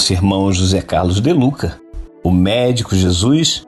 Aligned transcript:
Nosso 0.00 0.14
irmão 0.14 0.50
José 0.50 0.80
Carlos 0.80 1.20
De 1.20 1.30
Luca, 1.30 1.78
o 2.24 2.30
médico 2.30 2.96
Jesus, 2.96 3.66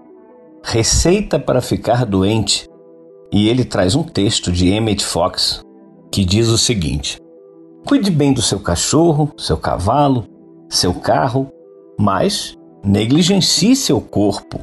receita 0.63 1.39
para 1.39 1.61
ficar 1.61 2.07
doente. 2.07 2.67
E 3.31 3.51
ele 3.51 3.67
traz 3.67 3.95
um 3.95 4.03
texto 4.03 4.51
de 4.51 4.71
Emmett 4.71 5.05
Fox 5.05 5.63
que 6.11 6.25
diz 6.25 6.49
o 6.49 6.57
seguinte: 6.57 7.21
Cuide 7.87 8.11
bem 8.11 8.33
do 8.33 8.41
seu 8.41 8.59
cachorro, 8.59 9.31
seu 9.37 9.59
cavalo, 9.59 10.25
seu 10.71 10.95
carro, 10.95 11.51
mas 12.01 12.57
negligencie 12.83 13.77
seu 13.77 14.01
corpo. 14.01 14.59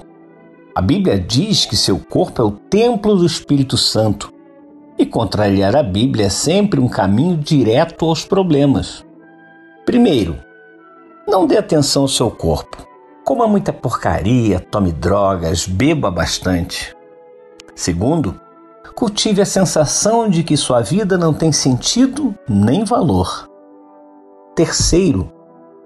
A 0.74 0.82
Bíblia 0.82 1.20
diz 1.20 1.68
que 1.68 1.78
seu 1.78 2.00
corpo 2.00 2.42
é 2.42 2.46
o 2.46 2.52
templo 2.52 3.16
do 3.16 3.28
Espírito 3.28 3.78
Santo. 3.78 4.34
E 4.98 5.06
contrariar 5.06 5.76
a 5.76 5.84
Bíblia 5.84 6.26
é 6.26 6.30
sempre 6.30 6.80
um 6.80 6.88
caminho 6.88 7.38
direto 7.38 8.06
aos 8.06 8.26
problemas. 8.26 9.06
Primeiro, 9.86 10.49
não 11.30 11.46
dê 11.46 11.58
atenção 11.58 12.02
ao 12.02 12.08
seu 12.08 12.32
corpo. 12.32 12.78
Coma 13.24 13.48
muita 13.48 13.72
porcaria, 13.72 14.60
tome 14.60 14.92
drogas, 14.92 15.68
beba 15.68 16.10
bastante. 16.10 16.96
Segundo, 17.76 18.40
cultive 18.96 19.42
a 19.42 19.46
sensação 19.46 20.28
de 20.28 20.44
que 20.44 20.58
sua 20.58 20.82
vida 20.82 21.18
não 21.18 21.34
tem 21.34 21.52
sentido 21.52 22.36
nem 22.50 22.84
valor. 22.84 23.48
Terceiro, 24.56 25.32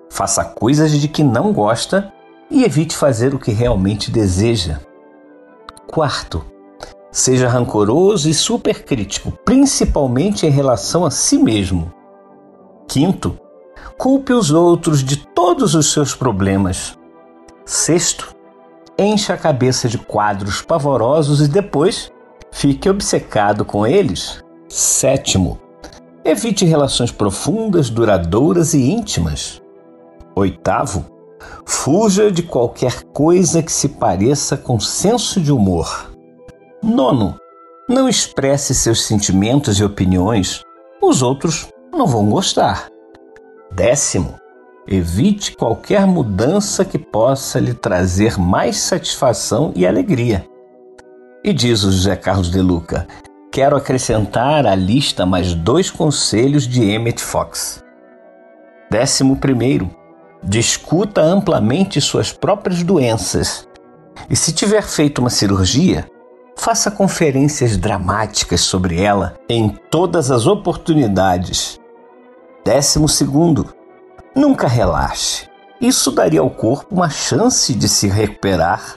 faça 0.10 0.46
coisas 0.46 0.92
de 0.92 1.08
que 1.08 1.24
não 1.24 1.52
gosta 1.52 2.12
e 2.50 2.64
evite 2.64 2.96
fazer 2.96 3.36
o 3.36 3.40
que 3.40 3.52
realmente 3.52 4.10
deseja. 4.10 4.80
Quarto, 5.86 6.44
seja 7.12 7.50
rancoroso 7.50 8.30
e 8.30 8.34
supercrítico, 8.34 9.32
principalmente 9.44 10.48
em 10.48 10.50
relação 10.50 11.06
a 11.06 11.12
si 11.12 11.38
mesmo. 11.38 11.94
Quinto, 12.88 13.38
Culpe 13.98 14.34
os 14.34 14.52
outros 14.52 15.04
de 15.04 15.18
todos 15.18 15.76
os 15.76 15.92
seus 15.92 16.16
problemas. 16.16 16.98
Sexto, 17.66 18.36
encha 18.98 19.34
a 19.34 19.38
cabeça 19.38 19.88
de 19.88 19.98
quadros 19.98 20.62
pavorosos 20.62 21.42
e 21.42 21.48
depois 21.48 22.12
fique 22.52 22.90
obcecado 22.90 23.64
com 23.64 23.86
eles. 23.86 24.44
Sétimo, 24.68 25.60
evite 26.26 26.66
relações 26.66 27.12
profundas, 27.12 27.90
duradouras 27.90 28.74
e 28.74 28.92
íntimas. 28.92 29.62
Oitavo, 30.36 31.06
fuja 31.66 32.32
de 32.32 32.44
qualquer 32.44 33.04
coisa 33.06 33.62
que 33.62 33.72
se 33.72 33.90
pareça 33.90 34.58
com 34.58 34.80
senso 34.80 35.40
de 35.40 35.52
humor. 35.52 36.12
Nono, 36.84 37.40
não 37.88 38.10
expresse 38.10 38.74
seus 38.74 39.06
sentimentos 39.06 39.80
e 39.80 39.84
opiniões, 39.84 40.64
os 41.02 41.22
outros 41.22 41.68
não 41.94 42.08
vão 42.08 42.30
gostar. 42.30 42.93
Décimo, 43.76 44.36
evite 44.88 45.56
qualquer 45.56 46.06
mudança 46.06 46.86
que 46.86 47.00
possa 47.00 47.60
lhe 47.60 47.74
trazer 47.74 48.38
mais 48.38 48.78
satisfação 48.78 49.74
e 49.76 49.88
alegria. 49.88 50.46
E 51.44 51.52
diz 51.52 51.84
o 51.84 51.92
José 51.92 52.16
Carlos 52.16 52.52
de 52.52 52.62
Luca: 52.62 53.08
quero 53.52 53.76
acrescentar 53.76 54.68
à 54.68 54.76
lista 54.76 55.26
mais 55.26 55.56
dois 55.56 55.90
conselhos 55.90 56.68
de 56.68 56.84
Emmett 56.84 57.20
Fox. 57.20 57.84
Décimo 58.92 59.38
primeiro, 59.38 59.90
discuta 60.44 61.22
amplamente 61.22 62.00
suas 62.00 62.32
próprias 62.32 62.84
doenças. 62.84 63.68
E 64.30 64.36
se 64.36 64.54
tiver 64.54 64.84
feito 64.84 65.18
uma 65.18 65.32
cirurgia, 65.32 66.06
faça 66.56 66.92
conferências 66.92 67.76
dramáticas 67.76 68.62
sobre 68.62 69.02
ela 69.02 69.34
em 69.50 69.70
todas 69.90 70.30
as 70.30 70.46
oportunidades 70.46 71.82
Décimo 72.64 73.10
segundo, 73.10 73.74
nunca 74.34 74.68
relaxe. 74.68 75.50
Isso 75.82 76.12
daria 76.12 76.40
ao 76.40 76.50
corpo 76.50 76.96
uma 76.96 77.10
chance 77.10 77.74
de 77.74 77.90
se 77.90 78.08
recuperar. 78.08 78.96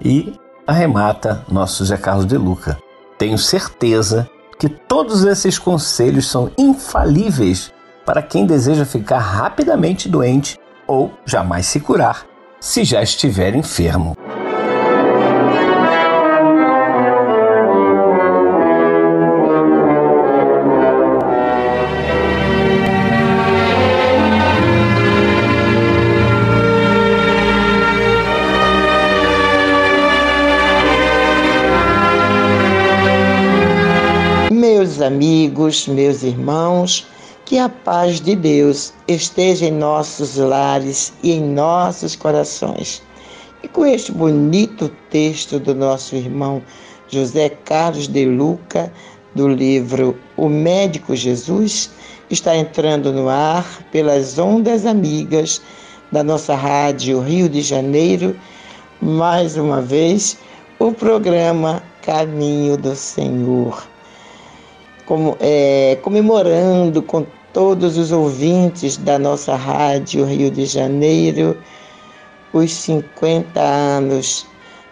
E 0.00 0.38
arremata 0.66 1.44
nosso 1.50 1.84
Zé 1.84 1.96
Carlos 1.96 2.26
de 2.26 2.36
Luca. 2.36 2.78
Tenho 3.18 3.38
certeza 3.38 4.28
que 4.58 4.68
todos 4.68 5.24
esses 5.24 5.58
conselhos 5.58 6.28
são 6.28 6.50
infalíveis 6.56 7.72
para 8.04 8.22
quem 8.22 8.46
deseja 8.46 8.84
ficar 8.84 9.18
rapidamente 9.18 10.08
doente 10.08 10.58
ou 10.86 11.12
jamais 11.24 11.66
se 11.66 11.80
curar 11.80 12.24
se 12.60 12.84
já 12.84 13.02
estiver 13.02 13.54
enfermo. 13.54 14.16
Amigos, 35.06 35.86
meus 35.86 36.22
irmãos, 36.22 37.06
que 37.44 37.58
a 37.58 37.68
paz 37.68 38.20
de 38.20 38.34
Deus 38.34 38.92
esteja 39.06 39.66
em 39.66 39.70
nossos 39.70 40.36
lares 40.36 41.12
e 41.22 41.32
em 41.32 41.42
nossos 41.42 42.16
corações. 42.16 43.00
E 43.62 43.68
com 43.68 43.86
este 43.86 44.10
bonito 44.10 44.90
texto 45.08 45.60
do 45.60 45.74
nosso 45.74 46.16
irmão 46.16 46.60
José 47.08 47.48
Carlos 47.48 48.08
de 48.08 48.26
Luca, 48.26 48.92
do 49.34 49.48
livro 49.48 50.18
O 50.36 50.48
Médico 50.48 51.14
Jesus, 51.14 51.88
está 52.28 52.56
entrando 52.56 53.12
no 53.12 53.28
ar 53.28 53.64
pelas 53.92 54.38
ondas 54.38 54.84
amigas 54.84 55.62
da 56.10 56.24
nossa 56.24 56.54
rádio 56.56 57.20
Rio 57.20 57.48
de 57.48 57.62
Janeiro, 57.62 58.36
mais 59.00 59.56
uma 59.56 59.80
vez, 59.80 60.36
o 60.80 60.90
programa 60.90 61.80
Caminho 62.02 62.76
do 62.76 62.96
Senhor 62.96 63.95
como, 65.06 65.36
é, 65.40 65.96
comemorando 66.02 67.00
com 67.00 67.24
todos 67.52 67.96
os 67.96 68.12
ouvintes 68.12 68.98
da 68.98 69.18
nossa 69.18 69.56
rádio 69.56 70.26
Rio 70.26 70.50
de 70.50 70.66
Janeiro 70.66 71.56
os 72.52 72.72
50 72.72 73.60
anos 73.60 74.46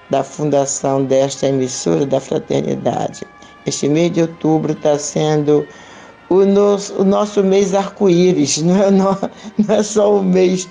da 0.08 0.22
fundação 0.22 1.04
desta 1.04 1.48
emissora 1.48 2.06
da 2.06 2.20
Fraternidade. 2.20 3.26
Este 3.66 3.88
mês 3.88 4.12
de 4.12 4.22
outubro 4.22 4.72
está 4.72 4.98
sendo 4.98 5.66
o 6.28 6.44
nosso, 6.44 6.94
o 7.00 7.04
nosso 7.04 7.42
mês 7.42 7.74
arco-íris, 7.74 8.60
não, 8.62 8.82
é, 8.82 8.90
não, 8.90 9.18
não 9.58 9.74
é 9.74 9.82
só 9.82 10.18
o 10.18 10.22
mês 10.22 10.68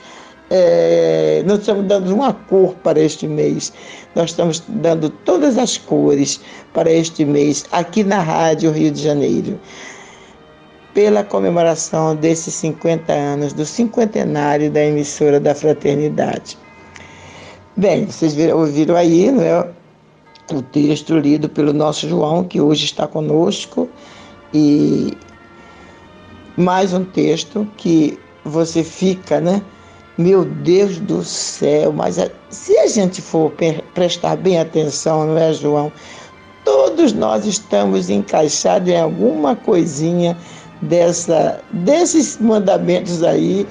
é, 0.55 1.41
nós 1.47 1.61
estamos 1.61 1.87
dando 1.87 2.13
uma 2.13 2.31
cor 2.31 2.75
para 2.83 2.99
este 2.99 3.27
mês. 3.27 3.73
Nós 4.13 4.29
estamos 4.29 4.63
dando 4.67 5.09
todas 5.09 5.57
as 5.57 5.79
cores 5.79 6.39
para 6.71 6.91
este 6.91 7.25
mês 7.25 7.65
aqui 7.71 8.03
na 8.03 8.19
Rádio 8.19 8.71
Rio 8.71 8.91
de 8.91 9.01
Janeiro. 9.01 9.59
pela 10.93 11.23
comemoração 11.23 12.15
desses 12.15 12.53
50 12.53 13.11
anos, 13.11 13.51
do 13.51 13.65
cinquentenário 13.65 14.69
da 14.69 14.85
emissora 14.85 15.39
da 15.39 15.55
Fraternidade. 15.55 16.55
Bem, 17.75 18.05
vocês 18.05 18.35
viram, 18.35 18.59
ouviram 18.59 18.95
aí 18.95 19.31
não 19.31 19.41
é, 19.41 19.67
o 20.53 20.61
texto 20.61 21.17
lido 21.17 21.49
pelo 21.49 21.73
nosso 21.73 22.07
João, 22.07 22.43
que 22.43 22.61
hoje 22.61 22.85
está 22.85 23.07
conosco, 23.07 23.89
e 24.53 25.17
mais 26.55 26.93
um 26.93 27.03
texto 27.03 27.67
que 27.75 28.19
você 28.45 28.83
fica, 28.83 29.41
né? 29.41 29.63
Meu 30.17 30.45
Deus 30.45 30.99
do 30.99 31.23
céu, 31.23 31.91
mas 31.91 32.19
se 32.51 32.77
a 32.77 32.85
gente 32.85 33.19
for 33.19 33.51
prestar 33.95 34.35
bem 34.35 34.59
atenção, 34.59 35.25
não 35.25 35.37
é, 35.39 35.51
João? 35.51 35.91
Todos 36.63 37.13
nós 37.13 37.47
estamos 37.47 38.11
encaixados 38.11 38.89
em 38.89 38.99
alguma 38.99 39.55
coisinha 39.55 40.37
dessa, 40.83 41.59
desses 41.71 42.37
mandamentos 42.37 43.23
aí, 43.23 43.65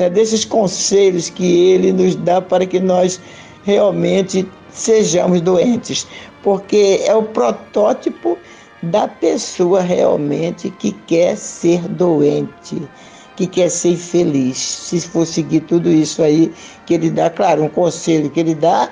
né, 0.00 0.10
desses 0.10 0.44
conselhos 0.44 1.30
que 1.30 1.70
ele 1.70 1.92
nos 1.92 2.16
dá 2.16 2.42
para 2.42 2.66
que 2.66 2.80
nós 2.80 3.20
realmente 3.62 4.48
sejamos 4.70 5.40
doentes, 5.40 6.08
porque 6.42 7.02
é 7.04 7.14
o 7.14 7.22
protótipo 7.22 8.36
da 8.82 9.06
pessoa 9.06 9.80
realmente 9.80 10.70
que 10.70 10.92
quer 11.06 11.36
ser 11.36 11.80
doente, 11.88 12.82
que 13.38 13.46
quer 13.46 13.70
ser 13.70 13.96
feliz. 13.96 14.58
Se 14.58 15.00
for 15.00 15.24
seguir 15.24 15.60
tudo 15.60 15.88
isso 15.88 16.22
aí 16.22 16.52
que 16.86 16.94
ele 16.94 17.08
dá, 17.08 17.30
claro, 17.30 17.62
um 17.62 17.68
conselho 17.68 18.28
que 18.28 18.40
ele 18.40 18.54
dá, 18.54 18.90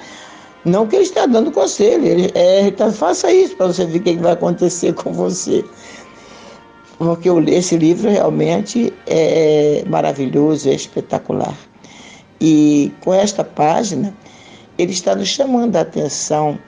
não 0.64 0.86
que 0.86 0.94
ele 0.96 1.04
está 1.04 1.26
dando 1.26 1.50
conselho, 1.50 2.06
ele, 2.06 2.30
é, 2.34 2.70
tá, 2.70 2.92
faça 2.92 3.32
isso 3.32 3.56
para 3.56 3.66
você 3.66 3.84
ver 3.84 3.98
o 3.98 4.02
que 4.02 4.16
vai 4.16 4.32
acontecer 4.32 4.94
com 4.96 5.12
você 5.12 5.64
porque 6.98 7.28
esse 7.50 7.76
livro 7.76 8.10
realmente 8.10 8.92
é 9.06 9.84
maravilhoso, 9.86 10.68
é 10.68 10.74
espetacular. 10.74 11.54
E 12.40 12.90
com 13.02 13.12
esta 13.12 13.44
página, 13.44 14.14
ele 14.78 14.92
está 14.92 15.14
nos 15.14 15.28
chamando 15.28 15.76
a 15.76 15.80
atenção, 15.80 16.58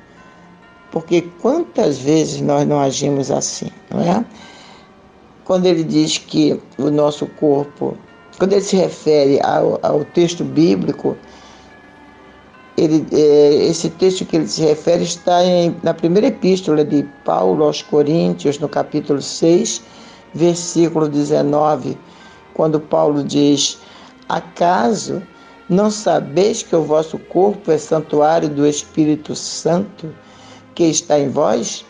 porque 0.90 1.22
quantas 1.40 1.98
vezes 1.98 2.42
nós 2.42 2.66
não 2.66 2.78
agimos 2.78 3.30
assim, 3.30 3.70
não 3.90 4.00
é? 4.00 4.24
Quando 5.48 5.64
ele 5.64 5.82
diz 5.82 6.18
que 6.18 6.60
o 6.76 6.90
nosso 6.90 7.26
corpo, 7.26 7.96
quando 8.38 8.52
ele 8.52 8.60
se 8.60 8.76
refere 8.76 9.40
ao, 9.42 9.80
ao 9.82 10.04
texto 10.04 10.44
bíblico, 10.44 11.16
ele, 12.76 13.06
é, 13.10 13.54
esse 13.64 13.88
texto 13.88 14.26
que 14.26 14.36
ele 14.36 14.46
se 14.46 14.60
refere 14.60 15.04
está 15.04 15.42
em, 15.42 15.74
na 15.82 15.94
primeira 15.94 16.26
epístola 16.26 16.84
de 16.84 17.02
Paulo 17.24 17.64
aos 17.64 17.80
Coríntios, 17.80 18.58
no 18.58 18.68
capítulo 18.68 19.22
6, 19.22 19.82
versículo 20.34 21.08
19, 21.08 21.96
quando 22.52 22.78
Paulo 22.78 23.24
diz: 23.24 23.78
Acaso 24.28 25.22
não 25.66 25.90
sabeis 25.90 26.62
que 26.62 26.76
o 26.76 26.82
vosso 26.82 27.18
corpo 27.18 27.72
é 27.72 27.78
santuário 27.78 28.50
do 28.50 28.66
Espírito 28.66 29.34
Santo 29.34 30.14
que 30.74 30.84
está 30.84 31.18
em 31.18 31.30
vós, 31.30 31.86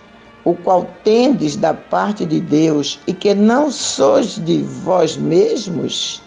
o 0.49 0.55
qual 0.55 0.89
tendes 1.05 1.57
da 1.57 1.75
parte 1.75 2.25
de 2.25 2.41
Deus 2.41 2.99
e 3.07 3.13
que 3.13 3.35
não 3.35 3.71
sois 3.71 4.43
de 4.43 4.63
vós 4.63 5.15
mesmos? 5.15 6.23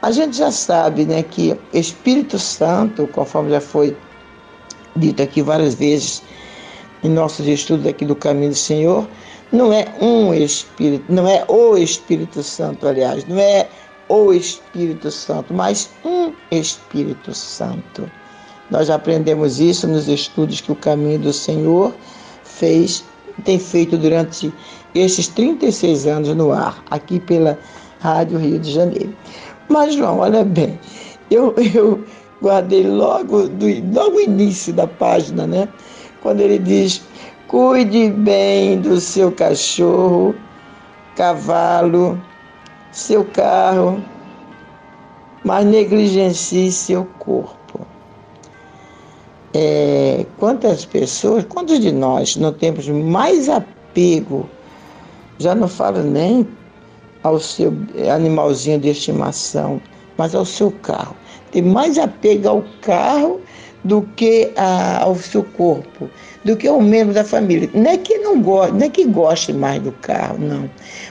A 0.00 0.12
gente 0.12 0.36
já 0.36 0.52
sabe, 0.52 1.04
né, 1.04 1.24
que 1.24 1.58
Espírito 1.72 2.38
Santo, 2.38 3.08
conforme 3.08 3.50
já 3.50 3.60
foi 3.60 3.96
dito 4.94 5.20
aqui 5.20 5.42
várias 5.42 5.74
vezes 5.74 6.22
em 7.02 7.08
nossos 7.08 7.44
estudos 7.48 7.88
aqui 7.88 8.04
do 8.04 8.14
Caminho 8.14 8.50
do 8.50 8.56
Senhor, 8.56 9.08
não 9.50 9.72
é 9.72 9.86
um 10.00 10.32
Espírito, 10.32 11.12
não 11.12 11.26
é 11.26 11.44
o 11.48 11.76
Espírito 11.76 12.40
Santo, 12.40 12.86
aliás, 12.86 13.26
não 13.26 13.36
é 13.36 13.68
o 14.08 14.32
Espírito 14.32 15.10
Santo, 15.10 15.52
mas 15.52 15.90
um 16.04 16.32
Espírito 16.52 17.34
Santo. 17.34 18.08
Nós 18.70 18.90
aprendemos 18.90 19.58
isso 19.58 19.88
nos 19.88 20.06
estudos 20.06 20.60
que 20.60 20.70
o 20.70 20.76
caminho 20.76 21.18
do 21.18 21.32
Senhor 21.32 21.92
fez, 22.58 23.04
tem 23.44 23.58
feito 23.58 23.96
durante 23.96 24.52
esses 24.94 25.28
36 25.28 26.06
anos 26.06 26.34
no 26.34 26.52
ar, 26.52 26.82
aqui 26.90 27.20
pela 27.20 27.58
Rádio 28.00 28.38
Rio 28.38 28.58
de 28.58 28.72
Janeiro. 28.72 29.14
Mas, 29.68 29.94
João, 29.94 30.18
olha 30.18 30.44
bem, 30.44 30.78
eu, 31.30 31.54
eu 31.74 32.04
guardei 32.42 32.86
logo 32.86 33.48
do 33.48 33.66
logo 33.94 34.20
início 34.20 34.72
da 34.72 34.86
página, 34.86 35.46
né? 35.46 35.68
Quando 36.22 36.40
ele 36.40 36.58
diz 36.58 37.02
Cuide 37.48 38.10
bem 38.10 38.80
do 38.80 39.00
seu 39.00 39.30
cachorro, 39.30 40.34
cavalo, 41.14 42.20
seu 42.90 43.24
carro, 43.24 44.02
mas 45.44 45.64
negligencie 45.64 46.72
seu 46.72 47.04
corpo. 47.20 47.65
É, 49.58 50.26
quantas 50.36 50.84
pessoas, 50.84 51.42
quantos 51.48 51.80
de 51.80 51.90
nós 51.90 52.36
não 52.36 52.52
temos 52.52 52.86
mais 52.88 53.48
apego, 53.48 54.46
já 55.38 55.54
não 55.54 55.66
falo 55.66 56.02
nem 56.02 56.46
ao 57.22 57.40
seu 57.40 57.72
animalzinho 58.14 58.78
de 58.78 58.90
estimação, 58.90 59.80
mas 60.18 60.34
ao 60.34 60.44
seu 60.44 60.70
carro. 60.70 61.16
Tem 61.52 61.62
mais 61.62 61.96
apego 61.96 62.46
ao 62.50 62.64
carro 62.82 63.40
do 63.82 64.02
que 64.16 64.52
a, 64.56 65.04
ao 65.04 65.14
seu 65.14 65.42
corpo, 65.42 66.10
do 66.44 66.54
que 66.54 66.68
um 66.68 66.82
membro 66.82 67.14
da 67.14 67.24
família. 67.24 67.70
Não 67.72 67.90
é 67.90 67.96
que 67.96 68.18
não 68.18 68.42
goste, 68.42 68.72
não 68.74 68.82
é 68.82 68.90
que 68.90 69.06
goste 69.06 69.54
mais 69.54 69.80
do 69.82 69.92
carro, 69.92 70.36
não. 70.38 70.68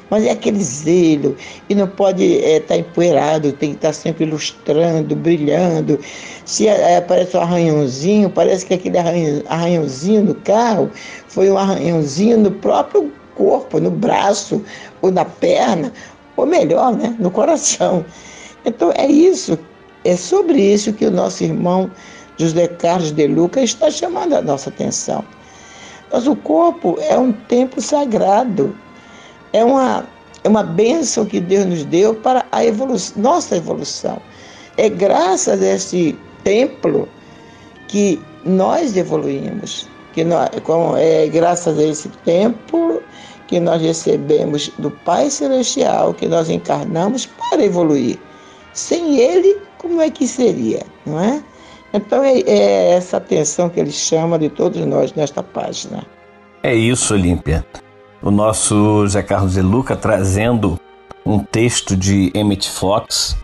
Mas 0.09 0.23
é 0.25 0.31
aquele 0.31 0.63
zelo 0.63 1.35
e 1.67 1.75
não 1.75 1.87
pode 1.87 2.23
estar 2.23 2.47
é, 2.47 2.59
tá 2.59 2.77
empoeirado, 2.77 3.51
tem 3.53 3.71
que 3.71 3.77
estar 3.77 3.89
tá 3.89 3.93
sempre 3.93 4.25
ilustrando, 4.25 5.15
brilhando. 5.15 5.99
Se 6.45 6.67
é, 6.67 6.97
aparece 6.97 7.35
um 7.35 7.41
arranhãozinho, 7.41 8.29
parece 8.29 8.65
que 8.65 8.73
aquele 8.73 8.97
arranhãozinho 9.47 10.23
no 10.23 10.35
carro 10.35 10.91
foi 11.27 11.49
um 11.49 11.57
arranhãozinho 11.57 12.37
no 12.37 12.51
próprio 12.51 13.11
corpo, 13.35 13.79
no 13.79 13.91
braço 13.91 14.63
ou 15.01 15.11
na 15.11 15.25
perna, 15.25 15.91
ou 16.37 16.45
melhor, 16.45 16.95
né, 16.95 17.15
no 17.19 17.31
coração. 17.31 18.05
Então 18.65 18.91
é 18.95 19.07
isso, 19.07 19.57
é 20.03 20.15
sobre 20.15 20.61
isso 20.61 20.93
que 20.93 21.05
o 21.05 21.11
nosso 21.11 21.43
irmão 21.43 21.89
José 22.37 22.67
Carlos 22.67 23.11
de 23.11 23.27
Luca 23.27 23.61
está 23.61 23.89
chamando 23.89 24.33
a 24.33 24.41
nossa 24.41 24.69
atenção. 24.69 25.23
Mas 26.11 26.27
o 26.27 26.35
corpo 26.35 26.97
é 27.01 27.17
um 27.17 27.31
templo 27.31 27.81
sagrado, 27.81 28.75
é 29.55 29.63
uma, 29.63 30.05
é 30.43 30.49
uma 30.49 30.63
bênção 30.63 31.25
que 31.25 31.39
Deus 31.39 31.65
nos 31.65 31.85
deu 31.85 32.13
para 32.13 32.45
a 32.51 32.65
evolução, 32.65 33.21
nossa 33.21 33.55
evolução. 33.55 34.21
É 34.75 34.89
graças 34.89 35.61
a 35.61 35.67
esse 35.75 36.17
templo 36.43 37.07
que 37.87 38.21
nós 38.43 38.97
evoluímos, 38.97 39.87
que 40.13 40.25
nós, 40.25 40.49
com, 40.63 40.97
é 40.97 41.27
graças 41.27 41.79
a 41.79 41.83
esse 41.83 42.09
templo 42.25 43.01
que 43.47 43.61
nós 43.61 43.81
recebemos 43.81 44.69
do 44.77 44.91
Pai 44.91 45.29
Celestial, 45.29 46.13
que 46.13 46.27
nós 46.27 46.49
encarnamos 46.49 47.25
para 47.25 47.63
evoluir. 47.63 48.19
Sem 48.73 49.17
ele, 49.17 49.55
como 49.77 50.01
é 50.01 50.09
que 50.09 50.27
seria, 50.27 50.83
não 51.05 51.21
é? 51.21 51.41
Então 51.93 52.21
é, 52.21 52.41
é 52.41 52.89
essa 52.91 53.17
atenção 53.17 53.69
que 53.69 53.79
ele 53.79 53.91
chama 53.91 54.37
de 54.37 54.49
todos 54.49 54.85
nós 54.85 55.13
nesta 55.13 55.41
página. 55.41 56.05
É 56.61 56.75
isso, 56.75 57.13
Olímpia. 57.13 57.65
O 58.25 58.31
nosso 58.31 59.07
Zé 59.07 59.21
Carlos 59.21 59.53
de 59.53 59.61
Luca 59.61 59.95
trazendo 59.95 60.79
um 61.23 61.37
texto 61.37 61.95
de 61.95 62.31
Emmett 62.33 62.67
Fox, 62.67 63.37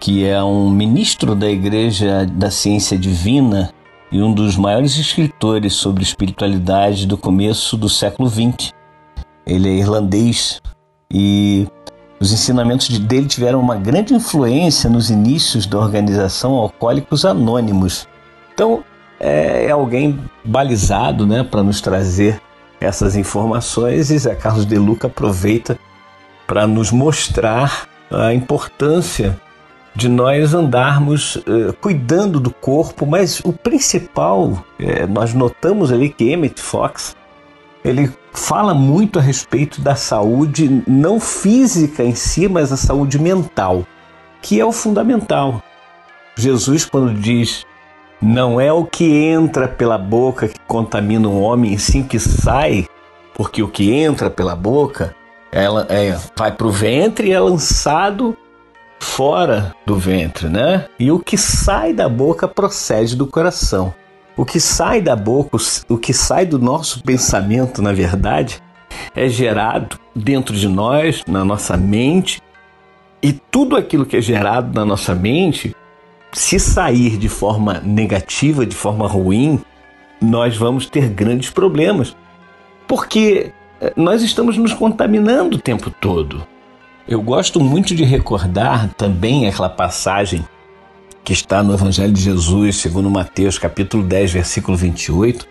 que 0.00 0.26
é 0.26 0.42
um 0.42 0.68
ministro 0.68 1.36
da 1.36 1.48
Igreja 1.48 2.26
da 2.26 2.50
Ciência 2.50 2.98
Divina 2.98 3.72
e 4.10 4.20
um 4.20 4.32
dos 4.32 4.56
maiores 4.56 4.98
escritores 4.98 5.74
sobre 5.74 6.02
espiritualidade 6.02 7.06
do 7.06 7.16
começo 7.16 7.76
do 7.76 7.88
século 7.88 8.28
XX. 8.28 8.72
Ele 9.46 9.68
é 9.68 9.78
irlandês 9.78 10.60
e 11.08 11.68
os 12.18 12.32
ensinamentos 12.32 12.88
dele 12.98 13.28
tiveram 13.28 13.60
uma 13.60 13.76
grande 13.76 14.14
influência 14.14 14.90
nos 14.90 15.10
inícios 15.10 15.64
da 15.64 15.78
organização 15.78 16.54
Alcoólicos 16.54 17.24
Anônimos. 17.24 18.08
Então, 18.52 18.82
é, 19.20 19.66
é 19.66 19.70
alguém 19.70 20.18
balizado 20.44 21.24
né, 21.24 21.44
para 21.44 21.62
nos 21.62 21.80
trazer 21.80 22.42
essas 22.80 23.16
informações 23.16 24.10
e 24.10 24.18
Zé 24.18 24.34
Carlos 24.34 24.66
de 24.66 24.76
Luca 24.76 25.06
aproveita 25.06 25.78
para 26.46 26.66
nos 26.66 26.90
mostrar 26.90 27.88
a 28.10 28.34
importância 28.34 29.40
de 29.94 30.08
nós 30.08 30.54
andarmos 30.54 31.36
uh, 31.36 31.72
cuidando 31.80 32.40
do 32.40 32.50
corpo, 32.50 33.06
mas 33.06 33.40
o 33.40 33.52
principal, 33.52 34.64
é, 34.78 35.06
nós 35.06 35.32
notamos 35.32 35.92
ali 35.92 36.10
que 36.10 36.30
Emmett 36.30 36.60
Fox 36.60 37.16
ele 37.84 38.10
fala 38.32 38.74
muito 38.74 39.18
a 39.18 39.22
respeito 39.22 39.80
da 39.80 39.94
saúde 39.94 40.82
não 40.86 41.20
física 41.20 42.02
em 42.02 42.14
si, 42.14 42.48
mas 42.48 42.72
a 42.72 42.76
saúde 42.76 43.18
mental, 43.18 43.86
que 44.42 44.58
é 44.58 44.64
o 44.64 44.72
fundamental. 44.72 45.62
Jesus, 46.36 46.84
quando 46.84 47.14
diz 47.14 47.64
não 48.24 48.58
é 48.58 48.72
o 48.72 48.86
que 48.86 49.04
entra 49.04 49.68
pela 49.68 49.98
boca 49.98 50.48
que 50.48 50.58
contamina 50.66 51.28
o 51.28 51.42
homem, 51.42 51.76
sim 51.76 52.00
o 52.00 52.06
que 52.06 52.18
sai, 52.18 52.86
porque 53.34 53.62
o 53.62 53.68
que 53.68 53.92
entra 53.92 54.30
pela 54.30 54.56
boca 54.56 55.14
ela 55.52 55.86
é, 55.90 56.18
vai 56.34 56.50
para 56.50 56.66
o 56.66 56.70
ventre 56.70 57.28
e 57.28 57.32
é 57.32 57.38
lançado 57.38 58.36
fora 58.98 59.74
do 59.84 59.96
ventre, 59.96 60.48
né? 60.48 60.86
E 60.98 61.12
o 61.12 61.18
que 61.18 61.36
sai 61.36 61.92
da 61.92 62.08
boca 62.08 62.48
procede 62.48 63.14
do 63.14 63.26
coração. 63.26 63.94
O 64.36 64.44
que 64.44 64.58
sai 64.58 65.00
da 65.02 65.14
boca, 65.14 65.58
o 65.88 65.98
que 65.98 66.12
sai 66.12 66.46
do 66.46 66.58
nosso 66.58 67.02
pensamento, 67.04 67.82
na 67.82 67.92
verdade, 67.92 68.60
é 69.14 69.28
gerado 69.28 69.98
dentro 70.16 70.56
de 70.56 70.66
nós, 70.66 71.22
na 71.28 71.44
nossa 71.44 71.76
mente, 71.76 72.40
e 73.22 73.32
tudo 73.32 73.76
aquilo 73.76 74.06
que 74.06 74.16
é 74.16 74.20
gerado 74.20 74.74
na 74.74 74.84
nossa 74.84 75.14
mente, 75.14 75.76
se 76.34 76.58
sair 76.58 77.16
de 77.16 77.28
forma 77.28 77.80
negativa, 77.80 78.66
de 78.66 78.74
forma 78.74 79.06
ruim, 79.06 79.60
nós 80.20 80.56
vamos 80.56 80.86
ter 80.86 81.08
grandes 81.08 81.48
problemas. 81.48 82.16
Porque 82.88 83.52
eh, 83.80 83.92
nós 83.96 84.20
estamos 84.22 84.58
nos 84.58 84.74
contaminando 84.74 85.56
o 85.56 85.60
tempo 85.60 85.90
todo. 85.90 86.44
Eu 87.06 87.22
gosto 87.22 87.60
muito 87.60 87.94
de 87.94 88.02
recordar 88.02 88.92
também 88.94 89.46
aquela 89.46 89.68
passagem 89.68 90.44
que 91.22 91.32
está 91.32 91.62
no 91.62 91.72
Evangelho 91.72 92.12
de 92.12 92.20
Jesus, 92.20 92.76
segundo 92.76 93.08
Mateus, 93.08 93.58
capítulo 93.58 94.02
10, 94.02 94.32
versículo 94.32 94.76
28, 94.76 95.46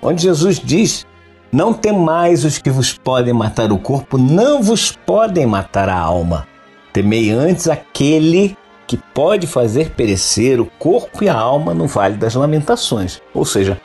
onde 0.00 0.22
Jesus 0.22 0.60
diz: 0.60 1.06
Não 1.50 1.74
temais 1.74 2.44
os 2.44 2.58
que 2.58 2.70
vos 2.70 2.92
podem 2.92 3.34
matar 3.34 3.72
o 3.72 3.78
corpo, 3.78 4.16
não 4.16 4.62
vos 4.62 4.92
podem 4.92 5.46
matar 5.46 5.88
a 5.88 5.98
alma. 5.98 6.46
Temei 6.92 7.30
antes 7.30 7.68
aquele 7.68 8.56
que 8.88 8.96
pode 8.96 9.46
fazer 9.46 9.90
perecer 9.90 10.60
o 10.60 10.66
corpo 10.66 11.22
e 11.22 11.28
a 11.28 11.34
alma 11.34 11.74
no 11.74 11.86
vale 11.86 12.16
das 12.16 12.34
lamentações. 12.34 13.20
Ou 13.34 13.44
seja, 13.44 13.78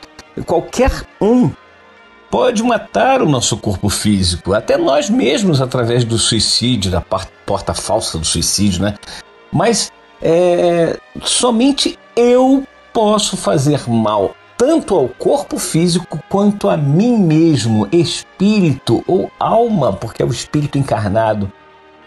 qualquer 0.46 1.06
um 1.20 1.50
pode 2.30 2.62
matar 2.62 3.22
o 3.22 3.28
nosso 3.28 3.56
corpo 3.58 3.88
físico, 3.88 4.54
até 4.54 4.76
nós 4.76 5.08
mesmos 5.08 5.60
através 5.60 6.04
do 6.04 6.18
suicídio, 6.18 6.90
da 6.90 7.00
porta 7.00 7.74
falsa 7.74 8.18
do 8.18 8.24
suicídio, 8.24 8.82
né? 8.82 8.94
Mas 9.52 9.92
é, 10.20 10.98
somente 11.22 11.96
eu 12.16 12.64
posso 12.92 13.36
fazer 13.36 13.88
mal 13.88 14.34
tanto 14.56 14.94
ao 14.94 15.08
corpo 15.08 15.58
físico 15.58 16.18
quanto 16.28 16.68
a 16.70 16.76
mim 16.76 17.18
mesmo, 17.18 17.86
espírito 17.92 19.04
ou 19.06 19.30
alma, 19.38 19.92
porque 19.92 20.22
é 20.22 20.26
o 20.26 20.30
espírito 20.32 20.78
encarnado. 20.78 21.52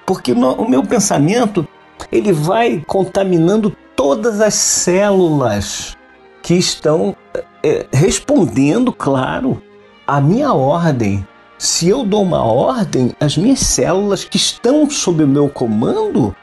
Porque 0.05 0.33
no, 0.33 0.53
o 0.53 0.67
meu 0.67 0.81
pensamento 0.81 1.67
ele 2.11 2.31
vai 2.31 2.83
contaminando 2.85 3.75
todas 3.95 4.41
as 4.41 4.53
células 4.53 5.97
que 6.41 6.53
estão 6.53 7.15
é, 7.63 7.85
respondendo, 7.91 8.93
claro, 8.93 9.61
a 10.05 10.21
minha 10.21 10.53
ordem, 10.53 11.27
se 11.57 11.89
eu 11.89 12.03
dou 12.03 12.21
uma 12.21 12.43
ordem, 12.43 13.11
as 13.19 13.35
minhas 13.35 13.59
células 13.59 14.23
que 14.23 14.37
estão 14.37 14.89
sob 14.89 15.23
o 15.23 15.27
meu 15.27 15.49
comando, 15.49 16.35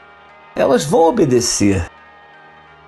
elas 0.55 0.85
vão 0.85 1.07
obedecer. 1.07 1.89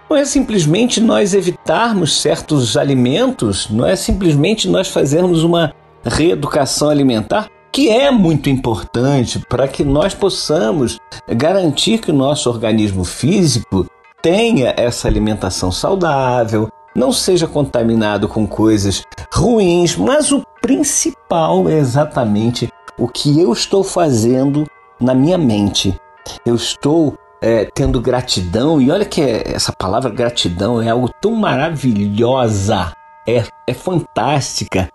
Não 0.10 0.16
é 0.16 0.24
simplesmente 0.24 1.02
nós 1.02 1.34
evitarmos 1.34 2.22
certos 2.22 2.78
alimentos, 2.78 3.70
não 3.70 3.86
é 3.86 3.96
simplesmente 3.96 4.70
nós 4.70 4.88
fazermos 4.88 5.44
uma 5.44 5.74
reeducação 6.04 6.90
alimentar, 6.90 7.50
que 7.78 7.92
é 7.92 8.10
muito 8.10 8.50
importante 8.50 9.38
para 9.48 9.68
que 9.68 9.84
nós 9.84 10.12
possamos 10.12 11.00
garantir 11.30 12.00
que 12.00 12.10
o 12.10 12.14
nosso 12.14 12.50
organismo 12.50 13.04
físico 13.04 13.86
tenha 14.20 14.74
essa 14.76 15.08
alimentação 15.08 15.72
saudável, 15.72 16.70
não 16.96 17.12
seja 17.12 17.46
contaminado 17.46 18.28
com 18.28 18.48
coisas 18.48 19.04
ruins, 19.32 19.96
mas 19.96 20.32
o 20.32 20.42
principal 20.60 21.70
é 21.70 21.78
exatamente 21.78 22.68
o 22.98 23.08
que 23.08 23.40
eu 23.40 23.54
estou 23.54 23.84
fazendo 23.84 24.66
na 25.00 25.14
minha 25.14 25.38
mente. 25.38 25.96
Eu 26.44 26.56
estou 26.56 27.14
é, 27.40 27.66
tendo 27.66 28.02
gratidão, 28.02 28.82
e 28.82 28.90
olha 28.90 29.06
que 29.06 29.22
essa 29.22 29.72
palavra 29.72 30.10
gratidão 30.10 30.82
é 30.82 30.90
algo 30.90 31.12
tão 31.22 31.36
maravilhosa, 31.36 32.92
é, 33.28 33.44
é 33.68 33.74
fantástica, 33.76 34.90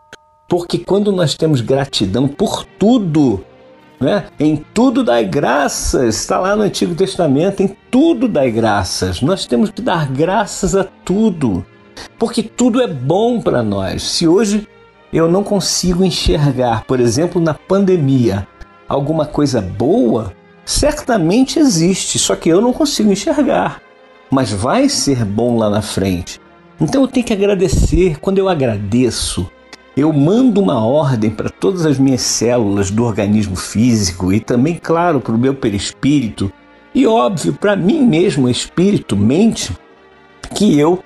porque 0.52 0.76
quando 0.76 1.11
nós 1.11 1.35
temos 1.35 1.62
gratidão 1.62 2.28
por 2.28 2.66
tudo, 2.78 3.42
né? 3.99 4.26
Em 4.38 4.56
tudo 4.75 5.02
dai 5.02 5.25
graças, 5.25 6.14
está 6.16 6.38
lá 6.38 6.54
no 6.54 6.62
Antigo 6.62 6.94
Testamento, 6.94 7.62
em 7.62 7.75
tudo 7.90 8.28
dai 8.28 8.50
graças. 8.50 9.23
Nós 9.23 9.47
temos 9.47 9.71
que 9.71 9.80
dar 9.80 10.12
graças 10.12 10.76
a 10.76 10.85
tudo 10.85 11.64
porque 12.18 12.42
tudo 12.42 12.82
é 12.82 12.87
bom 12.87 13.40
para 13.40 13.62
nós. 13.62 14.02
Se 14.02 14.28
hoje 14.28 14.68
eu 15.11 15.26
não 15.26 15.42
consigo 15.42 16.04
enxergar, 16.04 16.85
por 16.85 17.00
exemplo, 17.00 17.40
na 17.40 17.54
pandemia, 17.54 18.47
alguma 18.87 19.25
coisa 19.25 19.59
boa, 19.59 20.35
certamente 20.66 21.59
existe, 21.59 22.18
só 22.18 22.37
que 22.37 22.50
eu 22.50 22.61
não 22.61 22.75
consigo 22.75 23.11
enxergar. 23.11 23.80
Mas 24.30 24.52
vai 24.52 24.90
ser 24.90 25.25
bom 25.25 25.56
lá 25.56 25.71
na 25.71 25.80
frente. 25.80 26.38
Então 26.78 27.00
eu 27.00 27.09
tenho 27.09 27.25
que 27.25 27.32
agradecer. 27.32 28.18
Quando 28.21 28.37
eu 28.37 28.50
agradeço, 28.50 29.50
eu 29.96 30.12
mando 30.12 30.61
uma 30.61 30.84
ordem 30.84 31.30
para 31.30 31.50
todas 31.50 31.84
as 31.84 31.99
minhas 31.99 32.22
células 32.22 32.90
do 32.90 33.04
organismo 33.04 33.56
físico 33.56 34.32
e 34.32 34.40
também, 34.40 34.75
claro, 34.75 35.20
para 35.20 35.34
o 35.34 35.38
meu 35.38 35.54
perispírito 35.54 36.52
e, 36.94 37.06
óbvio, 37.06 37.54
para 37.54 37.75
mim 37.75 38.02
mesmo, 38.02 38.49
espírito, 38.49 39.16
mente, 39.16 39.76
que 40.54 40.78
eu 40.78 41.02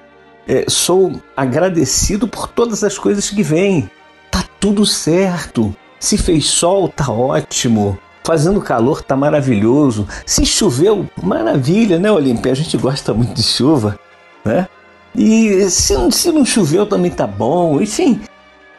é, 0.46 0.64
sou 0.68 1.12
agradecido 1.36 2.26
por 2.26 2.48
todas 2.48 2.82
as 2.82 2.98
coisas 2.98 3.30
que 3.30 3.42
vêm. 3.42 3.88
Tá 4.30 4.44
tudo 4.58 4.84
certo. 4.84 5.74
Se 6.00 6.18
fez 6.18 6.46
sol, 6.46 6.88
tá 6.88 7.10
ótimo. 7.10 7.96
Fazendo 8.24 8.60
calor, 8.60 9.02
tá 9.02 9.16
maravilhoso. 9.16 10.08
Se 10.26 10.44
choveu, 10.44 11.08
maravilha, 11.22 12.00
né, 12.00 12.10
Olímpia? 12.10 12.50
A 12.50 12.56
gente 12.56 12.76
gosta 12.76 13.14
muito 13.14 13.34
de 13.34 13.42
chuva, 13.44 13.96
né? 14.44 14.66
E 15.14 15.70
se, 15.70 15.94
se 16.10 16.32
não 16.32 16.44
choveu, 16.44 16.84
também 16.84 17.12
tá 17.12 17.28
bom. 17.28 17.80
Enfim, 17.80 18.20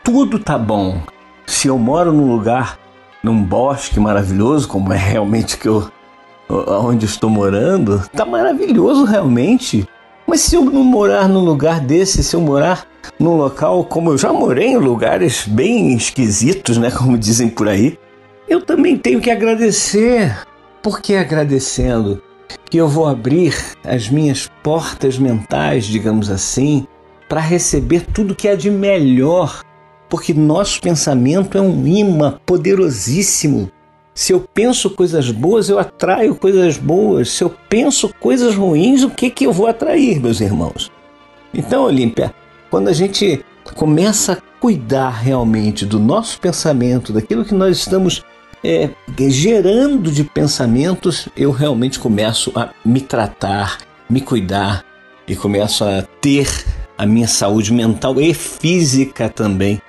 tudo 0.07 0.39
tá 0.39 0.57
bom. 0.57 1.01
Se 1.45 1.67
eu 1.67 1.77
moro 1.77 2.13
num 2.13 2.31
lugar, 2.31 2.79
num 3.21 3.43
bosque 3.43 3.99
maravilhoso, 3.99 4.65
como 4.65 4.93
é 4.93 4.97
realmente 4.97 5.57
que 5.57 5.67
eu, 5.67 5.91
onde 6.49 7.05
estou 7.05 7.29
morando, 7.29 8.01
tá 8.15 8.25
maravilhoso 8.25 9.03
realmente. 9.03 9.85
Mas 10.25 10.39
se 10.39 10.55
eu 10.55 10.63
não 10.63 10.81
morar 10.81 11.27
num 11.27 11.41
lugar 11.41 11.81
desse, 11.81 12.23
se 12.23 12.33
eu 12.37 12.39
morar 12.39 12.87
num 13.19 13.35
local 13.35 13.83
como 13.83 14.11
eu 14.11 14.17
já 14.17 14.31
morei 14.31 14.67
em 14.67 14.77
lugares 14.77 15.45
bem 15.45 15.93
esquisitos, 15.93 16.77
né, 16.77 16.89
como 16.89 17.17
dizem 17.17 17.49
por 17.49 17.67
aí, 17.67 17.99
eu 18.47 18.61
também 18.61 18.97
tenho 18.97 19.19
que 19.19 19.29
agradecer. 19.29 20.37
Porque 20.81 21.15
agradecendo 21.15 22.23
que 22.69 22.77
eu 22.77 22.87
vou 22.87 23.07
abrir 23.07 23.53
as 23.83 24.07
minhas 24.07 24.49
portas 24.63 25.19
mentais, 25.19 25.83
digamos 25.83 26.29
assim, 26.29 26.87
para 27.27 27.41
receber 27.41 28.05
tudo 28.13 28.33
que 28.33 28.47
é 28.47 28.55
de 28.55 28.71
melhor, 28.71 29.66
porque 30.09 30.33
nosso 30.33 30.81
pensamento 30.81 31.57
é 31.57 31.61
um 31.61 31.85
imã 31.85 32.39
poderosíssimo 32.45 33.71
se 34.17 34.33
eu 34.33 34.39
penso 34.39 34.89
coisas 34.89 35.29
boas, 35.29 35.69
eu 35.69 35.77
atraio 35.77 36.33
coisas 36.33 36.75
boas. 36.75 37.29
Se 37.29 37.43
eu 37.43 37.53
penso 37.69 38.11
coisas 38.19 38.55
ruins, 38.55 39.03
o 39.03 39.11
que, 39.11 39.29
que 39.29 39.45
eu 39.45 39.53
vou 39.53 39.67
atrair, 39.67 40.19
meus 40.19 40.41
irmãos? 40.41 40.91
Então, 41.53 41.83
Olímpia, 41.83 42.33
quando 42.71 42.87
a 42.87 42.93
gente 42.93 43.45
começa 43.75 44.33
a 44.33 44.37
cuidar 44.59 45.11
realmente 45.11 45.85
do 45.85 45.99
nosso 45.99 46.39
pensamento, 46.39 47.13
daquilo 47.13 47.45
que 47.45 47.53
nós 47.53 47.77
estamos 47.77 48.23
é, 48.63 48.89
gerando 49.29 50.11
de 50.11 50.23
pensamentos, 50.23 51.29
eu 51.37 51.51
realmente 51.51 51.99
começo 51.99 52.51
a 52.55 52.71
me 52.83 53.01
tratar, 53.01 53.77
me 54.09 54.19
cuidar 54.19 54.83
e 55.27 55.35
começo 55.35 55.83
a 55.83 56.01
ter 56.19 56.49
a 56.97 57.05
minha 57.05 57.27
saúde 57.27 57.71
mental 57.71 58.19
e 58.19 58.33
física 58.33 59.29
também 59.29 59.79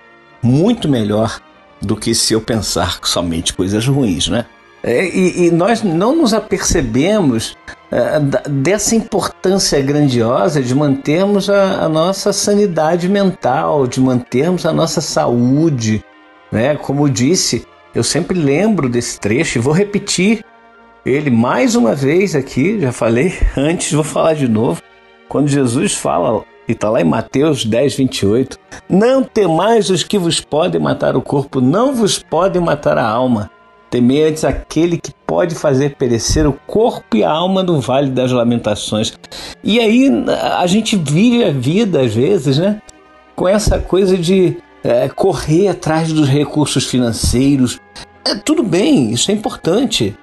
muito 0.43 0.89
melhor 0.89 1.41
do 1.81 1.97
que 1.97 2.15
se 2.15 2.33
eu 2.33 2.41
pensar 2.41 2.99
somente 3.03 3.53
coisas 3.53 3.87
ruins, 3.87 4.29
né? 4.29 4.47
É, 4.83 5.05
e, 5.05 5.47
e, 5.47 5.51
nós 5.51 5.83
não 5.83 6.15
nos 6.15 6.33
apercebemos 6.33 7.57
é, 7.91 8.21
dessa 8.49 8.95
importância 8.95 9.81
grandiosa 9.83 10.63
de 10.63 10.73
mantermos 10.73 11.51
a, 11.51 11.85
a, 11.85 11.89
nossa 11.89 12.33
sanidade 12.33 13.09
mental, 13.09 13.89
de 13.89 14.01
mantermos 14.01 14.65
a 14.65 14.73
nossa 14.73 15.01
saúde. 15.01 16.05
Né? 16.53 16.77
Como 16.77 17.11
disse, 17.11 17.67
eu 17.93 18.05
sempre 18.05 18.39
lembro 18.39 18.89
desse 18.89 19.19
trecho 19.19 19.59
e 19.59 19.61
vou 19.61 19.73
repetir 19.73 20.45
ele 21.05 21.31
mais 21.31 21.75
uma 21.75 21.95
vez 21.95 22.37
aqui, 22.37 22.79
já 22.81 22.93
falei 22.93 23.35
antes, 23.57 23.93
vou 23.93 24.05
falar 24.05 24.35
de 24.35 24.47
novo. 24.47 24.81
Quando 25.29 25.49
Jesus 25.49 25.95
fala 25.95 26.45
e 26.69 26.73
está 26.73 26.91
lá 26.91 27.01
em 27.01 27.05
Mateus 27.05 27.65
10, 27.65 27.95
28. 27.97 28.59
Não 28.89 29.25
temais 29.25 29.89
os 29.89 30.05
que 30.05 30.19
vos 30.19 30.41
podem 30.41 30.81
matar 30.81 31.17
o 31.17 31.23
corpo, 31.23 31.61
não 31.61 31.95
vos 31.95 32.19
podem 32.19 32.61
matar 32.61 32.99
a 32.99 33.09
alma. 33.09 33.51
Temei 33.91 34.29
antes 34.29 34.45
aquele 34.45 34.99
que 34.99 35.15
pode 35.27 35.55
fazer 35.55 35.97
perecer 35.97 36.47
o 36.47 36.53
corpo 36.67 37.17
e 37.17 37.25
a 37.25 37.31
alma 37.31 37.63
no 37.63 37.81
vale 37.81 38.11
das 38.11 38.31
lamentações. 38.31 39.19
E 39.65 39.81
aí 39.81 40.11
a 40.59 40.67
gente 40.67 40.95
vive 40.95 41.43
a 41.43 41.51
vida, 41.51 42.03
às 42.03 42.15
vezes, 42.15 42.59
né? 42.59 42.83
Com 43.35 43.49
essa 43.49 43.79
coisa 43.79 44.19
de 44.19 44.59
é, 44.85 45.09
correr 45.09 45.69
atrás 45.69 46.13
dos 46.13 46.29
recursos 46.29 46.85
financeiros. 46.85 47.81
é, 48.27 48.35
tudo 48.35 48.63
bem, 48.63 49.11
isso 49.11 49.31
é 49.31 49.35
importante. 49.35 50.15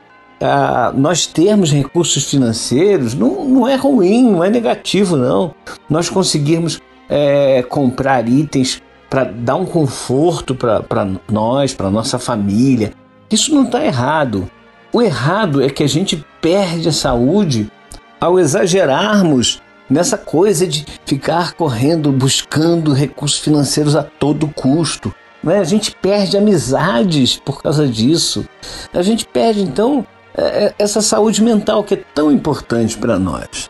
Ah, 0.42 0.92
nós 0.96 1.26
termos 1.26 1.72
recursos 1.72 2.30
financeiros 2.30 3.14
não, 3.14 3.46
não 3.46 3.68
é 3.68 3.76
ruim, 3.76 4.32
não 4.32 4.44
é 4.44 4.50
negativo, 4.50 5.16
não. 5.16 5.54
Nós 5.90 6.10
conseguirmos 6.10 6.82
é, 7.10 7.64
comprar 7.64 8.28
itens 8.28 8.82
para 9.10 9.24
dar 9.24 9.56
um 9.56 9.66
conforto 9.66 10.56
para 10.56 11.08
nós, 11.32 11.74
para 11.74 11.90
nossa 11.90 12.20
família, 12.20 12.92
isso 13.32 13.54
não 13.54 13.64
está 13.64 13.84
errado. 13.84 14.50
O 14.92 15.02
errado 15.02 15.64
é 15.64 15.70
que 15.70 15.84
a 15.84 15.88
gente 15.88 16.26
perde 16.42 16.90
a 16.90 16.94
saúde 16.94 17.72
ao 18.20 18.40
exagerarmos 18.40 19.62
nessa 19.90 20.18
coisa 20.18 20.66
de 20.66 20.86
ficar 21.06 21.54
correndo, 21.54 22.12
buscando 22.12 22.94
recursos 22.94 23.40
financeiros 23.40 23.96
a 23.96 24.04
todo 24.04 24.48
custo. 24.48 25.14
Né? 25.44 25.60
A 25.60 25.64
gente 25.64 25.92
perde 25.92 26.38
amizades 26.38 27.38
por 27.38 27.62
causa 27.62 27.88
disso. 27.88 28.48
A 28.94 29.02
gente 29.02 29.26
perde, 29.26 29.62
então, 29.62 30.06
é, 30.38 30.66
é, 30.66 30.76
essa 30.78 31.02
saúde 31.02 31.42
mental 31.42 31.84
que 31.84 31.94
é 31.94 32.04
tão 32.14 32.32
importante 32.32 32.98
para 32.98 33.18
nós. 33.18 33.70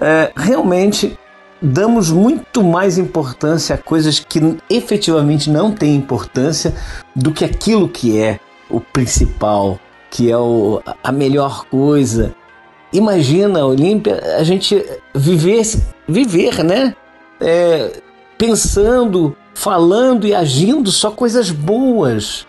É, 0.00 0.32
realmente 0.34 1.18
damos 1.60 2.10
muito 2.10 2.62
mais 2.64 2.96
importância 2.96 3.74
a 3.74 3.78
coisas 3.78 4.18
que 4.18 4.40
efetivamente 4.70 5.50
não 5.50 5.72
têm 5.72 5.94
importância 5.94 6.74
do 7.14 7.32
que 7.32 7.44
aquilo 7.44 7.88
que 7.88 8.18
é 8.18 8.40
o 8.70 8.80
principal, 8.80 9.78
que 10.10 10.30
é 10.30 10.36
o, 10.38 10.82
a 11.04 11.12
melhor 11.12 11.66
coisa. 11.66 12.34
Imagina, 12.92 13.64
Olímpia, 13.64 14.20
a 14.38 14.42
gente 14.42 14.82
viver, 15.14 15.62
viver, 16.08 16.64
né? 16.64 16.96
É, 17.40 18.00
pensando, 18.38 19.36
falando 19.54 20.26
e 20.26 20.34
agindo 20.34 20.90
só 20.90 21.10
coisas 21.10 21.50
boas, 21.50 22.46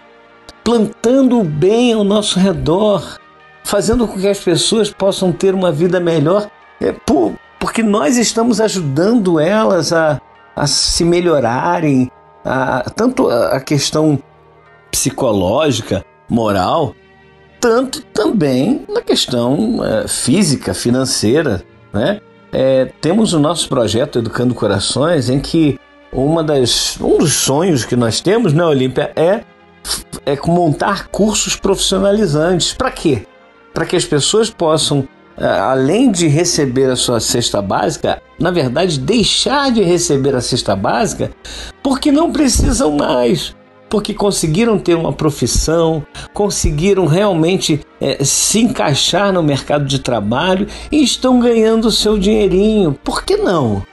plantando 0.63 1.39
o 1.39 1.43
bem 1.43 1.93
ao 1.93 2.03
nosso 2.03 2.39
redor, 2.39 3.19
fazendo 3.63 4.07
com 4.07 4.19
que 4.19 4.27
as 4.27 4.39
pessoas 4.39 4.89
possam 4.89 5.31
ter 5.31 5.53
uma 5.53 5.71
vida 5.71 5.99
melhor, 5.99 6.49
é, 6.79 6.91
por, 6.91 7.33
porque 7.59 7.83
nós 7.83 8.17
estamos 8.17 8.59
ajudando 8.59 9.39
elas 9.39 9.93
a, 9.93 10.19
a 10.55 10.67
se 10.67 11.03
melhorarem, 11.03 12.11
a, 12.43 12.89
tanto 12.89 13.29
a 13.29 13.59
questão 13.59 14.21
psicológica, 14.91 16.03
moral, 16.29 16.95
tanto 17.59 18.01
também 18.05 18.85
na 18.89 19.01
questão 19.01 19.79
é, 19.83 20.07
física, 20.07 20.73
financeira. 20.73 21.63
Né? 21.93 22.19
É, 22.51 22.85
temos 22.99 23.33
o 23.33 23.39
nosso 23.39 23.69
projeto 23.69 24.19
Educando 24.19 24.55
Corações, 24.55 25.29
em 25.29 25.39
que 25.39 25.79
uma 26.11 26.43
das, 26.43 26.99
um 26.99 27.17
dos 27.17 27.33
sonhos 27.33 27.85
que 27.85 27.95
nós 27.95 28.19
temos, 28.19 28.53
né, 28.53 28.65
Olímpia, 28.65 29.11
é, 29.15 29.41
é 30.25 30.35
montar 30.47 31.07
cursos 31.07 31.55
profissionalizantes. 31.55 32.73
Para 32.73 32.91
quê? 32.91 33.25
Para 33.73 33.85
que 33.85 33.95
as 33.95 34.05
pessoas 34.05 34.49
possam, 34.49 35.07
é, 35.37 35.45
além 35.45 36.11
de 36.11 36.27
receber 36.27 36.89
a 36.89 36.95
sua 36.95 37.19
cesta 37.19 37.61
básica, 37.61 38.21
na 38.39 38.51
verdade, 38.51 38.99
deixar 38.99 39.71
de 39.71 39.81
receber 39.81 40.35
a 40.35 40.41
cesta 40.41 40.75
básica 40.75 41.31
porque 41.81 42.11
não 42.11 42.31
precisam 42.31 42.91
mais 42.91 43.55
porque 43.91 44.13
conseguiram 44.13 44.79
ter 44.79 44.95
uma 44.95 45.11
profissão, 45.11 46.01
conseguiram 46.33 47.05
realmente 47.05 47.81
é, 47.99 48.23
se 48.23 48.61
encaixar 48.61 49.33
no 49.33 49.43
mercado 49.43 49.83
de 49.83 49.99
trabalho 49.99 50.65
e 50.89 51.03
estão 51.03 51.41
ganhando 51.41 51.89
o 51.89 51.91
seu 51.91 52.17
dinheirinho. 52.17 52.97
Por 53.03 53.25
que 53.25 53.35
não? 53.35 53.83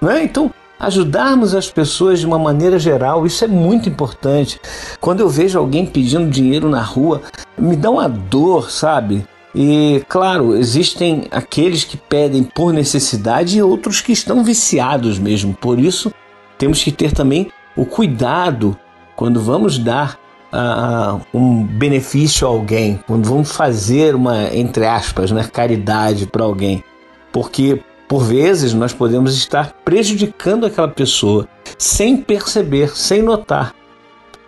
não 0.00 0.10
é? 0.10 0.22
Então, 0.22 0.52
ajudarmos 0.78 1.54
as 1.54 1.70
pessoas 1.70 2.20
de 2.20 2.26
uma 2.26 2.38
maneira 2.38 2.78
geral, 2.78 3.26
isso 3.26 3.44
é 3.44 3.48
muito 3.48 3.88
importante. 3.88 4.60
Quando 5.00 5.20
eu 5.20 5.28
vejo 5.28 5.58
alguém 5.58 5.84
pedindo 5.84 6.30
dinheiro 6.30 6.68
na 6.68 6.82
rua, 6.82 7.22
me 7.56 7.76
dá 7.76 7.90
uma 7.90 8.08
dor, 8.08 8.70
sabe? 8.70 9.26
E 9.54 10.04
claro, 10.08 10.56
existem 10.56 11.26
aqueles 11.30 11.84
que 11.84 11.96
pedem 11.96 12.44
por 12.44 12.72
necessidade 12.72 13.58
e 13.58 13.62
outros 13.62 14.00
que 14.00 14.12
estão 14.12 14.44
viciados 14.44 15.18
mesmo. 15.18 15.54
Por 15.54 15.78
isso, 15.78 16.12
temos 16.56 16.82
que 16.82 16.92
ter 16.92 17.12
também 17.12 17.50
o 17.76 17.84
cuidado 17.84 18.76
quando 19.16 19.40
vamos 19.40 19.78
dar 19.78 20.18
uh, 20.52 21.20
um 21.32 21.64
benefício 21.64 22.46
a 22.46 22.50
alguém, 22.50 23.00
quando 23.06 23.28
vamos 23.28 23.50
fazer 23.50 24.14
uma, 24.14 24.54
entre 24.54 24.86
aspas, 24.86 25.30
né, 25.30 25.48
caridade 25.52 26.26
para 26.26 26.44
alguém, 26.44 26.84
porque 27.32 27.80
por 28.08 28.24
vezes 28.24 28.72
nós 28.72 28.92
podemos 28.92 29.36
estar 29.36 29.72
prejudicando 29.84 30.64
aquela 30.64 30.88
pessoa 30.88 31.46
sem 31.76 32.16
perceber, 32.16 32.96
sem 32.96 33.22
notar. 33.22 33.74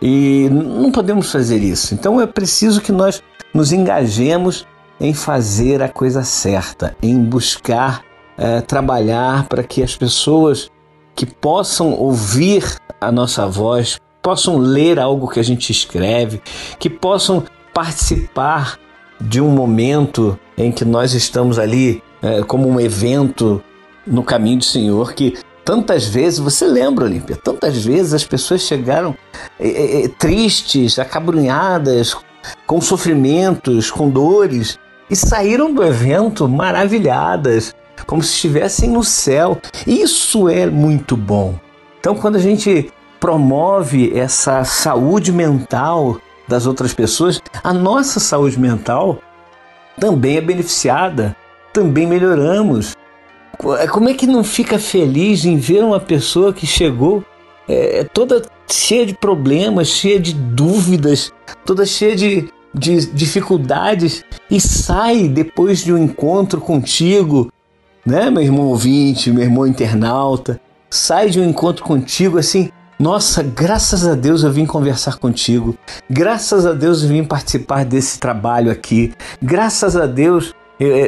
E 0.00 0.48
não 0.50 0.90
podemos 0.90 1.30
fazer 1.30 1.58
isso. 1.58 1.92
Então 1.92 2.18
é 2.20 2.26
preciso 2.26 2.80
que 2.80 2.90
nós 2.90 3.22
nos 3.52 3.70
engajemos 3.70 4.66
em 4.98 5.12
fazer 5.12 5.82
a 5.82 5.88
coisa 5.88 6.22
certa, 6.24 6.96
em 7.02 7.22
buscar 7.22 8.02
é, 8.38 8.62
trabalhar 8.62 9.46
para 9.46 9.62
que 9.62 9.82
as 9.82 9.94
pessoas 9.94 10.70
que 11.14 11.26
possam 11.26 11.92
ouvir 11.92 12.64
a 12.98 13.12
nossa 13.12 13.46
voz, 13.46 14.00
possam 14.22 14.56
ler 14.56 14.98
algo 14.98 15.28
que 15.28 15.40
a 15.40 15.42
gente 15.42 15.70
escreve, 15.70 16.40
que 16.78 16.88
possam 16.88 17.44
participar 17.74 18.78
de 19.20 19.40
um 19.40 19.50
momento 19.50 20.38
em 20.56 20.72
que 20.72 20.84
nós 20.84 21.12
estamos 21.12 21.58
ali 21.58 22.02
é, 22.22 22.42
como 22.42 22.68
um 22.68 22.80
evento 22.80 23.62
no 24.06 24.22
caminho 24.22 24.58
do 24.58 24.64
Senhor 24.64 25.12
que 25.12 25.38
tantas 25.64 26.06
vezes, 26.06 26.38
você 26.38 26.66
lembra, 26.66 27.04
Olímpia, 27.04 27.36
tantas 27.36 27.84
vezes 27.84 28.14
as 28.14 28.24
pessoas 28.24 28.62
chegaram 28.62 29.16
é, 29.58 30.04
é, 30.04 30.08
tristes, 30.08 30.98
acabrunhadas, 30.98 32.16
com 32.66 32.80
sofrimentos, 32.80 33.90
com 33.90 34.08
dores 34.08 34.78
e 35.08 35.16
saíram 35.16 35.72
do 35.72 35.84
evento 35.84 36.48
maravilhadas, 36.48 37.74
como 38.06 38.22
se 38.22 38.34
estivessem 38.34 38.90
no 38.90 39.04
céu. 39.04 39.58
Isso 39.86 40.48
é 40.48 40.66
muito 40.66 41.16
bom. 41.16 41.54
Então, 41.98 42.14
quando 42.14 42.36
a 42.36 42.40
gente 42.40 42.90
promove 43.18 44.16
essa 44.18 44.64
saúde 44.64 45.30
mental 45.30 46.18
das 46.48 46.66
outras 46.66 46.94
pessoas, 46.94 47.40
a 47.62 47.72
nossa 47.72 48.18
saúde 48.18 48.58
mental 48.58 49.18
também 49.98 50.38
é 50.38 50.40
beneficiada, 50.40 51.36
também 51.72 52.06
melhoramos. 52.06 52.96
Como 53.90 54.08
é 54.08 54.14
que 54.14 54.26
não 54.26 54.42
fica 54.42 54.78
feliz 54.78 55.44
em 55.44 55.58
ver 55.58 55.84
uma 55.84 56.00
pessoa 56.00 56.52
que 56.52 56.66
chegou 56.66 57.22
é, 57.68 58.04
toda 58.04 58.42
cheia 58.70 59.04
de 59.04 59.14
problemas, 59.14 59.88
cheia 59.88 60.18
de 60.18 60.32
dúvidas, 60.32 61.32
toda 61.64 61.84
cheia 61.84 62.16
de, 62.16 62.48
de 62.74 63.06
dificuldades 63.12 64.24
e 64.50 64.60
sai 64.60 65.28
depois 65.28 65.84
de 65.84 65.92
um 65.92 65.98
encontro 65.98 66.60
contigo, 66.60 67.52
né, 68.04 68.30
meu 68.30 68.42
irmão 68.42 68.66
ouvinte, 68.66 69.30
meu 69.30 69.44
irmão 69.44 69.66
internauta, 69.66 70.60
sai 70.88 71.28
de 71.28 71.38
um 71.38 71.44
encontro 71.44 71.84
contigo 71.84 72.38
assim 72.38 72.70
nossa, 73.00 73.42
graças 73.42 74.06
a 74.06 74.14
Deus 74.14 74.42
eu 74.42 74.52
vim 74.52 74.66
conversar 74.66 75.16
contigo. 75.16 75.74
Graças 76.10 76.66
a 76.66 76.74
Deus 76.74 77.02
eu 77.02 77.08
vim 77.08 77.24
participar 77.24 77.82
desse 77.82 78.20
trabalho 78.20 78.70
aqui. 78.70 79.14
Graças 79.42 79.96
a 79.96 80.04
Deus 80.04 80.54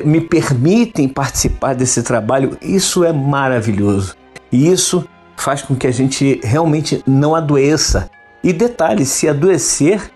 me 0.05 0.21
permitem 0.21 1.09
participar 1.09 1.75
desse 1.75 2.03
trabalho. 2.03 2.59
Isso 2.61 3.05
é 3.05 3.13
maravilhoso. 3.13 4.15
E 4.51 4.69
isso 4.69 5.07
faz 5.37 5.63
com 5.63 5.75
que 5.75 5.87
a 5.87 5.91
gente 5.91 6.41
realmente 6.45 7.03
não 7.07 7.35
adoeça. 7.35 8.11
E 8.45 8.53
detalhe, 8.53 9.05
se 9.07 9.29
adoecer, 9.29 10.11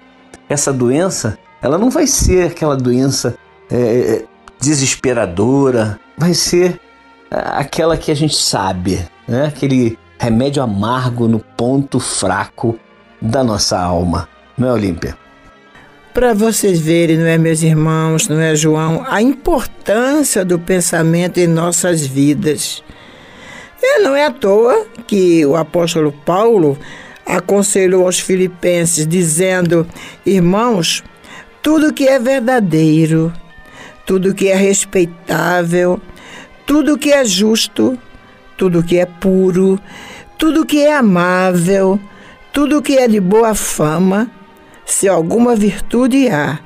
essa 0.49 0.73
doença, 0.73 1.39
ela 1.61 1.79
não 1.79 1.91
vai 1.91 2.07
ser 2.07 2.51
aquela 2.51 2.77
doença 2.77 3.37
é, 3.71 4.25
desesperadora, 4.61 5.99
vai 6.17 6.35
ser 6.35 6.81
aquela 7.31 7.97
que 7.97 8.11
a 8.11 8.15
gente 8.15 8.37
sabe, 8.37 9.07
né? 9.27 9.47
aquele 9.47 9.99
remédio 10.19 10.63
amargo 10.63 11.27
no 11.27 11.41
ponto 11.41 11.99
fraco 11.99 12.79
da 13.21 13.43
nossa 13.43 13.79
alma. 13.79 14.29
Não 14.57 14.69
é, 14.69 14.73
Olímpia? 14.73 15.17
Para 16.17 16.33
vocês 16.33 16.81
verem, 16.81 17.19
não 17.19 17.27
é, 17.27 17.37
meus 17.37 17.63
irmãos, 17.63 18.27
não 18.27 18.41
é, 18.41 18.57
João, 18.57 19.05
a 19.07 19.21
importância 19.21 20.47
do 20.47 20.59
pensamento 20.59 21.39
em 21.39 21.47
nossas 21.47 22.07
vidas. 22.07 22.83
E 23.83 23.99
não 23.99 24.17
é 24.17 24.25
à 24.25 24.31
toa 24.31 24.87
que 25.07 25.45
o 25.45 25.55
apóstolo 25.55 26.11
Paulo 26.25 26.79
aconselhou 27.27 28.07
aos 28.07 28.19
filipenses, 28.19 29.07
dizendo: 29.07 29.87
Irmãos, 30.25 31.05
tudo 31.63 31.93
que 31.93 32.09
é 32.09 32.19
verdadeiro, 32.19 33.31
tudo 34.07 34.35
que 34.35 34.49
é 34.49 34.57
respeitável, 34.57 36.01
tudo 36.65 36.97
que 36.97 37.13
é 37.13 37.27
justo, 37.27 37.99
tudo 38.57 38.83
que 38.83 38.97
é 38.97 39.05
puro, 39.05 39.79
tudo 40.39 40.65
que 40.65 40.81
é 40.81 40.97
amável, 40.97 42.01
tudo 42.55 42.81
que 42.81 42.97
é 42.97 43.07
de 43.07 43.21
boa 43.21 43.55
fama, 43.55 44.31
se 44.87 45.09
alguma 45.09 45.55
virtude 45.55 46.31
há 46.31 46.61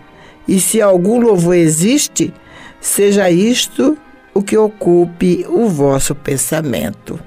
e 0.47 0.61
se 0.61 0.81
algum 0.81 1.19
louvor 1.19 1.57
existe, 1.57 2.33
seja 2.81 3.31
isto 3.31 3.99
o 4.33 4.43
que 4.43 4.57
ocupe 4.57 5.45
o 5.49 5.69
vosso 5.69 6.15
pensamento. 6.15 7.19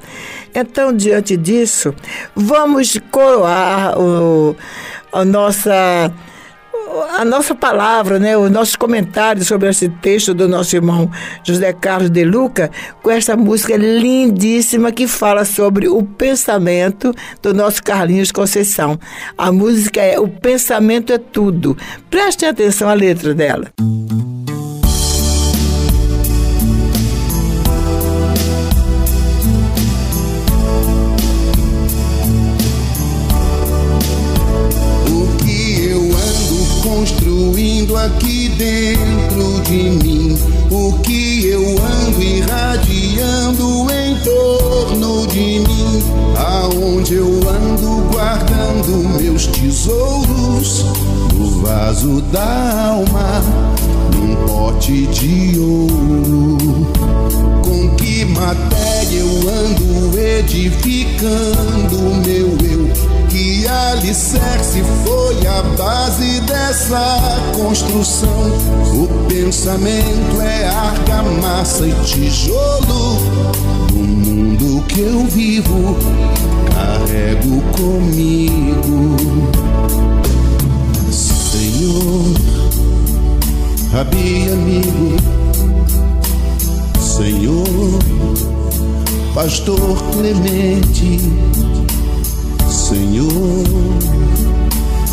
Então, 0.55 0.93
diante 0.93 1.35
disso, 1.35 1.93
vamos 2.35 2.97
coroar 3.11 3.99
o, 3.99 4.55
a 5.11 5.25
nossa 5.25 6.13
a 7.01 7.25
nossa 7.25 7.55
palavra, 7.55 8.19
né, 8.19 8.37
os 8.37 8.49
nossos 8.51 8.75
comentários 8.75 9.47
sobre 9.47 9.69
esse 9.69 9.89
texto 9.89 10.33
do 10.33 10.47
nosso 10.47 10.75
irmão 10.75 11.09
José 11.43 11.73
Carlos 11.73 12.09
de 12.09 12.23
Luca, 12.23 12.69
com 13.01 13.09
essa 13.09 13.35
música 13.35 13.75
lindíssima 13.75 14.91
que 14.91 15.07
fala 15.07 15.45
sobre 15.45 15.87
o 15.87 16.03
pensamento 16.03 17.13
do 17.41 17.53
nosso 17.53 17.83
Carlinhos 17.83 18.31
Conceição. 18.31 18.99
A 19.37 19.51
música 19.51 20.01
é 20.01 20.19
O 20.19 20.27
Pensamento 20.27 21.13
é 21.13 21.17
Tudo. 21.17 21.77
Prestem 22.09 22.49
atenção 22.49 22.89
à 22.89 22.93
letra 22.93 23.33
dela. 23.33 23.71
construindo 23.77 24.22
vaso 51.93 52.21
da 52.31 52.89
alma, 52.89 53.43
num 54.15 54.35
pote 54.47 55.05
de 55.07 55.59
ouro. 55.59 56.57
Com 57.63 57.95
que 57.95 58.25
matéria 58.25 59.19
eu 59.19 59.49
ando 59.49 60.19
edificando 60.19 61.97
meu 62.25 62.57
eu? 62.71 63.13
que 63.29 63.65
alicerce 63.67 64.83
foi 65.03 65.47
a 65.47 65.63
base 65.75 66.41
dessa 66.41 67.19
construção. 67.55 68.29
O 68.93 69.07
pensamento 69.27 70.41
é 70.41 70.67
argamassa 70.67 71.87
e 71.87 71.93
tijolo. 72.03 73.17
No 73.91 74.03
mundo 74.03 74.83
que 74.87 74.99
eu 74.99 75.25
vivo, 75.25 75.97
carrego 76.75 77.61
comigo. 77.75 79.15
Senhor, 81.53 82.33
Rabi 83.91 84.49
amigo, 84.51 85.17
Senhor, 86.99 87.99
Pastor 89.35 89.95
Clemente 90.13 91.19
Senhor, 92.93 93.29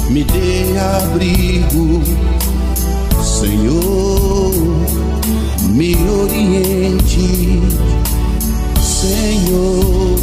me 0.08 0.24
dê 0.24 0.78
abrigo, 0.78 2.00
Senhor, 3.22 4.52
me 5.68 5.94
oriente, 5.94 7.60
Senhor, 8.82 10.18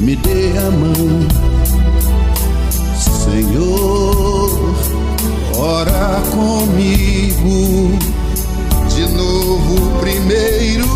me 0.00 0.16
dê 0.16 0.52
a 0.58 0.70
mão, 0.70 1.26
Senhor, 3.24 3.65
ora 5.66 6.22
comigo, 6.30 7.98
de 8.94 9.06
novo 9.08 9.98
primeiro, 10.00 10.86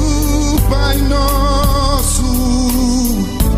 Pai 0.71 0.97
nosso, 0.99 2.23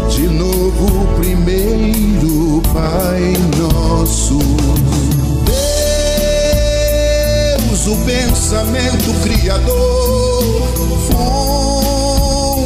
de 0.08 0.26
novo 0.28 1.06
primeiro 1.18 2.62
Pai 2.72 3.34
nosso. 3.58 4.38
Deus, 7.58 7.86
o 7.86 7.96
pensamento 8.06 9.12
criador, 9.22 10.62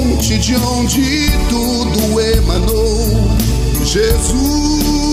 fonte 0.06 0.38
de 0.38 0.54
onde 0.54 1.32
tudo 1.48 2.20
emanou. 2.20 3.26
Jesus, 3.84 5.05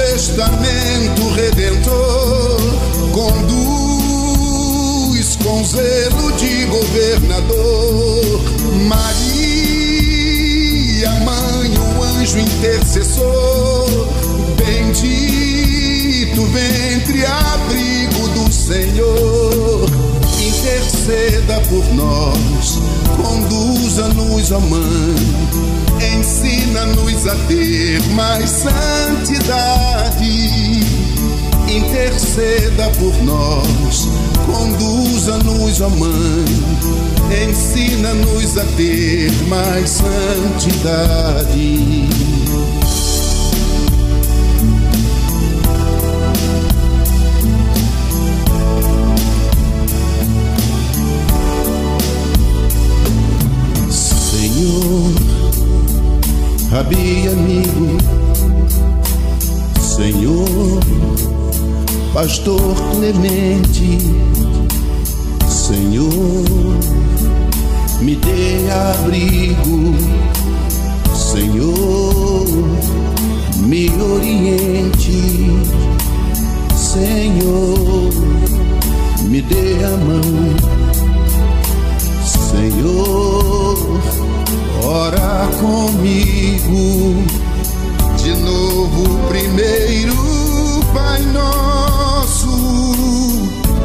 testamento 0.00 1.28
redentor, 1.34 2.56
conduz 3.12 3.76
com 5.36 5.62
zelo 5.62 6.32
de 6.32 6.64
governador. 6.66 8.40
Maria, 8.88 9.20
mãe, 11.20 11.74
o 11.78 12.02
anjo 12.02 12.38
intercessor, 12.38 14.08
bendito 14.56 16.46
ventre, 16.46 17.26
abrigo 17.26 18.28
do 18.28 18.50
Senhor, 18.50 19.86
interceda 20.40 21.60
por 21.68 21.84
nós, 21.94 22.80
conduza-nos, 23.22 24.50
ó 24.50 24.60
Mãe, 24.60 25.69
ensina-nos 26.00 27.26
a 27.26 27.34
ter 27.46 28.00
mais 28.14 28.50
santidade. 28.50 30.20
Interceda 31.68 32.90
por 32.98 33.22
nós, 33.22 34.08
conduza-nos, 34.46 35.80
ó 35.80 35.88
Mãe, 35.88 36.44
ensina-nos 37.48 38.58
a 38.58 38.64
ter 38.76 39.30
mais 39.48 39.90
santidade. 39.90 41.60
Rabi 56.90 57.28
amigo, 57.28 57.98
Senhor, 59.78 60.80
Pastor 62.12 62.74
Clemente, 62.90 63.96
Senhor, 65.48 66.10
me 68.00 68.16
dê 68.16 68.68
abrigo, 68.72 69.94
Senhor, 71.14 72.44
me 73.58 73.88
oriente, 74.02 75.22
Senhor, 76.74 78.10
me 79.28 79.40
dê 79.42 79.84
a 79.84 79.96
mão. 79.96 80.80
Senhor, 82.50 83.78
ora 84.90 85.48
comigo. 85.60 87.24
De 88.22 88.34
novo, 88.34 89.18
primeiro, 89.28 90.14
Pai 90.92 91.22
Nosso. 91.32 92.50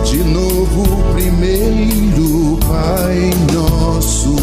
De 0.04 0.18
novo, 0.24 0.84
primeiro, 1.14 2.58
Pai 2.68 3.32
Nosso. 3.54 4.36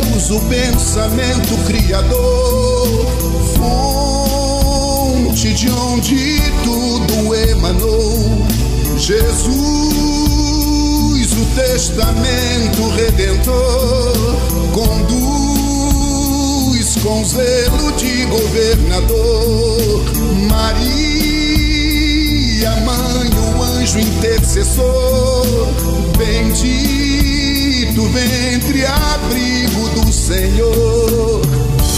Deus, 0.00 0.30
o 0.30 0.40
pensamento 0.48 1.56
criador, 1.66 3.06
fonte 5.26 5.52
de 5.52 5.70
onde 5.70 6.40
tudo 6.64 7.34
emanou. 7.34 8.46
Jesus 8.96 10.11
testamento 11.54 12.88
redentor 12.96 14.36
conduz 14.72 15.32
com 17.02 17.24
zelo 17.24 17.92
de 17.92 18.24
governador. 18.26 20.02
Maria, 20.48 21.10
mãe, 22.84 23.30
o 23.58 23.62
anjo 23.62 23.98
intercessor, 23.98 25.46
bendito 26.16 28.02
ventre, 28.08 28.84
abrigo 28.86 29.88
do 30.00 30.12
Senhor. 30.12 31.42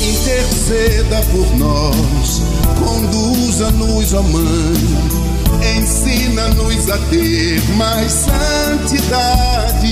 Interceda 0.03 1.23
por 1.31 1.57
nós, 1.57 2.43
conduza-nos, 2.85 4.15
ó 4.15 4.23
Mãe 4.23 5.14
ensina-nos 6.05 6.91
a 6.91 6.99
ter 7.09 7.61
mais 7.77 8.13
santidade. 8.13 9.89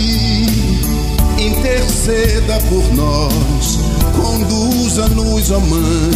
Interceda 1.39 2.59
por 2.69 2.85
nós, 2.95 3.79
conduza-nos, 4.15 5.51
ó 5.51 5.59
Mãe, 5.61 6.11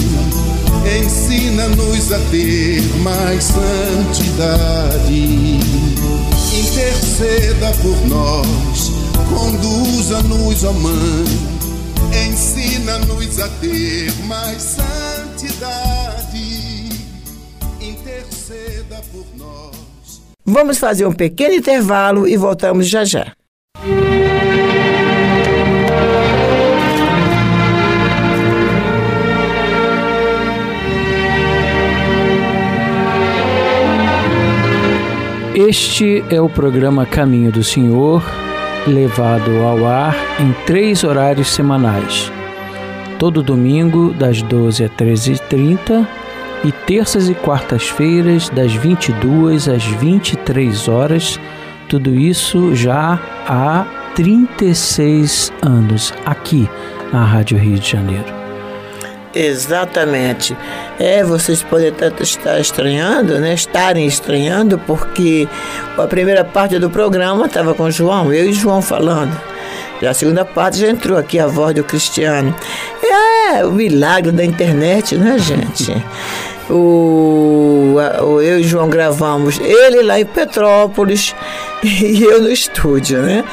ensina-nos 1.02 2.12
a 2.12 2.18
ter 2.30 2.82
mais 3.02 3.44
santidade. 3.44 4.80
Interceda 6.52 7.72
por 7.82 7.96
nós, 8.06 8.92
conduza-nos, 9.30 10.64
ó 10.64 10.72
Mãe, 10.72 11.24
ensina-nos 12.28 13.40
a 13.40 13.48
ter 13.48 14.12
mais 14.26 14.62
santidade 14.62 14.95
Vamos 20.58 20.78
fazer 20.78 21.04
um 21.04 21.12
pequeno 21.12 21.54
intervalo 21.54 22.26
e 22.26 22.34
voltamos 22.34 22.88
já 22.88 23.04
já. 23.04 23.30
Este 35.54 36.24
é 36.30 36.40
o 36.40 36.48
programa 36.48 37.04
Caminho 37.04 37.52
do 37.52 37.62
Senhor, 37.62 38.24
levado 38.86 39.50
ao 39.58 39.84
ar 39.84 40.16
em 40.40 40.54
três 40.64 41.04
horários 41.04 41.48
semanais. 41.48 42.32
Todo 43.18 43.42
domingo, 43.42 44.14
das 44.14 44.40
12 44.40 44.84
às 44.84 44.90
13h30 44.92 46.25
e 46.66 46.72
terças 46.72 47.28
e 47.28 47.34
quartas-feiras, 47.34 48.48
das 48.48 48.72
22 48.72 49.68
às 49.68 49.84
23 49.84 50.88
horas. 50.88 51.38
Tudo 51.88 52.12
isso 52.12 52.74
já 52.74 53.20
há 53.46 53.86
36 54.16 55.52
anos, 55.62 56.12
aqui 56.24 56.68
na 57.12 57.24
Rádio 57.24 57.56
Rio 57.56 57.78
de 57.78 57.88
Janeiro. 57.88 58.34
Exatamente. 59.32 60.56
É, 60.98 61.22
vocês 61.22 61.62
podem 61.62 61.92
estar 62.20 62.58
estranhando, 62.58 63.38
né? 63.38 63.54
Estarem 63.54 64.06
estranhando, 64.06 64.76
porque 64.78 65.46
a 65.96 66.06
primeira 66.06 66.44
parte 66.44 66.78
do 66.80 66.90
programa 66.90 67.46
estava 67.46 67.74
com 67.74 67.84
o 67.84 67.90
João, 67.90 68.32
eu 68.32 68.48
e 68.48 68.52
João 68.52 68.82
falando. 68.82 69.38
Já 70.00 70.10
a 70.10 70.14
segunda 70.14 70.44
parte 70.44 70.78
já 70.78 70.88
entrou 70.88 71.16
aqui 71.16 71.38
a 71.38 71.46
voz 71.46 71.74
do 71.74 71.84
Cristiano. 71.84 72.54
É 73.02 73.64
o 73.64 73.72
milagre 73.72 74.32
da 74.32 74.44
internet, 74.44 75.16
né, 75.16 75.38
gente? 75.38 75.92
O, 76.68 77.94
o, 78.22 78.40
eu 78.40 78.58
e 78.58 78.62
João 78.64 78.88
gravamos 78.88 79.60
ele 79.60 80.02
lá 80.02 80.18
em 80.18 80.26
Petrópolis 80.26 81.34
e 81.82 82.22
eu 82.22 82.42
no 82.42 82.50
estúdio, 82.50 83.22
né? 83.22 83.44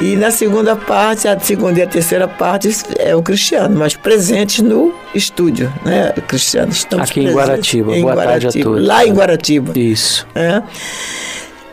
E 0.00 0.14
na 0.14 0.30
segunda 0.30 0.76
parte, 0.76 1.26
a 1.26 1.38
segunda 1.40 1.80
e 1.80 1.82
a 1.82 1.86
terceira 1.86 2.28
parte 2.28 2.70
é 3.00 3.16
o 3.16 3.22
Cristiano, 3.22 3.76
mas 3.76 3.96
presentes 3.96 4.60
no 4.60 4.94
estúdio, 5.12 5.72
né? 5.84 6.12
Cristiano, 6.28 6.70
estamos 6.70 7.10
Aqui 7.10 7.20
em 7.20 7.32
Guaratiba. 7.32 7.96
Em 7.96 8.02
Boa 8.02 8.14
Guaratiba, 8.14 8.40
tarde 8.42 8.58
a 8.60 8.62
todos. 8.62 8.86
Lá 8.86 9.04
em 9.04 9.12
Guaratiba. 9.12 9.76
Isso. 9.76 10.24
É. 10.36 10.62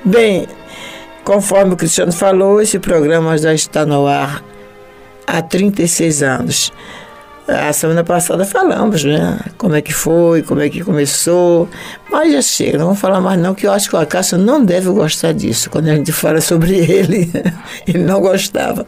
Bem, 0.03 0.47
conforme 1.23 1.73
o 1.73 1.77
Cristiano 1.77 2.11
falou, 2.11 2.59
esse 2.59 2.79
programa 2.79 3.37
já 3.37 3.53
está 3.53 3.85
no 3.85 4.07
ar 4.07 4.43
há 5.27 5.41
36 5.43 6.23
anos. 6.23 6.73
A 7.47 7.71
semana 7.73 8.03
passada 8.03 8.43
falamos, 8.43 9.03
né? 9.03 9.39
Como 9.57 9.75
é 9.75 9.81
que 9.81 9.93
foi, 9.93 10.41
como 10.41 10.61
é 10.61 10.69
que 10.69 10.83
começou. 10.83 11.69
Mas 12.09 12.33
já 12.33 12.41
chega, 12.41 12.77
não 12.79 12.85
vamos 12.85 12.99
falar 12.99 13.21
mais 13.21 13.39
não, 13.39 13.53
que 13.53 13.67
eu 13.67 13.71
acho 13.71 13.87
que 13.87 13.95
o 13.95 13.99
Acácio 13.99 14.37
não 14.37 14.65
deve 14.65 14.89
gostar 14.89 15.31
disso. 15.31 15.69
Quando 15.69 15.87
a 15.89 15.95
gente 15.95 16.11
fala 16.11 16.41
sobre 16.41 16.75
ele, 16.91 17.31
ele 17.87 18.03
não 18.03 18.19
gostava. 18.19 18.85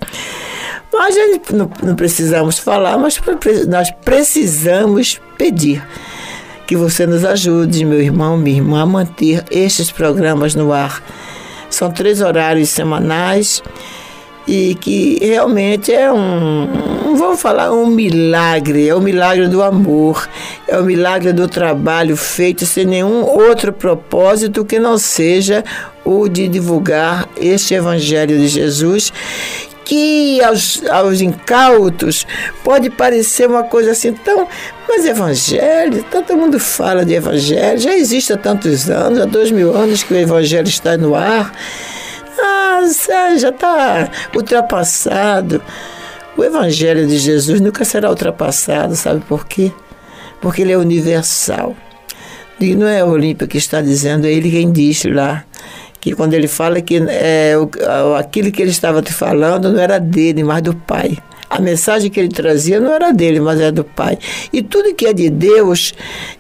Mas 0.91 1.15
a 1.15 1.28
gente 1.28 1.54
não, 1.54 1.70
não 1.84 1.96
precisamos 1.96 2.58
falar, 2.58 2.98
mas 2.98 3.22
nós 3.67 3.91
precisamos 4.04 5.22
pedir 5.38 5.84
que 6.65 6.76
você 6.76 7.06
nos 7.06 7.24
ajude, 7.24 7.86
meu 7.86 8.02
irmão, 8.02 8.36
minha 8.36 8.58
irmã, 8.58 8.82
a 8.82 8.86
manter 8.86 9.43
estes 9.52 9.91
programas 9.91 10.56
no 10.56 10.74
ar. 10.74 11.04
São 11.70 11.91
três 11.91 12.22
horários 12.22 12.70
semanais 12.70 13.62
e 14.47 14.75
que 14.75 15.19
realmente 15.21 15.93
é 15.93 16.12
um, 16.12 17.15
vamos 17.17 17.41
falar, 17.41 17.71
um 17.71 17.88
milagre, 17.88 18.88
é 18.88 18.95
o 18.95 19.01
milagre 19.01 19.47
do 19.47 19.62
amor, 19.62 20.29
é 20.67 20.77
o 20.77 20.83
milagre 20.83 21.33
do 21.33 21.47
trabalho 21.47 22.15
feito 22.15 22.65
sem 22.65 22.86
nenhum 22.86 23.23
outro 23.25 23.73
propósito 23.73 24.63
que 24.63 24.79
não 24.79 24.97
seja 24.97 25.65
o 26.05 26.29
de 26.29 26.47
divulgar 26.47 27.27
este 27.36 27.73
Evangelho 27.73 28.38
de 28.38 28.47
Jesus 28.47 29.12
que 29.88 30.43
aos, 30.43 30.83
aos 30.89 31.21
incautos 31.21 32.27
pode 32.62 32.89
parecer 32.89 33.47
uma 33.47 33.63
coisa 33.63 33.91
assim 33.91 34.12
tão. 34.12 34.45
Mas 34.88 35.05
evangelho, 35.05 36.03
todo 36.12 36.36
mundo 36.36 36.60
fala 36.60 37.05
de 37.05 37.13
evangelho, 37.13 37.79
já 37.79 37.95
existe 37.95 38.33
há 38.33 38.38
tantos 38.38 38.89
anos, 38.89 39.19
há 39.19 39.25
dois 39.25 39.49
mil 39.49 39.73
anos 39.75 40.03
que 40.03 40.13
o 40.13 40.17
evangelho 40.17 40.67
está 40.67 40.97
no 40.97 41.15
ar. 41.15 41.53
Ah, 42.39 42.82
já 43.38 43.50
está 43.50 44.10
ultrapassado. 44.36 45.62
O 46.38 46.43
Evangelho 46.43 47.08
de 47.08 47.17
Jesus 47.17 47.60
nunca 47.60 47.84
será 47.84 48.10
ultrapassado, 48.10 48.95
sabe 48.95 49.21
por 49.21 49.47
quê? 49.47 49.71
Porque 50.39 50.62
ele 50.62 50.71
é 50.71 50.78
universal. 50.78 51.76
E 52.60 52.76
não 52.76 52.88
é 52.88 53.04
o 53.04 53.10
Olímpio 53.10 53.47
que 53.47 53.58
está 53.58 53.82
dizendo, 53.82 54.28
é 54.28 54.32
ele 54.32 54.50
quem 54.52 54.71
diz 54.71 55.04
lá. 55.06 55.43
Que 56.00 56.15
quando 56.15 56.34
ele 56.36 56.47
fala 56.47 56.80
que 56.80 56.97
é, 57.10 57.54
aquilo 58.19 58.52
que 58.52 58.62
ele 58.62 58.71
estava 58.71 59.02
te 59.02 59.12
falando 59.12 59.71
não 59.71 59.80
era 59.80 60.00
dele, 60.00 60.43
mas 60.43 60.62
do 60.62 60.76
Pai. 60.76 61.17
A 61.49 61.62
mensagem 61.62 62.10
que 62.10 62.19
ele 62.19 62.29
trazia 62.29 62.79
não 62.79 62.91
era 62.93 63.12
dele, 63.12 63.39
mas 63.39 63.60
era 63.60 63.71
do 63.71 63.83
Pai. 63.83 64.17
E 64.51 64.62
tudo 64.62 64.93
que 64.93 65.05
é 65.05 65.13
de 65.13 65.29
Deus 65.29 65.93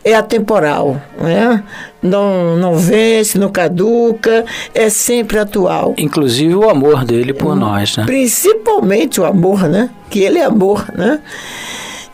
é 0.03 0.13
atemporal, 0.13 1.01
né? 1.19 1.63
não, 2.01 2.55
não 2.57 2.77
vence, 2.77 3.37
não 3.37 3.49
caduca, 3.49 4.45
é 4.73 4.89
sempre 4.89 5.39
atual. 5.39 5.93
Inclusive 5.97 6.55
o 6.55 6.69
amor 6.69 7.05
dele 7.05 7.33
por 7.33 7.53
hum, 7.53 7.55
nós, 7.55 7.97
né? 7.97 8.05
Principalmente 8.05 9.19
o 9.19 9.25
amor, 9.25 9.67
né? 9.67 9.89
Que 10.09 10.19
ele 10.19 10.39
é 10.39 10.43
amor, 10.43 10.85
né? 10.95 11.19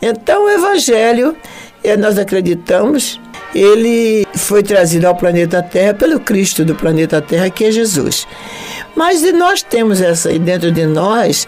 Então 0.00 0.44
o 0.44 0.50
Evangelho, 0.50 1.36
é, 1.82 1.96
nós 1.96 2.18
acreditamos, 2.18 3.20
ele 3.54 4.26
foi 4.34 4.62
trazido 4.62 5.06
ao 5.06 5.14
planeta 5.14 5.62
Terra 5.62 5.94
pelo 5.94 6.18
Cristo 6.20 6.64
do 6.64 6.74
planeta 6.74 7.20
Terra, 7.20 7.48
que 7.48 7.64
é 7.64 7.70
Jesus. 7.70 8.26
Mas 8.96 9.22
nós 9.32 9.62
temos 9.62 10.00
essa 10.00 10.36
dentro 10.38 10.70
de 10.70 10.86
nós 10.86 11.46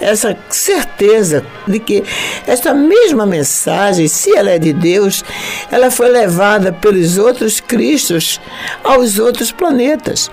essa 0.00 0.36
certeza 0.48 1.44
de 1.66 1.78
que 1.78 2.02
essa 2.46 2.72
mesma 2.74 3.26
mensagem, 3.26 4.08
se 4.08 4.34
ela 4.34 4.50
é 4.50 4.58
de 4.58 4.72
Deus, 4.72 5.22
ela 5.70 5.90
foi 5.90 6.08
levada 6.08 6.72
pelos 6.72 7.18
outros 7.18 7.60
Cristos 7.60 8.40
aos 8.82 9.18
outros 9.18 9.52
planetas. 9.52 10.30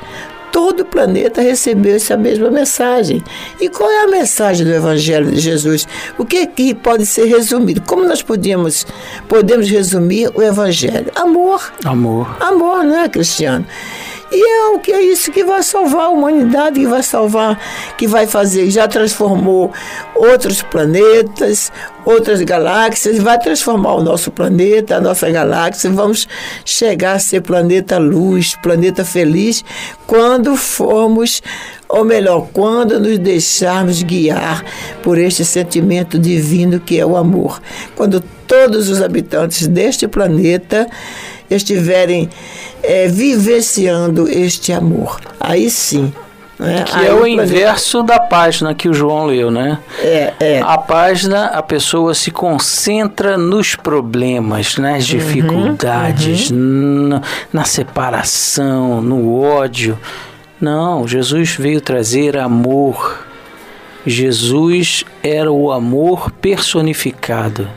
Todo 0.51 0.79
o 0.79 0.85
planeta 0.85 1.41
recebeu 1.41 1.95
essa 1.95 2.17
mesma 2.17 2.49
mensagem. 2.49 3.23
E 3.59 3.69
qual 3.69 3.91
é 3.91 4.05
a 4.05 4.07
mensagem 4.07 4.65
do 4.65 4.73
Evangelho 4.73 5.31
de 5.31 5.39
Jesus? 5.39 5.87
O 6.17 6.25
que 6.25 6.37
aqui 6.37 6.73
pode 6.73 7.05
ser 7.05 7.25
resumido? 7.25 7.81
Como 7.81 8.05
nós 8.05 8.23
podemos, 8.23 8.87
podemos 9.27 9.69
resumir 9.69 10.31
o 10.33 10.41
Evangelho? 10.41 11.11
Amor. 11.15 11.71
Amor. 11.85 12.37
Amor, 12.39 12.83
não 12.83 12.97
é, 12.97 13.09
Cristiano? 13.09 13.65
E 14.31 14.41
é 14.41 14.67
o 14.75 14.79
que 14.79 14.91
é 14.91 15.01
isso 15.01 15.31
que 15.31 15.43
vai 15.43 15.63
salvar 15.63 16.05
a 16.05 16.09
humanidade, 16.09 16.79
que 16.79 16.87
vai 16.87 17.01
salvar, 17.01 17.59
que 17.97 18.05
vai 18.05 18.27
fazer, 18.27 18.69
já 18.69 18.87
transformou 18.87 19.71
outros 20.13 20.61
planetas, 20.61 21.71
outras 22.03 22.41
galáxias, 22.41 23.17
vai 23.19 23.39
transformar 23.39 23.95
o 23.95 24.03
nosso 24.03 24.29
planeta, 24.29 24.97
a 24.97 25.01
nossa 25.01 25.29
galáxia. 25.29 25.89
Vamos 25.89 26.27
chegar 26.65 27.13
a 27.13 27.19
ser 27.19 27.41
planeta 27.41 27.97
luz, 27.97 28.55
planeta 28.61 29.05
feliz, 29.05 29.63
quando 30.05 30.57
formos, 30.57 31.41
ou 31.87 32.03
melhor, 32.03 32.47
quando 32.51 32.99
nos 32.99 33.17
deixarmos 33.19 34.03
guiar 34.03 34.63
por 35.01 35.17
este 35.17 35.45
sentimento 35.45 36.19
divino 36.19 36.81
que 36.81 36.99
é 36.99 37.05
o 37.05 37.15
amor. 37.15 37.61
Quando 37.95 38.19
todos 38.47 38.89
os 38.89 39.01
habitantes 39.01 39.67
deste 39.67 40.07
planeta 40.07 40.87
estiverem 41.49 42.29
é, 42.83 43.07
vivenciando 43.07 44.27
este 44.27 44.71
amor. 44.73 45.19
Aí 45.39 45.69
sim. 45.69 46.13
Né? 46.59 46.83
Que 46.83 46.95
Aí 46.95 47.07
é 47.07 47.13
o 47.13 47.27
inverso 47.27 48.01
da 48.01 48.19
página 48.19 48.73
que 48.73 48.89
o 48.89 48.93
João 48.93 49.27
leu, 49.27 49.51
né? 49.51 49.77
É, 49.99 50.33
é. 50.39 50.61
A 50.61 50.77
página, 50.77 51.45
a 51.47 51.61
pessoa 51.61 52.15
se 52.15 52.31
concentra 52.31 53.37
nos 53.37 53.75
problemas, 53.75 54.77
nas 54.77 55.03
uhum, 55.03 55.19
dificuldades, 55.19 56.49
uhum. 56.49 57.07
Na, 57.09 57.21
na 57.53 57.63
separação, 57.63 59.01
no 59.01 59.39
ódio. 59.39 59.99
Não, 60.59 61.07
Jesus 61.07 61.51
veio 61.51 61.79
trazer 61.79 62.35
amor. 62.37 63.23
Jesus 64.03 65.03
era 65.21 65.51
o 65.51 65.71
amor 65.71 66.31
personificado. 66.31 67.69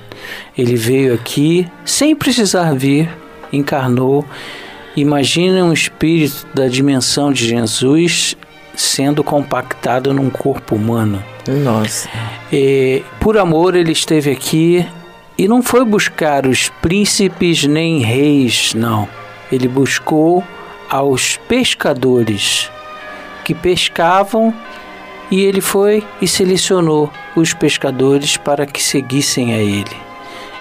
Ele 0.57 0.77
veio 0.77 1.13
aqui 1.13 1.69
sem 1.85 2.15
precisar 2.17 2.75
vir 2.75 3.20
encarnou. 3.53 4.25
Imagine 4.97 5.63
um 5.63 5.73
espírito 5.73 6.47
da 6.55 6.67
dimensão 6.67 7.33
de 7.33 7.47
Jesus 7.47 8.37
sendo 8.75 9.23
compactado 9.23 10.13
num 10.15 10.31
corpo 10.31 10.75
humano. 10.75 11.23
Nossa. 11.47 12.09
E, 12.53 13.03
por 13.21 13.37
amor, 13.37 13.77
ele 13.77 13.93
esteve 13.93 14.31
aqui 14.31 14.87
e 15.37 15.49
não 15.49 15.63
foi 15.63 15.85
buscar 15.85 16.47
os 16.47 16.69
príncipes 16.83 17.65
nem 17.65 18.01
reis, 18.01 18.75
não. 18.75 19.09
Ele 19.51 19.69
buscou 19.69 20.45
aos 20.89 21.37
pescadores 21.49 22.71
que 23.45 23.55
pescavam 23.55 24.55
e 25.31 25.41
ele 25.41 25.61
foi 25.61 26.05
e 26.21 26.27
selecionou 26.27 27.11
os 27.37 27.55
pescadores 27.55 28.37
para 28.37 28.67
que 28.67 28.83
seguissem 28.83 29.55
a 29.55 29.59
ele. 29.59 30.10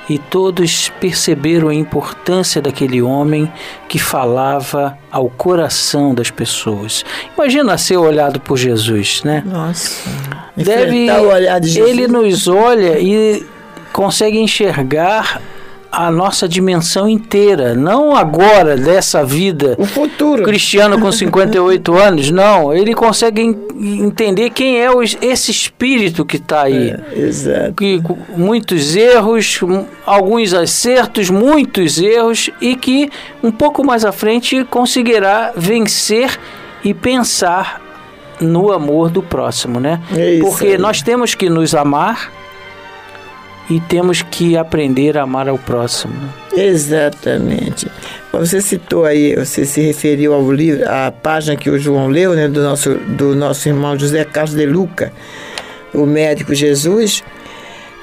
E 0.10 0.18
todos 0.18 0.92
perceberam 1.00 1.70
a 1.70 1.76
importância 1.76 2.62
daquele 2.62 3.02
homem 3.02 3.52
que 3.88 4.00
falava 4.00 4.98
ao 5.12 5.30
coração 5.30 6.14
das 6.16 6.32
pessoas. 6.32 7.06
Imagina 7.38 7.78
ser 7.78 7.98
olhado 7.98 8.40
por 8.40 8.58
Jesus, 8.58 9.22
né? 9.24 9.44
Nossa. 9.46 10.10
Deve, 10.58 11.10
o 11.12 11.30
olhar 11.30 11.60
de 11.60 11.70
Jesus. 11.70 11.92
ele 11.92 12.08
nos 12.08 12.48
olha 12.48 13.00
e 13.00 13.46
consegue 13.94 14.40
enxergar 14.40 15.40
a 15.92 16.12
nossa 16.12 16.48
dimensão 16.48 17.10
inteira, 17.10 17.74
não 17.74 18.16
agora 18.16 18.78
dessa 18.78 19.26
vida 19.26 19.76
O 19.78 19.86
futuro. 19.86 20.44
cristiano 20.44 21.00
com 21.00 21.12
58 21.12 21.94
anos, 21.98 22.30
não. 22.30 22.72
Ele 22.74 22.94
consegue 22.94 23.42
en- 23.42 23.58
entender 24.06 24.52
quem 24.52 24.80
é 24.80 24.88
esse 25.22 25.50
espírito 25.50 26.24
que 26.24 26.38
está 26.38 26.64
aí. 26.64 26.92
É, 26.92 27.20
exato. 27.20 27.74
Que, 27.74 28.00
muitos 28.38 28.96
erros, 28.96 29.60
alguns 30.06 30.54
acertos, 30.54 31.30
muitos 31.30 31.98
erros, 32.00 32.52
e 32.62 32.76
que 32.76 33.10
um 33.42 33.52
pouco 33.52 33.84
mais 33.84 34.06
à 34.06 34.12
frente 34.12 34.64
conseguirá 34.66 35.54
vencer 35.56 36.38
e 36.84 36.94
pensar 36.94 37.82
no 38.40 38.72
amor 38.72 39.10
do 39.10 39.22
próximo, 39.22 39.80
né? 39.80 40.00
É 40.16 40.36
isso 40.36 40.46
Porque 40.46 40.68
aí. 40.68 40.78
nós 40.78 41.02
temos 41.02 41.36
que 41.36 41.50
nos 41.50 41.74
amar 41.76 42.32
e 43.70 43.80
temos 43.82 44.22
que 44.22 44.58
aprender 44.58 45.18
a 45.18 45.24
amar 45.24 45.48
ao 45.48 45.58
próximo. 45.58 46.14
Exatamente. 46.56 47.88
Você 48.32 48.62
citou 48.62 49.06
aí, 49.06 49.36
você 49.36 49.66
se 49.66 49.82
referiu 49.82 50.34
ao 50.34 50.52
livro, 50.52 50.84
à 50.90 51.12
página 51.12 51.56
que 51.56 51.70
o 51.70 51.78
João 51.78 52.08
leu, 52.08 52.34
né, 52.34 52.48
do 52.48 52.62
nosso, 52.64 52.96
do 52.96 53.36
nosso 53.36 53.68
irmão 53.68 53.98
José 53.98 54.24
Carlos 54.26 54.56
de 54.56 54.66
Luca, 54.66 55.12
o 55.94 56.06
médico 56.06 56.54
Jesus. 56.54 57.24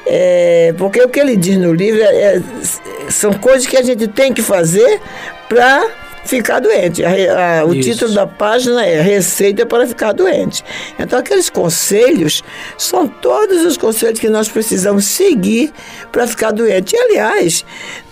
É, 0.07 0.72
porque 0.79 1.00
o 1.02 1.09
que 1.09 1.18
ele 1.18 1.37
diz 1.37 1.57
no 1.59 1.72
livro 1.72 2.00
é- 2.00 2.37
é- 2.37 2.42
são 3.09 3.33
coisas 3.33 3.66
que 3.66 3.76
a 3.76 3.83
gente 3.83 4.07
tem 4.07 4.33
que 4.33 4.40
fazer 4.40 5.00
para 5.48 5.85
ficar 6.26 6.60
doente. 6.60 7.02
A 7.04 7.60
a- 7.60 7.64
o 7.64 7.74
Isso. 7.74 7.90
título 7.90 8.12
da 8.14 8.26
página 8.26 8.84
é 8.84 9.00
Receita 9.00 9.64
para 9.64 9.86
ficar 9.86 10.12
doente. 10.12 10.62
Então, 10.98 11.18
aqueles 11.18 11.48
conselhos 11.48 12.42
são 12.76 13.06
todos 13.08 13.64
os 13.64 13.76
conselhos 13.76 14.18
que 14.20 14.28
nós 14.28 14.48
precisamos 14.48 15.04
seguir 15.06 15.72
para 16.12 16.26
ficar 16.26 16.50
doente. 16.50 16.94
E, 16.94 16.98
aliás, 16.98 17.64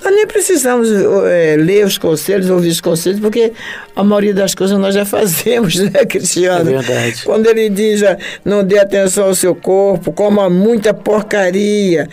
nós 0.03 0.15
nem 0.15 0.27
precisamos 0.27 0.89
eh, 0.91 1.57
ler 1.59 1.85
os 1.87 1.99
conselhos, 1.99 2.51
ouvir 2.51 2.69
os 2.69 2.81
conselhos, 2.81 3.21
porque 3.21 3.53
a 3.97 4.05
maioria 4.05 4.35
das 4.35 4.55
coisas 4.55 4.79
nós 4.79 4.95
já 4.95 5.05
fazemos, 5.07 5.77
né, 5.77 6.05
Cristiano? 6.05 6.71
É 6.71 6.81
verdade. 6.83 7.23
Quando 7.25 7.47
ele 7.47 7.69
diz, 7.71 8.03
ah, 8.03 8.17
não 8.45 8.63
dê 8.65 8.79
atenção 8.79 9.25
ao 9.27 9.35
seu 9.35 9.55
corpo, 9.55 10.13
coma 10.13 10.49
muita 10.51 10.93
porcaria, 10.95 12.09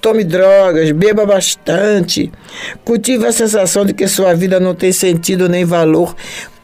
tome 0.00 0.24
drogas, 0.24 0.90
beba 0.92 1.26
bastante, 1.26 2.32
cultive 2.84 3.26
a 3.26 3.32
sensação 3.32 3.84
de 3.84 3.92
que 3.92 4.08
sua 4.08 4.34
vida 4.34 4.58
não 4.58 4.74
tem 4.74 4.92
sentido 4.92 5.48
nem 5.48 5.64
valor. 5.64 6.14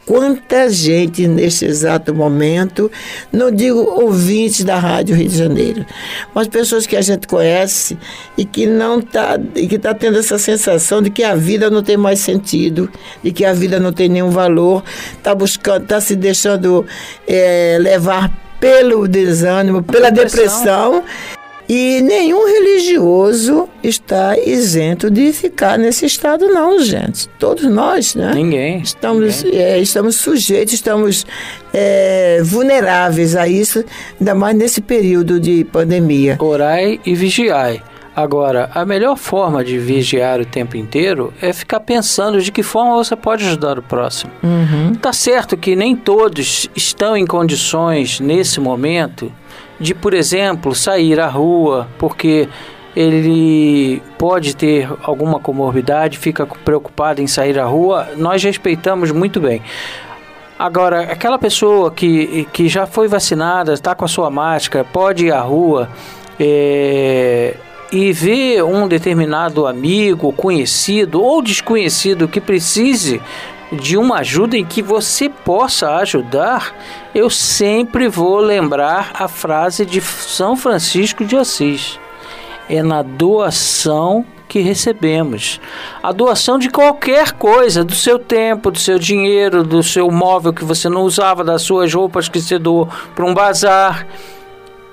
Quanta 0.05 0.69
gente 0.69 1.27
neste 1.27 1.65
exato 1.65 2.15
momento, 2.15 2.89
não 3.29 3.51
digo 3.51 3.79
ouvintes 3.79 4.63
da 4.63 4.79
Rádio 4.79 5.13
Rio 5.17 5.27
de 5.27 5.37
Janeiro, 5.37 5.85
mas 6.33 6.47
pessoas 6.47 6.87
que 6.87 6.95
a 6.95 7.01
gente 7.01 7.27
conhece 7.27 7.97
e 8.37 8.45
que 8.45 8.65
não 8.65 9.01
tá 9.01 9.37
e 9.53 9.67
que 9.67 9.75
está 9.75 9.93
tendo 9.93 10.17
essa 10.17 10.37
sensação 10.37 11.01
de 11.01 11.09
que 11.09 11.23
a 11.23 11.35
vida 11.35 11.69
não 11.69 11.83
tem 11.83 11.97
mais 11.97 12.21
sentido, 12.21 12.89
de 13.21 13.33
que 13.33 13.43
a 13.43 13.51
vida 13.51 13.81
não 13.81 13.91
tem 13.91 14.07
nenhum 14.07 14.29
valor, 14.29 14.81
está 15.17 15.35
buscando, 15.35 15.83
está 15.83 15.99
se 15.99 16.15
deixando 16.15 16.85
eh, 17.27 17.77
levar 17.81 18.31
pelo 18.61 19.09
desânimo, 19.09 19.83
pela 19.83 20.09
Depressão. 20.09 21.01
depressão 21.01 21.03
e 21.69 22.01
nenhum 22.01 22.45
religioso 22.47 23.67
está 23.83 24.37
isento 24.37 25.11
de 25.11 25.33
ficar 25.33 25.77
nesse 25.77 26.05
estado, 26.05 26.47
não, 26.47 26.79
gente. 26.79 27.27
Todos 27.39 27.65
nós, 27.65 28.15
né? 28.15 28.31
Ninguém. 28.33 28.79
Estamos, 28.79 29.43
ninguém. 29.43 29.59
é, 29.59 29.79
estamos 29.79 30.15
sujeitos, 30.15 30.73
estamos 30.73 31.25
é, 31.73 32.41
vulneráveis 32.43 33.35
a 33.35 33.47
isso, 33.47 33.83
ainda 34.19 34.33
mais 34.33 34.55
nesse 34.55 34.79
período 34.79 35.39
de 35.39 35.65
pandemia. 35.65 36.37
Orai 36.39 37.01
e 37.05 37.13
vigiai. 37.13 37.81
Agora, 38.15 38.71
a 38.73 38.83
melhor 38.83 39.15
forma 39.15 39.63
de 39.63 39.77
vigiar 39.77 40.39
o 40.39 40.45
tempo 40.45 40.75
inteiro 40.75 41.31
é 41.39 41.53
ficar 41.53 41.81
pensando 41.81 42.41
de 42.41 42.51
que 42.51 42.63
forma 42.63 42.95
você 42.95 43.15
pode 43.15 43.45
ajudar 43.45 43.77
o 43.77 43.83
próximo. 43.83 44.31
Tá 44.99 45.13
certo 45.13 45.55
que 45.55 45.75
nem 45.75 45.95
todos 45.95 46.67
estão 46.75 47.15
em 47.15 47.27
condições 47.27 48.19
nesse 48.19 48.59
momento 48.59 49.31
de, 49.79 49.93
por 49.93 50.13
exemplo, 50.13 50.73
sair 50.73 51.19
à 51.19 51.27
rua, 51.27 51.87
porque 51.97 52.47
ele 52.95 54.01
pode 54.17 54.55
ter 54.55 54.89
alguma 55.03 55.39
comorbidade, 55.39 56.17
fica 56.17 56.45
preocupado 56.45 57.21
em 57.21 57.27
sair 57.27 57.59
à 57.59 57.65
rua. 57.65 58.07
Nós 58.17 58.43
respeitamos 58.43 59.11
muito 59.11 59.39
bem. 59.39 59.61
Agora, 60.57 61.01
aquela 61.01 61.37
pessoa 61.37 61.91
que, 61.91 62.47
que 62.51 62.67
já 62.67 62.87
foi 62.87 63.07
vacinada, 63.07 63.73
está 63.73 63.93
com 63.93 64.03
a 64.03 64.07
sua 64.07 64.31
máscara, 64.31 64.83
pode 64.83 65.27
ir 65.27 65.31
à 65.31 65.39
rua 65.41 65.87
é, 66.39 67.55
e 67.91 68.11
ver 68.11 68.63
um 68.63 68.87
determinado 68.87 69.67
amigo, 69.67 70.33
conhecido 70.33 71.21
ou 71.21 71.43
desconhecido 71.43 72.27
que 72.27 72.41
precise 72.41 73.21
de 73.71 73.97
uma 73.97 74.19
ajuda 74.19 74.57
em 74.57 74.65
que 74.65 74.81
você 74.81 75.29
possa 75.29 75.95
ajudar, 75.97 76.73
eu 77.13 77.29
sempre 77.29 78.07
vou 78.07 78.37
lembrar 78.37 79.11
a 79.13 79.27
frase 79.27 79.85
de 79.85 79.99
São 80.01 80.55
Francisco 80.55 81.25
de 81.25 81.35
Assis. 81.35 81.99
É 82.69 82.81
na 82.81 83.01
doação 83.01 84.25
que 84.47 84.59
recebemos. 84.59 85.59
A 86.01 86.11
doação 86.11 86.57
de 86.57 86.69
qualquer 86.69 87.33
coisa, 87.33 87.83
do 87.83 87.93
seu 87.93 88.17
tempo, 88.17 88.71
do 88.71 88.79
seu 88.79 88.97
dinheiro, 88.97 89.63
do 89.63 89.83
seu 89.83 90.09
móvel 90.09 90.53
que 90.53 90.63
você 90.63 90.87
não 90.87 91.01
usava, 91.01 91.43
das 91.43 91.61
suas 91.61 91.93
roupas 91.93 92.29
que 92.29 92.39
você 92.39 92.57
doou 92.57 92.87
para 93.13 93.25
um 93.25 93.33
bazar. 93.33 94.07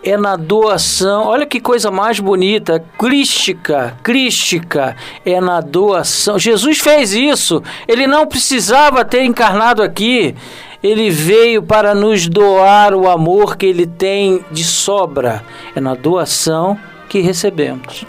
É 0.07 0.19
na 0.19 0.37
doação, 0.37 1.27
olha 1.27 1.47
que 1.47 1.59
coisa 1.59 1.91
mais 1.91 2.21
bonita, 2.21 2.85
crística, 2.99 3.97
crística, 4.03 4.95
é 5.25 5.41
na 5.41 5.63
doação. 5.63 6.39
Jesus 6.39 6.79
fez 6.79 7.15
isso, 7.15 7.63
ele 7.89 8.07
não 8.07 8.27
precisava 8.27 9.03
ter 9.03 9.25
encarnado 9.25 9.83
aqui, 9.83 10.35
ele 10.83 11.09
veio 11.09 11.63
para 11.63 11.95
nos 11.95 12.29
doar 12.29 12.93
o 12.93 13.09
amor 13.09 13.57
que 13.57 13.65
ele 13.65 13.87
tem 13.87 14.45
de 14.53 14.63
sobra. 14.63 15.43
É 15.75 15.81
na 15.81 15.95
doação 15.95 16.79
que 17.09 17.21
recebemos. 17.21 18.05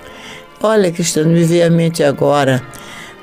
Olha, 0.61 0.91
Cristiano, 0.91 1.31
me 1.31 1.45
veio 1.45 1.65
à 1.65 1.69
mente 1.69 2.03
agora 2.03 2.61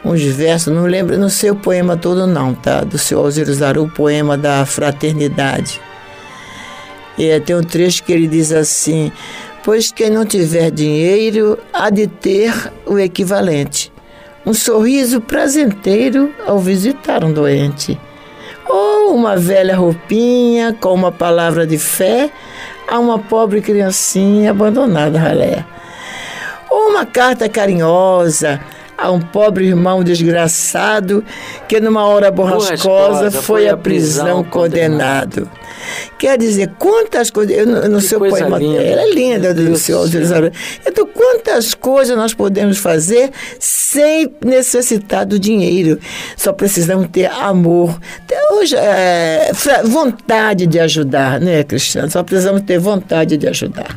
uns 0.03 0.23
versos, 0.23 0.75
não 0.75 0.87
lembro, 0.87 1.19
não 1.19 1.29
sei 1.29 1.51
o 1.51 1.57
poema 1.57 1.97
todo 1.97 2.27
não, 2.27 2.55
tá? 2.55 2.81
Do 2.81 2.97
seu 2.97 3.21
Alziro 3.21 3.53
Zaru, 3.53 3.85
o 3.85 3.91
poema 3.91 4.39
da 4.39 4.65
fraternidade. 4.65 5.79
E 7.19 7.39
tem 7.41 7.57
um 7.57 7.63
trecho 7.63 8.03
que 8.05 8.13
ele 8.13 8.27
diz 8.27 8.53
assim: 8.53 9.13
Pois 9.63 9.93
quem 9.93 10.11
não 10.11 10.25
tiver 10.25 10.71
dinheiro 10.71 11.59
há 11.73 11.91
de 11.91 12.07
ter 12.07 12.53
o 12.87 12.99
equivalente. 12.99 13.93
Um 14.45 14.53
sorriso 14.53 15.21
prazenteiro 15.21 16.33
ao 16.47 16.59
visitar 16.59 17.25
um 17.25 17.33
doente. 17.33 17.99
Ou 18.69 19.15
uma 19.15 19.37
velha 19.37 19.77
roupinha 19.77 20.77
com 20.81 20.93
uma 20.93 21.13
palavra 21.13 21.67
de 21.67 21.79
fé 21.79 22.31
a 22.89 22.99
uma 22.99 23.19
pobre 23.19 23.61
criancinha 23.61 24.51
abandonada 24.51 25.19
ralé. 25.19 25.65
Ou 26.69 26.89
uma 26.91 27.07
carta 27.07 27.49
carinhosa 27.49 28.61
a 28.97 29.11
um 29.11 29.21
pobre 29.21 29.67
irmão 29.67 30.03
desgraçado 30.03 31.25
que 31.69 31.81
numa 31.81 32.05
hora 32.05 32.31
borrascosa 32.31 32.85
Borrascosa, 32.85 33.43
foi 33.43 33.69
à 33.69 33.77
prisão 33.77 34.45
condenado. 34.45 35.49
Quer 36.19 36.39
dizer, 36.39 36.71
quantas 36.79 37.31
coisas. 37.31 37.57
Eu, 37.57 37.67
no- 37.67 37.89
no 37.89 37.99
Que 37.99 38.05
seu 38.05 38.19
coisa 38.19 38.39
poema. 38.39 38.59
linda. 38.59 38.83
Ela 38.83 39.03
é 39.03 39.11
linda 39.13 39.55
do 39.55 39.77
senhor. 39.77 40.03
Elizabeth. 40.15 40.53
Então, 40.87 41.07
quantas 41.07 41.75
coisas 41.75 42.17
nós 42.17 42.35
podemos 42.35 42.79
fazer 42.79 43.31
sem 43.59 44.33
necessitar 44.45 45.25
do 45.27 45.39
dinheiro? 45.39 45.99
Só 46.37 46.53
precisamos 46.53 47.09
ter 47.11 47.27
amor, 47.27 47.99
ter 48.27 48.39
hoje, 48.53 48.77
é, 48.77 49.51
vontade 49.85 50.67
de 50.67 50.79
ajudar, 50.81 51.41
né, 51.41 51.63
Cristiano? 51.65 52.11
Só 52.11 52.23
precisamos 52.23 52.63
ter 52.63 52.79
vontade 52.79 53.37
de 53.37 53.49
ajudar. 53.49 53.97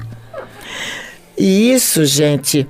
E 1.37 1.73
isso, 1.73 2.05
gente, 2.05 2.67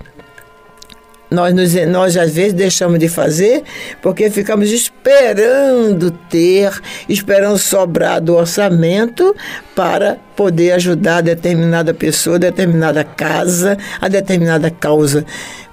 nós, 1.30 1.53
nos, 1.53 1.73
nós 1.88 2.17
às 2.17 2.32
vezes 2.34 2.53
deixamos 2.53 2.99
de 2.99 3.09
fazer 3.09 3.63
porque 4.01 4.30
ficamos 4.30 4.71
esperando 4.71 6.11
ter, 6.30 6.71
esperando 7.09 7.57
sobrar 7.57 8.21
do 8.21 8.36
orçamento 8.36 9.36
para 9.76 10.17
poder 10.36 10.71
ajudar 10.73 11.21
determinada 11.21 11.93
pessoa, 11.93 12.38
determinada 12.38 13.03
casa, 13.03 13.78
a 13.99 14.07
determinada 14.07 14.69
causa, 14.69 15.26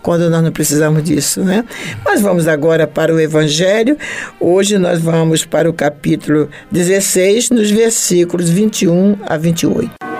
quando 0.02 0.28
nós 0.30 0.42
não 0.42 0.50
precisamos 0.50 1.02
disso, 1.04 1.42
né? 1.42 1.64
Mas 2.04 2.20
vamos 2.20 2.48
agora 2.48 2.86
para 2.86 3.14
o 3.14 3.20
Evangelho. 3.20 3.96
Hoje 4.40 4.78
nós 4.78 5.00
vamos 5.00 5.44
para 5.44 5.68
o 5.68 5.72
capítulo 5.72 6.48
16, 6.70 7.50
nos 7.50 7.70
versículos 7.70 8.48
21 8.48 9.16
a 9.26 9.36
28. 9.36 10.11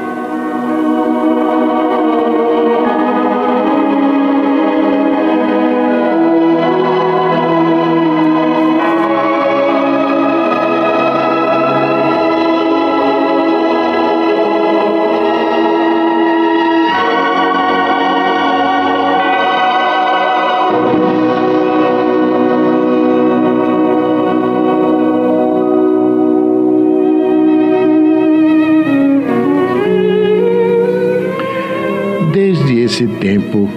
Tempo, 33.22 33.70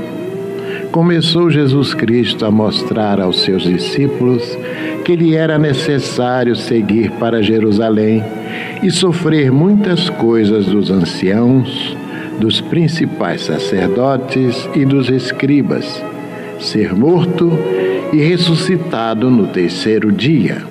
começou 0.91 1.51
Jesus 1.51 1.93
Cristo 1.93 2.47
a 2.47 2.51
mostrar 2.51 3.21
aos 3.21 3.41
seus 3.41 3.61
discípulos 3.61 4.41
que 5.05 5.15
lhe 5.15 5.35
era 5.35 5.59
necessário 5.59 6.55
seguir 6.55 7.11
para 7.11 7.43
Jerusalém 7.43 8.23
e 8.81 8.89
sofrer 8.89 9.51
muitas 9.51 10.09
coisas 10.09 10.65
dos 10.65 10.89
anciãos, 10.89 11.95
dos 12.39 12.59
principais 12.59 13.41
sacerdotes 13.41 14.67
e 14.73 14.83
dos 14.83 15.09
escribas, 15.09 16.03
ser 16.59 16.95
morto 16.95 17.51
e 18.11 18.17
ressuscitado 18.17 19.29
no 19.29 19.45
terceiro 19.45 20.11
dia. 20.11 20.63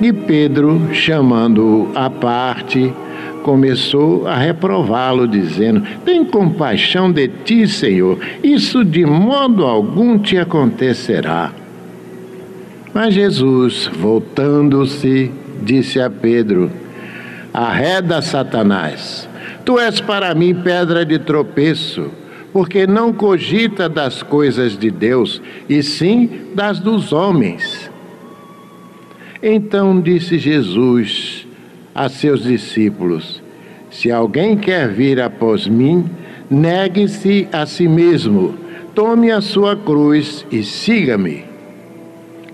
E 0.00 0.12
Pedro, 0.12 0.80
chamando-o 0.92 1.90
à 1.96 2.08
parte, 2.08 2.92
começou 3.46 4.26
a 4.26 4.36
reprová-lo, 4.36 5.28
dizendo: 5.28 5.80
Tem 6.04 6.24
compaixão 6.24 7.12
de 7.12 7.28
ti, 7.28 7.68
Senhor, 7.68 8.18
isso 8.42 8.84
de 8.84 9.06
modo 9.06 9.64
algum 9.64 10.18
te 10.18 10.36
acontecerá. 10.36 11.52
Mas 12.92 13.14
Jesus, 13.14 13.88
voltando-se, 13.94 15.30
disse 15.62 16.00
a 16.00 16.10
Pedro: 16.10 16.72
Arreda, 17.54 18.20
Satanás, 18.20 19.28
tu 19.64 19.78
és 19.78 20.00
para 20.00 20.34
mim 20.34 20.52
pedra 20.52 21.06
de 21.06 21.20
tropeço, 21.20 22.10
porque 22.52 22.84
não 22.84 23.12
cogita 23.12 23.88
das 23.88 24.24
coisas 24.24 24.76
de 24.76 24.90
Deus, 24.90 25.40
e 25.68 25.84
sim 25.84 26.28
das 26.52 26.80
dos 26.80 27.12
homens. 27.12 27.88
Então 29.40 30.00
disse 30.00 30.36
Jesus 30.36 31.45
a 31.96 32.10
seus 32.10 32.44
discípulos: 32.44 33.42
Se 33.90 34.12
alguém 34.12 34.56
quer 34.56 34.88
vir 34.88 35.20
após 35.20 35.66
mim, 35.66 36.04
negue-se 36.50 37.48
a 37.50 37.64
si 37.64 37.88
mesmo, 37.88 38.54
tome 38.94 39.30
a 39.32 39.40
sua 39.40 39.74
cruz 39.74 40.46
e 40.52 40.62
siga-me. 40.62 41.44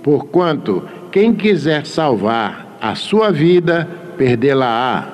Porquanto, 0.02 0.82
quem 1.10 1.34
quiser 1.34 1.84
salvar 1.84 2.78
a 2.80 2.94
sua 2.94 3.30
vida, 3.30 3.88
perdê-la-á. 4.16 5.08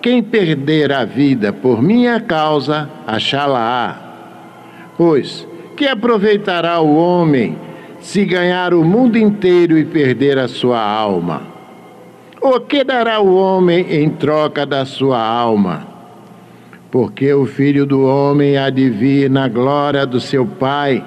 Quem 0.00 0.22
perder 0.22 0.92
a 0.92 1.04
vida 1.04 1.52
por 1.52 1.82
minha 1.82 2.18
causa, 2.20 2.88
achá-la-á. 3.06 3.96
Pois, 4.96 5.46
que 5.76 5.86
aproveitará 5.86 6.80
o 6.80 6.96
homem 6.96 7.58
se 8.00 8.24
ganhar 8.24 8.72
o 8.72 8.82
mundo 8.82 9.18
inteiro 9.18 9.78
e 9.78 9.84
perder 9.84 10.38
a 10.38 10.48
sua 10.48 10.80
alma? 10.80 11.59
O 12.42 12.58
que 12.58 12.82
dará 12.82 13.20
o 13.20 13.34
homem 13.34 13.84
em 13.90 14.08
troca 14.08 14.64
da 14.64 14.86
sua 14.86 15.22
alma? 15.22 15.86
Porque 16.90 17.30
o 17.34 17.44
filho 17.44 17.84
do 17.84 18.02
homem 18.06 18.56
há 18.56 18.70
de 18.70 18.88
vir 18.88 19.28
na 19.28 19.46
glória 19.46 20.06
do 20.06 20.18
seu 20.18 20.46
Pai 20.46 21.04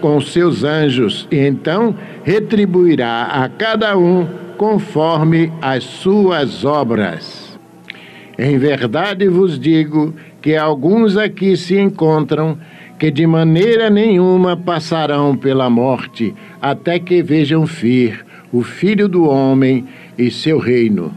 com 0.00 0.20
seus 0.20 0.64
anjos, 0.64 1.28
e 1.30 1.36
então 1.36 1.94
retribuirá 2.24 3.26
a 3.26 3.48
cada 3.48 3.96
um 3.96 4.26
conforme 4.56 5.52
as 5.62 5.84
suas 5.84 6.64
obras. 6.64 7.56
Em 8.36 8.58
verdade 8.58 9.28
vos 9.28 9.60
digo 9.60 10.12
que 10.42 10.56
alguns 10.56 11.16
aqui 11.16 11.56
se 11.56 11.78
encontram 11.78 12.58
que 12.98 13.12
de 13.12 13.28
maneira 13.28 13.88
nenhuma 13.88 14.56
passarão 14.56 15.36
pela 15.36 15.70
morte, 15.70 16.34
até 16.60 16.98
que 16.98 17.22
vejam 17.22 17.64
vir 17.64 18.26
o 18.52 18.62
Filho 18.62 19.08
do 19.08 19.28
Homem 19.28 19.86
e 20.18 20.30
seu 20.30 20.58
reino. 20.58 21.14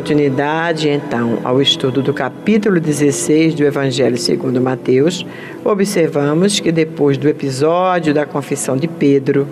Continuidade 0.00 0.88
então 0.88 1.40
ao 1.44 1.60
estudo 1.60 2.00
do 2.00 2.14
capítulo 2.14 2.80
16 2.80 3.54
do 3.54 3.66
Evangelho 3.66 4.16
segundo 4.16 4.58
Mateus, 4.58 5.26
observamos 5.62 6.58
que 6.58 6.72
depois 6.72 7.18
do 7.18 7.28
episódio 7.28 8.14
da 8.14 8.24
confissão 8.24 8.78
de 8.78 8.88
Pedro, 8.88 9.46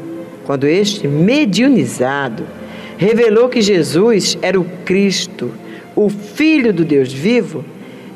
quando 0.47 0.67
este 0.67 1.07
mediunizado 1.07 2.45
revelou 2.97 3.51
que 3.51 3.61
Jesus 3.61 4.39
era 4.41 4.59
o 4.59 4.65
Cristo, 4.87 5.53
o 5.95 6.09
Filho 6.09 6.73
do 6.73 6.83
Deus 6.83 7.13
vivo, 7.13 7.63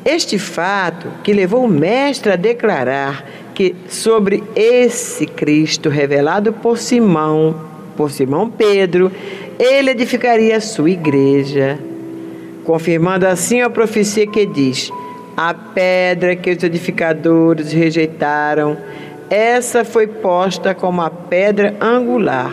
este 0.02 0.38
fato 0.38 1.08
que 1.22 1.34
levou 1.34 1.62
o 1.62 1.68
mestre 1.68 2.32
a 2.32 2.36
declarar 2.36 3.28
que 3.54 3.76
sobre 3.88 4.42
esse 4.56 5.26
Cristo 5.26 5.90
revelado 5.90 6.50
por 6.50 6.78
Simão, 6.78 7.54
por 7.94 8.10
Simão 8.10 8.48
Pedro, 8.48 9.12
ele 9.58 9.90
edificaria 9.90 10.56
a 10.56 10.62
sua 10.62 10.88
igreja 10.88 11.78
confirmando 12.64 13.26
assim 13.26 13.60
a 13.60 13.70
profecia 13.70 14.26
que 14.26 14.46
diz: 14.46 14.90
A 15.36 15.52
pedra 15.52 16.36
que 16.36 16.50
os 16.50 16.62
edificadores 16.62 17.72
rejeitaram, 17.72 18.76
essa 19.30 19.84
foi 19.84 20.06
posta 20.06 20.74
como 20.74 21.00
a 21.00 21.10
pedra 21.10 21.76
angular. 21.80 22.52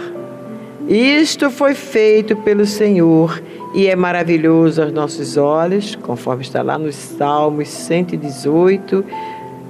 Isto 0.88 1.51
foi 1.51 1.76
feito 1.76 2.36
pelo 2.38 2.66
Senhor 2.66 3.41
e 3.74 3.88
é 3.88 3.95
maravilhoso 3.95 4.82
aos 4.82 4.91
nossos 4.91 5.38
olhos, 5.38 5.95
conforme 5.95 6.41
está 6.41 6.62
lá 6.62 6.78
nos 6.78 6.95
Salmos 6.95 7.68
118, 7.68 9.05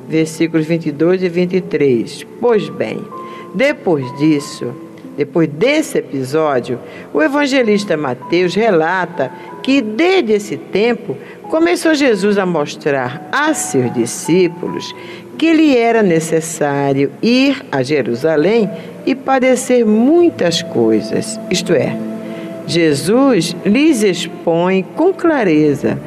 versículos 0.08 0.66
22 0.66 1.24
e 1.24 1.30
23. 1.30 2.26
Pois 2.40 2.70
bem, 2.70 3.02
depois 3.54 4.06
disso, 4.18 4.74
depois 5.20 5.50
desse 5.50 5.98
episódio, 5.98 6.80
o 7.14 7.22
evangelista 7.22 7.98
Mateus 7.98 8.56
relata 8.56 9.30
que 9.62 9.82
desde 9.82 10.32
esse 10.32 10.56
tempo 10.56 11.18
começou 11.50 11.94
Jesus 11.94 12.38
a 12.38 12.46
mostrar 12.46 13.28
a 13.30 13.54
seus 13.54 13.94
discípulos 13.94 14.96
que 15.38 15.52
lhe 15.52 15.76
era 15.76 16.02
necessário 16.02 17.12
ir 17.22 17.66
a 17.70 17.84
Jerusalém 17.84 18.70
e 19.06 19.14
padecer 19.14 19.86
muitas 19.86 20.62
coisas. 20.62 21.38
Isto 21.52 21.74
é, 21.74 21.98
Jesus 22.66 23.54
lhes 23.66 24.04
expõe 24.04 24.84
com 24.96 25.14
clareza 25.14 26.00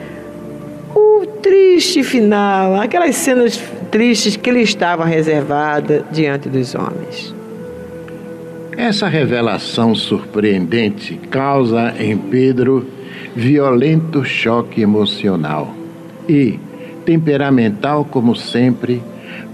o 0.94 1.26
triste 1.42 2.02
final, 2.02 2.76
aquelas 2.76 3.14
cenas 3.16 3.62
tristes 3.90 4.38
que 4.38 4.50
lhe 4.50 4.62
estavam 4.62 5.04
reservadas 5.04 6.02
diante 6.10 6.48
dos 6.48 6.74
homens. 6.74 7.41
Essa 8.76 9.06
revelação 9.06 9.94
surpreendente 9.94 11.20
causa 11.30 11.94
em 11.98 12.16
Pedro 12.16 12.86
violento 13.36 14.24
choque 14.24 14.80
emocional 14.80 15.74
e, 16.28 16.58
temperamental 17.04 18.04
como 18.04 18.34
sempre, 18.34 19.02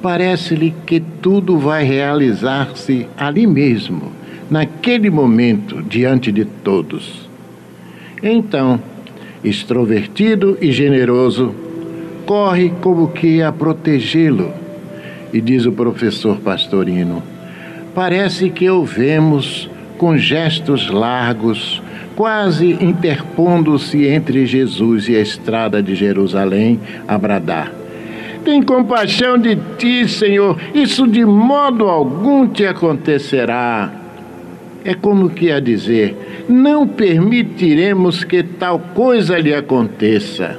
parece-lhe 0.00 0.72
que 0.86 1.00
tudo 1.00 1.58
vai 1.58 1.82
realizar-se 1.82 3.08
ali 3.16 3.46
mesmo, 3.46 4.12
naquele 4.48 5.10
momento, 5.10 5.82
diante 5.82 6.30
de 6.30 6.44
todos. 6.44 7.28
Então, 8.22 8.80
extrovertido 9.42 10.56
e 10.60 10.70
generoso, 10.70 11.54
corre 12.24 12.72
como 12.80 13.08
que 13.08 13.42
a 13.42 13.50
protegê-lo. 13.50 14.52
E 15.32 15.40
diz 15.40 15.66
o 15.66 15.72
professor 15.72 16.38
Pastorino: 16.38 17.22
parece 17.98 18.48
que 18.48 18.70
o 18.70 18.84
vemos 18.84 19.68
com 19.98 20.16
gestos 20.16 20.88
largos, 20.88 21.82
quase 22.14 22.78
interpondo-se 22.80 24.06
entre 24.06 24.46
Jesus 24.46 25.08
e 25.08 25.16
a 25.16 25.20
estrada 25.20 25.82
de 25.82 25.96
Jerusalém, 25.96 26.78
a 27.08 27.18
bradar: 27.18 27.72
Tem 28.44 28.62
compaixão 28.62 29.36
de 29.36 29.58
ti, 29.76 30.06
Senhor, 30.06 30.56
isso 30.72 31.08
de 31.08 31.24
modo 31.24 31.88
algum 31.88 32.46
te 32.46 32.64
acontecerá. 32.64 33.92
É 34.84 34.94
como 34.94 35.30
que 35.30 35.50
a 35.50 35.58
dizer: 35.58 36.44
Não 36.48 36.86
permitiremos 36.86 38.22
que 38.22 38.44
tal 38.44 38.78
coisa 38.78 39.36
lhe 39.40 39.52
aconteça. 39.52 40.56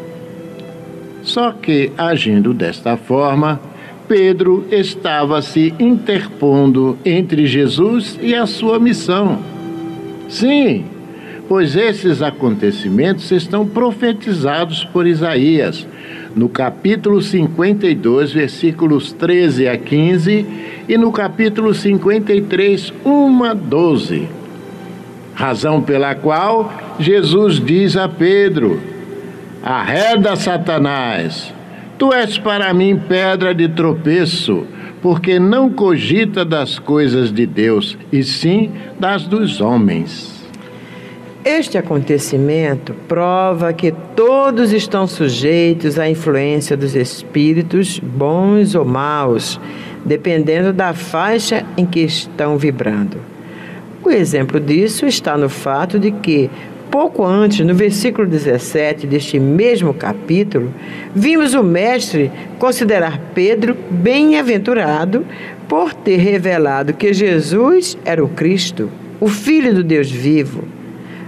Só 1.22 1.54
que, 1.54 1.90
agindo 1.98 2.54
desta 2.54 2.98
forma, 2.98 3.62
Pedro 4.10 4.66
estava 4.72 5.40
se 5.40 5.72
interpondo 5.80 6.98
entre 7.06 7.46
Jesus 7.46 8.18
e 8.20 8.34
a 8.34 8.48
sua 8.48 8.80
missão. 8.80 9.38
Sim, 10.28 10.86
pois 11.48 11.76
esses 11.76 12.20
acontecimentos 12.24 13.30
estão 13.30 13.68
profetizados 13.68 14.84
por 14.84 15.06
Isaías, 15.06 15.88
no 16.36 16.50
capítulo 16.50 17.22
52, 17.22 18.34
versículos 18.34 19.14
13 19.14 19.68
a 19.68 19.78
15, 19.78 20.46
e 20.90 20.98
no 20.98 21.12
capítulo 21.12 21.72
53, 21.72 22.92
1 23.06 23.44
a 23.44 23.54
12. 23.54 24.28
Razão 25.36 25.84
pela 25.84 26.16
qual 26.16 26.74
Jesus 27.00 27.64
diz 27.64 27.96
a 27.96 28.10
Pedro: 28.10 28.82
Arreda 29.62 30.36
Satanás 30.36 31.59
Tu 32.00 32.14
és 32.14 32.38
para 32.38 32.74
mim 32.74 32.98
pedra 32.98 33.54
de 33.54 33.68
tropeço, 33.68 34.66
porque 35.02 35.38
não 35.38 35.70
cogita 35.70 36.46
das 36.46 36.80
coisas 36.80 37.30
de 37.30 37.46
Deus, 37.46 37.98
e 38.10 38.24
sim 38.24 38.72
das 38.98 39.28
dos 39.28 39.60
homens. 39.60 40.40
Este 41.44 41.78
acontecimento 41.78 42.94
prova 43.06 43.74
que 43.74 43.94
todos 44.16 44.72
estão 44.72 45.06
sujeitos 45.08 46.00
à 46.00 46.10
influência 46.10 46.78
dos 46.78 46.96
espíritos, 46.96 48.00
bons 48.00 48.76
ou 48.76 48.86
maus, 48.86 49.60
dependendo 50.06 50.72
da 50.72 50.94
faixa 50.94 51.66
em 51.76 51.86
que 51.86 52.00
estão 52.00 52.58
vibrando. 52.58 53.18
O 54.02 54.10
exemplo 54.10 54.58
disso 54.58 55.06
está 55.06 55.38
no 55.38 55.50
fato 55.50 56.00
de 56.00 56.12
que 56.12 56.50
pouco 56.90 57.26
antes, 57.26 57.66
no 57.66 57.74
versículo 57.74 58.28
17 58.28 59.06
deste 59.06 59.40
mesmo 59.40 59.94
capítulo, 59.94 60.74
vimos 61.14 61.54
o 61.54 61.64
Mestre 61.64 62.32
considerar 62.58 63.20
Pedro 63.34 63.78
bem-aventurado 63.90 65.26
por 65.68 65.94
ter 65.94 66.18
revelado 66.18 66.94
que 66.94 67.14
Jesus 67.14 67.98
era 68.04 68.24
o 68.24 68.30
Cristo, 68.30 68.90
o 69.20 69.28
Filho 69.28 69.74
do 69.74 69.84
Deus 69.84 70.10
vivo, 70.10 70.64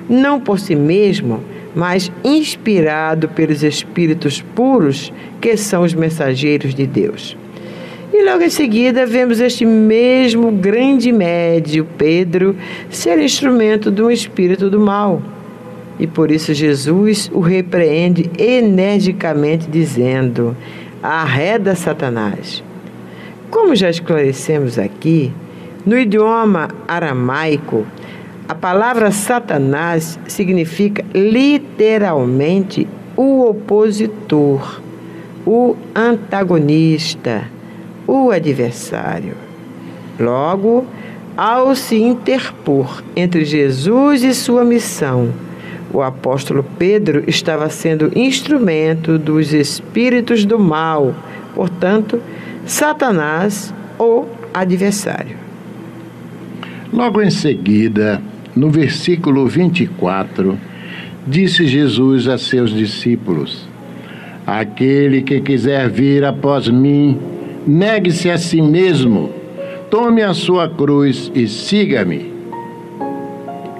não 0.09 0.39
por 0.39 0.59
si 0.59 0.76
mesmo, 0.76 1.43
mas 1.76 2.12
inspirado 2.24 3.30
pelos 3.30 3.64
Espíritos 3.64 4.41
puros 4.41 5.14
que 5.39 5.55
são 5.55 5.84
os 5.84 5.93
mensageiros 5.93 6.74
de 6.74 6.86
Deus. 6.88 7.38
E 8.14 8.26
logo 8.26 8.43
em 8.43 8.49
seguida 8.49 9.05
vemos 9.05 9.39
este 9.39 9.66
mesmo 9.66 10.51
grande 10.51 11.12
médio, 11.14 11.88
Pedro, 11.97 12.55
ser 12.89 13.20
instrumento 13.20 13.89
de 13.89 14.01
um 14.01 14.12
espírito 14.12 14.70
do 14.70 14.80
mal 14.80 15.22
e 16.02 16.08
por 16.08 16.32
isso 16.32 16.52
Jesus 16.52 17.30
o 17.32 17.39
repreende 17.39 18.28
energicamente, 18.36 19.70
dizendo: 19.70 20.58
Arreda 21.02 21.76
Satanás. 21.76 22.64
Como 23.52 23.76
já 23.76 23.88
esclarecemos 23.88 24.80
aqui, 24.80 25.32
no 25.86 25.95
idioma 25.95 26.70
aramaico, 26.88 27.86
a 28.49 28.56
palavra 28.56 29.12
Satanás 29.12 30.20
significa 30.28 31.06
literalmente 31.14 32.88
o 33.16 33.47
opositor, 33.47 34.82
o 35.45 35.76
antagonista, 35.93 37.43
o 38.08 38.32
adversário. 38.32 39.36
Logo, 40.20 40.84
ao 41.38 41.76
se 41.76 42.02
interpor 42.02 43.04
entre 43.16 43.45
Jesus 43.45 44.24
e 44.24 44.34
sua 44.34 44.66
missão, 44.66 45.32
o 45.93 46.01
apóstolo 46.01 46.63
Pedro 46.77 47.23
estava 47.27 47.69
sendo 47.69 48.11
instrumento 48.17 49.17
dos 49.17 49.53
espíritos 49.53 50.45
do 50.45 50.59
mal, 50.59 51.15
portanto, 51.53 52.21
Satanás 52.65 53.73
ou 53.97 54.29
adversário. 54.53 55.37
Logo 56.91 57.21
em 57.21 57.29
seguida, 57.29 58.21
no 58.55 58.69
versículo 58.69 59.47
24, 59.47 60.57
disse 61.25 61.65
Jesus 61.65 62.27
a 62.27 62.37
seus 62.37 62.71
discípulos: 62.71 63.67
Aquele 64.45 65.21
que 65.21 65.39
quiser 65.41 65.89
vir 65.89 66.25
após 66.25 66.67
mim, 66.67 67.17
negue-se 67.65 68.29
a 68.29 68.37
si 68.37 68.61
mesmo, 68.61 69.31
tome 69.89 70.21
a 70.21 70.33
sua 70.33 70.69
cruz 70.69 71.31
e 71.33 71.47
siga-me. 71.47 72.30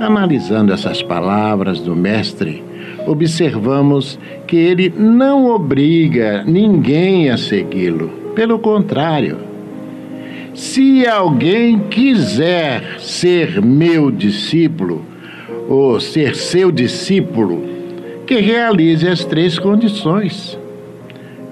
Analisando 0.02 0.74
essas 0.74 1.04
palavras 1.04 1.80
do 1.80 1.95
Mestre, 1.95 2.64
observamos 3.06 4.18
que 4.47 4.56
ele 4.56 4.91
não 4.97 5.45
obriga 5.45 6.43
ninguém 6.43 7.30
a 7.30 7.38
segui-lo. 7.38 8.10
Pelo 8.34 8.58
contrário, 8.58 9.38
se 10.56 11.06
alguém 11.06 11.78
quiser 11.82 12.99
ser 12.99 13.62
meu 13.62 14.10
discípulo, 14.10 15.06
ou 15.70 15.99
ser 15.99 16.36
seu 16.36 16.72
discípulo, 16.72 17.64
que 18.26 18.38
realize 18.39 19.08
as 19.08 19.24
três 19.24 19.60
condições. 19.60 20.58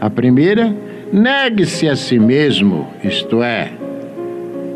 A 0.02 0.10
primeira, 0.10 0.76
negue-se 1.14 1.88
a 1.88 1.96
si 1.96 2.18
mesmo, 2.18 2.88
isto 3.04 3.44
é, 3.44 3.74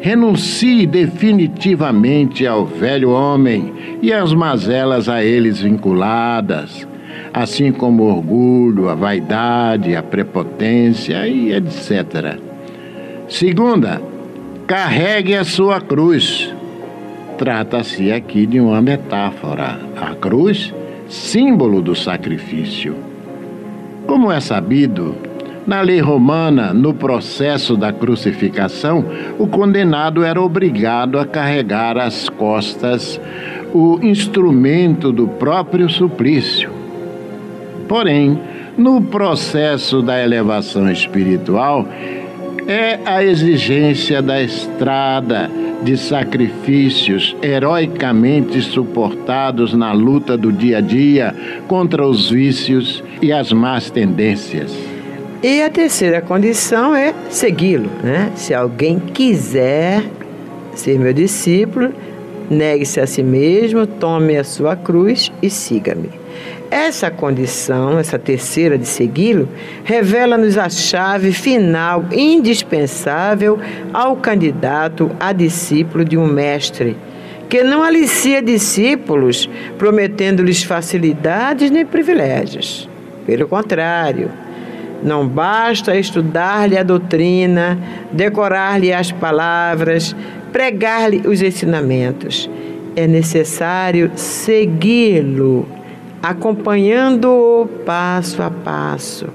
renuncie 0.03 0.85
definitivamente 0.85 2.45
ao 2.45 2.65
velho 2.65 3.11
homem 3.11 3.73
e 4.01 4.11
às 4.11 4.33
mazelas 4.33 5.07
a 5.07 5.23
eles 5.23 5.61
vinculadas, 5.61 6.85
assim 7.33 7.71
como 7.71 8.03
o 8.03 8.13
orgulho, 8.13 8.89
a 8.89 8.95
vaidade, 8.95 9.95
a 9.95 10.03
prepotência 10.03 11.25
e 11.25 11.53
etc. 11.53 12.37
Segunda, 13.29 14.01
carregue 14.67 15.37
a 15.37 15.45
sua 15.45 15.79
cruz. 15.79 16.53
Trata-se 17.37 18.11
aqui 18.11 18.45
de 18.45 18.59
uma 18.59 18.81
metáfora. 18.81 19.79
A 19.95 20.13
cruz, 20.15 20.73
símbolo 21.07 21.81
do 21.81 21.95
sacrifício. 21.95 22.93
Como 24.05 24.29
é 24.29 24.41
sabido, 24.41 25.15
na 25.65 25.81
lei 25.81 25.99
romana, 25.99 26.73
no 26.73 26.93
processo 26.93 27.77
da 27.77 27.91
crucificação, 27.93 29.05
o 29.39 29.47
condenado 29.47 30.23
era 30.23 30.41
obrigado 30.41 31.17
a 31.17 31.25
carregar 31.25 31.97
às 31.97 32.27
costas 32.29 33.19
o 33.73 33.99
instrumento 34.01 35.11
do 35.11 35.27
próprio 35.27 35.89
suplício. 35.89 36.71
Porém, 37.87 38.39
no 38.77 39.01
processo 39.01 40.01
da 40.01 40.21
elevação 40.21 40.91
espiritual, 40.91 41.87
é 42.67 42.99
a 43.05 43.23
exigência 43.23 44.21
da 44.21 44.41
estrada 44.41 45.49
de 45.83 45.97
sacrifícios 45.97 47.35
heroicamente 47.41 48.61
suportados 48.61 49.73
na 49.73 49.91
luta 49.91 50.37
do 50.37 50.51
dia 50.51 50.77
a 50.77 50.81
dia 50.81 51.35
contra 51.67 52.07
os 52.07 52.29
vícios 52.29 53.03
e 53.21 53.33
as 53.33 53.51
más 53.51 53.89
tendências. 53.89 54.92
E 55.43 55.61
a 55.61 55.69
terceira 55.69 56.21
condição 56.21 56.95
é 56.95 57.13
segui-lo. 57.29 57.89
Né? 58.01 58.31
Se 58.33 58.53
alguém 58.53 58.97
quiser 58.97 60.01
ser 60.73 60.97
meu 60.97 61.11
discípulo, 61.11 61.91
negue-se 62.49 63.01
a 63.01 63.05
si 63.05 63.21
mesmo, 63.21 63.85
tome 63.85 64.37
a 64.37 64.43
sua 64.45 64.77
cruz 64.77 65.33
e 65.41 65.49
siga-me. 65.49 66.09
Essa 66.71 67.11
condição, 67.11 67.99
essa 67.99 68.17
terceira 68.17 68.77
de 68.77 68.87
segui-lo, 68.87 69.49
revela-nos 69.83 70.57
a 70.57 70.69
chave 70.69 71.33
final 71.33 72.05
indispensável 72.09 73.59
ao 73.93 74.15
candidato 74.15 75.11
a 75.19 75.33
discípulo 75.33 76.05
de 76.05 76.17
um 76.17 76.25
mestre, 76.25 76.95
que 77.49 77.63
não 77.63 77.83
alicia 77.83 78.41
discípulos 78.41 79.49
prometendo-lhes 79.77 80.63
facilidades 80.63 81.69
nem 81.69 81.85
privilégios. 81.85 82.89
Pelo 83.25 83.45
contrário, 83.45 84.31
não 85.03 85.27
basta 85.27 85.97
estudar-lhe 85.97 86.77
a 86.77 86.83
doutrina, 86.83 87.77
decorar-lhe 88.11 88.93
as 88.93 89.11
palavras, 89.11 90.15
pregar-lhe 90.51 91.27
os 91.27 91.41
ensinamentos. 91.41 92.49
É 92.95 93.05
necessário 93.05 94.11
segui-lo, 94.15 95.67
acompanhando-o 96.21 97.67
passo 97.85 98.41
a 98.41 98.49
passo. 98.49 99.27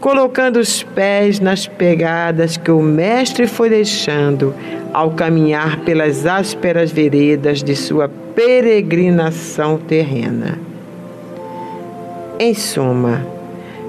colocando 0.00 0.56
os 0.56 0.82
pés 0.82 1.40
nas 1.40 1.66
pegadas 1.66 2.56
que 2.56 2.70
o 2.70 2.80
Mestre 2.80 3.46
foi 3.46 3.68
deixando 3.68 4.54
ao 4.94 5.10
caminhar 5.10 5.80
pelas 5.80 6.24
ásperas 6.24 6.90
veredas 6.90 7.62
de 7.62 7.76
sua 7.76 8.08
peregrinação 8.08 9.76
terrena. 9.76 10.58
Em 12.38 12.54
suma, 12.54 13.26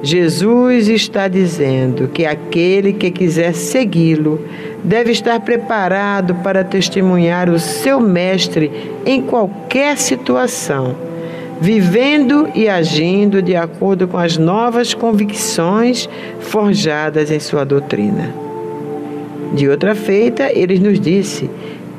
Jesus 0.04 0.88
está 0.88 1.28
dizendo 1.28 2.08
que 2.08 2.26
aquele 2.26 2.91
que 2.91 3.12
quiser 3.12 3.54
segui-lo 3.54 4.43
deve 4.84 5.12
estar 5.12 5.39
preparado 5.41 6.36
para 6.36 6.64
testemunhar 6.64 7.49
o 7.49 7.60
seu 7.60 7.99
Mestre 7.99 8.72
em 9.06 9.22
qualquer 9.22 9.97
situação, 9.97 10.95
vivendo 11.60 12.49
e 12.56 12.68
agindo 12.68 13.43
de 13.43 13.56
acordo 13.56 14.08
com 14.08 14.18
as 14.18 14.38
novas 14.38 14.95
convicções 14.95 16.10
forjadas 16.39 17.30
em 17.30 17.39
sua 17.39 17.64
doutrina. 17.64 18.34
De 19.54 19.70
outra 19.70 19.93
feita, 19.93 20.49
ele 20.52 20.80
nos 20.80 20.99
disse: 20.99 21.47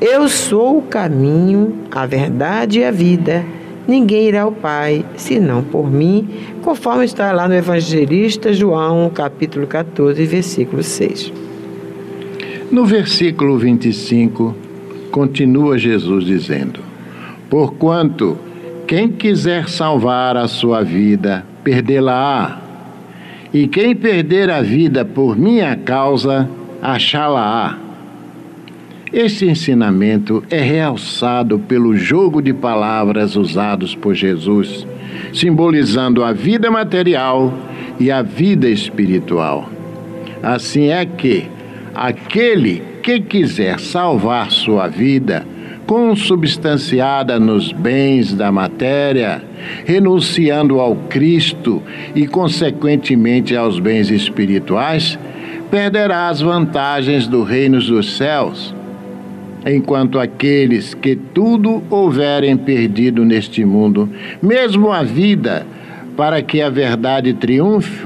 Eu 0.01 0.27
sou 0.27 0.79
o 0.79 0.81
caminho, 0.81 1.73
a 1.89 2.05
verdade 2.05 2.79
e 2.79 2.83
a 2.83 2.91
vida. 2.91 3.45
Ninguém 3.87 4.29
irá 4.29 4.43
ao 4.43 4.51
Pai, 4.51 5.05
senão 5.17 5.61
por 5.61 5.91
mim, 5.91 6.27
conforme 6.63 7.03
está 7.03 7.31
lá 7.33 7.47
no 7.47 7.53
Evangelista 7.53 8.53
João, 8.53 9.09
capítulo 9.09 9.67
14, 9.67 10.25
versículo 10.25 10.81
6. 10.81 11.31
No 12.71 12.85
versículo 12.85 13.57
25, 13.57 14.55
continua 15.11 15.77
Jesus 15.77 16.25
dizendo: 16.25 16.79
Porquanto 17.49 18.37
quem 18.87 19.09
quiser 19.09 19.67
salvar 19.67 20.37
a 20.37 20.47
sua 20.47 20.81
vida, 20.83 21.45
perdê-la-á. 21.63 22.61
E 23.53 23.67
quem 23.67 23.95
perder 23.95 24.49
a 24.49 24.61
vida 24.61 25.05
por 25.05 25.37
minha 25.37 25.75
causa, 25.75 26.49
achá-la-á. 26.81 27.77
Este 29.11 29.45
ensinamento 29.45 30.43
é 30.49 30.59
realçado 30.59 31.59
pelo 31.59 31.95
jogo 31.95 32.41
de 32.41 32.51
palavras 32.51 33.35
usados 33.35 33.93
por 33.93 34.15
Jesus, 34.15 34.87
simbolizando 35.33 36.23
a 36.23 36.31
vida 36.31 36.69
material 36.69 37.53
e 37.99 38.11
a 38.11 38.21
vida 38.21 38.67
espiritual. 38.67 39.69
Assim 40.41 40.89
é 40.89 41.05
que 41.05 41.47
aquele 41.93 42.83
que 43.01 43.19
quiser 43.19 43.79
salvar 43.79 44.51
sua 44.51 44.87
vida, 44.87 45.45
consubstanciada 45.85 47.39
nos 47.39 47.71
bens 47.71 48.33
da 48.33 48.51
matéria, 48.51 49.43
renunciando 49.85 50.79
ao 50.79 50.95
Cristo 50.95 51.81
e, 52.15 52.25
consequentemente, 52.25 53.55
aos 53.55 53.79
bens 53.79 54.09
espirituais, 54.09 55.19
perderá 55.69 56.29
as 56.29 56.39
vantagens 56.39 57.27
do 57.27 57.43
reino 57.43 57.79
dos 57.79 58.15
céus 58.15 58.73
enquanto 59.65 60.19
aqueles 60.19 60.93
que 60.93 61.15
tudo 61.15 61.81
houverem 61.89 62.57
perdido 62.57 63.23
neste 63.23 63.63
mundo, 63.63 64.09
mesmo 64.41 64.91
a 64.91 65.03
vida, 65.03 65.65
para 66.17 66.41
que 66.41 66.61
a 66.61 66.69
verdade 66.69 67.33
triunfe, 67.33 68.05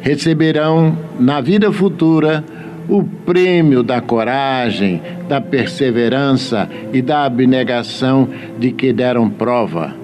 receberão 0.00 0.96
na 1.18 1.40
vida 1.40 1.72
futura 1.72 2.44
o 2.88 3.02
prêmio 3.02 3.82
da 3.82 4.00
coragem, 4.00 5.02
da 5.28 5.40
perseverança 5.40 6.68
e 6.92 7.02
da 7.02 7.24
abnegação 7.24 8.28
de 8.58 8.70
que 8.70 8.92
deram 8.92 9.28
prova. 9.28 9.94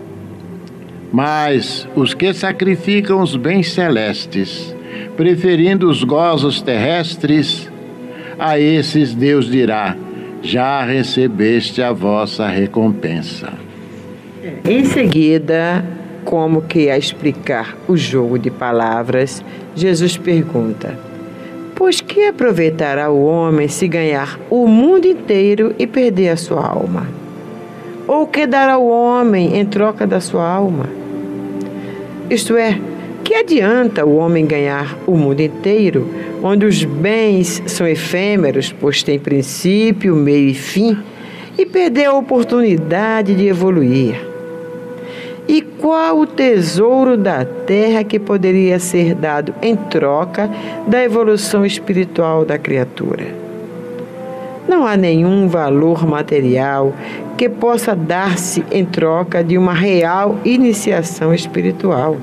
Mas 1.12 1.86
os 1.94 2.14
que 2.14 2.32
sacrificam 2.32 3.20
os 3.20 3.36
bens 3.36 3.70
celestes, 3.70 4.74
preferindo 5.16 5.88
os 5.88 6.02
gozos 6.02 6.60
terrestres, 6.60 7.70
a 8.38 8.58
esses 8.58 9.14
Deus 9.14 9.48
dirá: 9.48 9.94
já 10.42 10.84
recebeste 10.84 11.80
a 11.80 11.92
vossa 11.92 12.48
recompensa. 12.48 13.52
Em 14.68 14.84
seguida, 14.84 15.84
como 16.24 16.62
que 16.62 16.90
a 16.90 16.98
explicar 16.98 17.76
o 17.86 17.96
jogo 17.96 18.38
de 18.38 18.50
palavras, 18.50 19.44
Jesus 19.74 20.16
pergunta: 20.16 20.98
Pois 21.76 22.00
que 22.00 22.26
aproveitará 22.26 23.10
o 23.10 23.24
homem 23.24 23.68
se 23.68 23.86
ganhar 23.86 24.38
o 24.50 24.66
mundo 24.66 25.06
inteiro 25.06 25.74
e 25.78 25.86
perder 25.86 26.30
a 26.30 26.36
sua 26.36 26.66
alma? 26.66 27.06
Ou 28.08 28.26
que 28.26 28.46
dará 28.46 28.78
o 28.78 28.88
homem 28.88 29.58
em 29.58 29.64
troca 29.64 30.06
da 30.06 30.20
sua 30.20 30.46
alma? 30.46 30.86
Isto 32.28 32.56
é, 32.56 32.80
que 33.22 33.34
adianta 33.34 34.04
o 34.04 34.16
homem 34.16 34.44
ganhar 34.44 34.98
o 35.06 35.16
mundo 35.16 35.40
inteiro, 35.40 36.08
onde 36.42 36.66
os 36.66 36.84
bens 36.84 37.62
são 37.66 37.86
efêmeros, 37.86 38.72
pois 38.72 39.02
têm 39.02 39.18
princípio, 39.18 40.16
meio 40.16 40.48
e 40.48 40.54
fim, 40.54 40.98
e 41.56 41.64
perder 41.64 42.06
a 42.06 42.14
oportunidade 42.14 43.34
de 43.34 43.46
evoluir? 43.46 44.16
E 45.46 45.60
qual 45.60 46.20
o 46.20 46.26
tesouro 46.26 47.16
da 47.16 47.44
terra 47.44 48.04
que 48.04 48.18
poderia 48.18 48.78
ser 48.78 49.14
dado 49.14 49.54
em 49.60 49.76
troca 49.76 50.50
da 50.86 51.02
evolução 51.02 51.66
espiritual 51.66 52.44
da 52.44 52.58
criatura? 52.58 53.26
Não 54.68 54.86
há 54.86 54.96
nenhum 54.96 55.48
valor 55.48 56.06
material 56.06 56.94
que 57.36 57.48
possa 57.48 57.94
dar-se 57.94 58.64
em 58.70 58.84
troca 58.84 59.42
de 59.42 59.58
uma 59.58 59.74
real 59.74 60.38
iniciação 60.44 61.34
espiritual. 61.34 62.16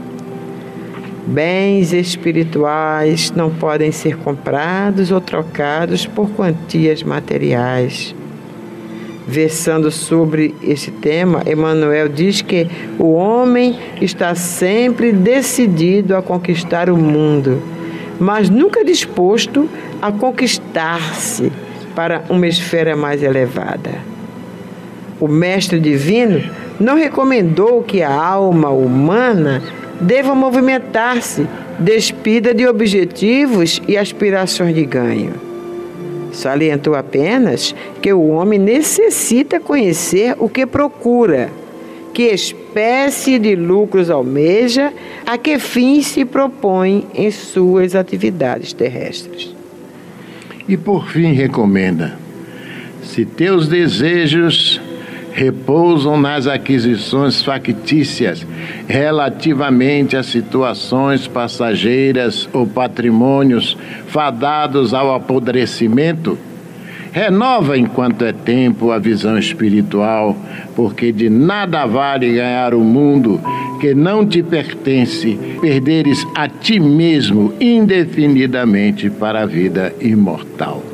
Bens 1.30 1.94
espirituais 1.94 3.32
não 3.36 3.52
podem 3.52 3.92
ser 3.92 4.18
comprados 4.18 5.12
ou 5.12 5.22
trocados 5.22 6.04
por 6.08 6.28
quantias 6.32 7.04
materiais. 7.04 8.16
Versando 9.28 9.92
sobre 9.92 10.56
esse 10.64 10.90
tema, 10.90 11.44
Emmanuel 11.46 12.10
diz 12.10 12.42
que 12.42 12.68
o 12.98 13.14
homem 13.14 13.78
está 14.02 14.34
sempre 14.34 15.12
decidido 15.12 16.16
a 16.16 16.22
conquistar 16.24 16.90
o 16.90 16.98
mundo, 16.98 17.62
mas 18.20 18.50
nunca 18.50 18.84
disposto 18.84 19.70
a 20.02 20.12
conquistar-se 20.12 21.52
para 21.94 22.24
uma 22.28 22.48
esfera 22.48 22.96
mais 22.96 23.22
elevada. 23.22 23.92
O 25.20 25.28
Mestre 25.28 25.80
Divino 25.80 26.42
não 26.80 26.96
recomendou 26.96 27.84
que 27.84 28.02
a 28.02 28.12
alma 28.12 28.70
humana 28.70 29.62
deva 30.00 30.34
movimentar-se 30.34 31.46
despida 31.78 32.54
de 32.54 32.68
objetivos 32.68 33.82
e 33.88 33.98
aspirações 33.98 34.76
de 34.76 34.86
ganho. 34.86 35.34
Salientou 36.32 36.96
apenas 36.96 37.76
que 38.02 38.14
o 38.14 38.28
homem 38.28 38.60
necessita 38.60 39.60
conhecer 39.60 40.36
o 40.38 40.48
que 40.48 40.66
procura, 40.66 41.50
que 42.14 42.24
espécie 42.24 43.40
de 43.40 43.56
lucros 43.56 44.10
almeja, 44.10 44.94
a 45.26 45.38
que 45.38 45.58
fim 45.58 46.02
se 46.02 46.24
propõe 46.26 47.08
em 47.16 47.32
suas 47.32 47.96
atividades 47.96 48.74
terrestres. 48.74 49.56
E 50.68 50.78
por 50.78 51.10
fim 51.10 51.34
recomenda: 51.34 52.18
se 53.04 53.26
teus 53.26 53.68
desejos 53.68 54.80
repousam 55.34 56.20
nas 56.20 56.48
aquisições 56.48 57.42
factícias 57.42 58.46
relativamente 58.88 60.18
a 60.18 60.24
situações 60.24 61.28
passageiras 61.28 62.50
ou 62.52 62.66
patrimônios 62.66 63.78
fadados 64.08 64.94
ao 64.94 65.14
apodrecimento, 65.14 66.38
renova 67.12 67.78
enquanto 67.78 68.24
é 68.24 68.32
tempo 68.32 68.92
a 68.92 69.00
visão 69.00 69.38
espiritual, 69.38 70.36
porque 70.76 71.12
de 71.12 71.30
nada 71.30 71.86
vale 71.86 72.34
ganhar 72.34 72.74
o 72.74 72.82
mundo 72.82 73.40
que 73.80 73.96
não 73.96 74.26
te 74.26 74.44
pertence, 74.44 75.40
perderes 75.62 76.26
a 76.36 76.48
ti 76.48 76.80
mesmo 76.80 77.54
indefinidamente 77.60 79.10
para 79.10 79.44
a 79.44 79.46
vida 79.46 79.94
imortal. 80.02 80.89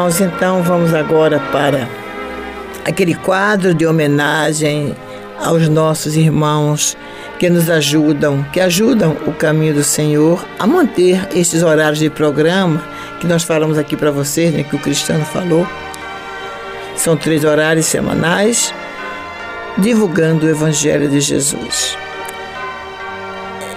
Irmãos, 0.00 0.20
então 0.20 0.62
vamos 0.62 0.94
agora 0.94 1.38
para 1.52 1.86
aquele 2.86 3.14
quadro 3.14 3.74
de 3.74 3.84
homenagem 3.86 4.96
aos 5.38 5.68
nossos 5.68 6.16
irmãos 6.16 6.96
que 7.38 7.50
nos 7.50 7.68
ajudam, 7.68 8.42
que 8.50 8.60
ajudam 8.60 9.14
o 9.26 9.32
caminho 9.32 9.74
do 9.74 9.84
Senhor 9.84 10.42
a 10.58 10.66
manter 10.66 11.28
estes 11.34 11.62
horários 11.62 11.98
de 11.98 12.08
programa 12.08 12.82
que 13.20 13.26
nós 13.26 13.42
falamos 13.42 13.76
aqui 13.76 13.94
para 13.94 14.10
vocês, 14.10 14.54
né, 14.54 14.62
que 14.62 14.74
o 14.74 14.78
Cristiano 14.78 15.24
falou. 15.26 15.66
São 16.96 17.14
três 17.14 17.44
horários 17.44 17.84
semanais 17.84 18.72
divulgando 19.76 20.46
o 20.46 20.48
Evangelho 20.48 21.10
de 21.10 21.20
Jesus. 21.20 21.96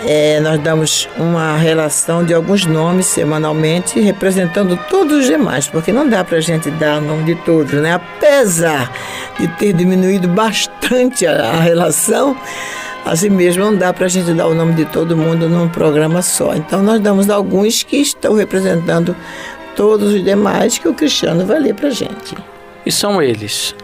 É, 0.05 0.39
nós 0.39 0.59
damos 0.59 1.07
uma 1.17 1.55
relação 1.57 2.23
de 2.23 2.33
alguns 2.33 2.65
nomes 2.65 3.05
semanalmente, 3.05 3.99
representando 3.99 4.77
todos 4.89 5.19
os 5.19 5.25
demais, 5.25 5.67
porque 5.67 5.91
não 5.91 6.07
dá 6.07 6.23
para 6.23 6.37
a 6.37 6.41
gente 6.41 6.69
dar 6.71 6.99
o 6.99 7.01
nome 7.01 7.23
de 7.23 7.35
todos, 7.43 7.73
né? 7.73 7.93
Apesar 7.93 8.91
de 9.39 9.47
ter 9.47 9.73
diminuído 9.73 10.27
bastante 10.27 11.25
a, 11.25 11.51
a 11.51 11.61
relação, 11.61 12.35
assim 13.05 13.29
mesmo 13.29 13.63
não 13.63 13.75
dá 13.75 13.93
para 13.93 14.05
a 14.05 14.09
gente 14.09 14.33
dar 14.33 14.47
o 14.47 14.53
nome 14.53 14.73
de 14.73 14.85
todo 14.85 15.15
mundo 15.15 15.47
num 15.47 15.69
programa 15.69 16.21
só. 16.21 16.53
Então 16.55 16.83
nós 16.83 16.99
damos 16.99 17.29
alguns 17.29 17.83
que 17.83 17.97
estão 17.97 18.33
representando 18.33 19.15
todos 19.75 20.13
os 20.13 20.23
demais 20.23 20.77
que 20.77 20.87
o 20.87 20.93
Cristiano 20.93 21.45
vai 21.45 21.59
ler 21.59 21.75
para 21.75 21.87
a 21.87 21.91
gente. 21.91 22.35
E 22.85 22.91
são 22.91 23.21
eles: 23.21 23.75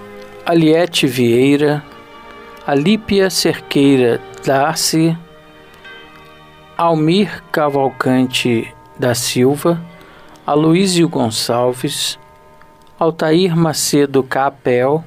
Aliete 0.46 1.08
Vieira, 1.08 1.84
Alípia 2.68 3.30
Cerqueira 3.30 4.20
Darcy, 4.46 5.18
Almir 6.80 7.44
Cavalcante 7.52 8.74
da 8.98 9.14
Silva, 9.14 9.82
Aloísio 10.48 11.10
Gonçalves, 11.10 12.18
Altair 12.98 13.54
Macedo 13.54 14.24
Capel, 14.24 15.04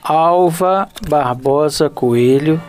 Alva 0.00 0.88
Barbosa 1.08 1.90
Coelho, 1.90 2.62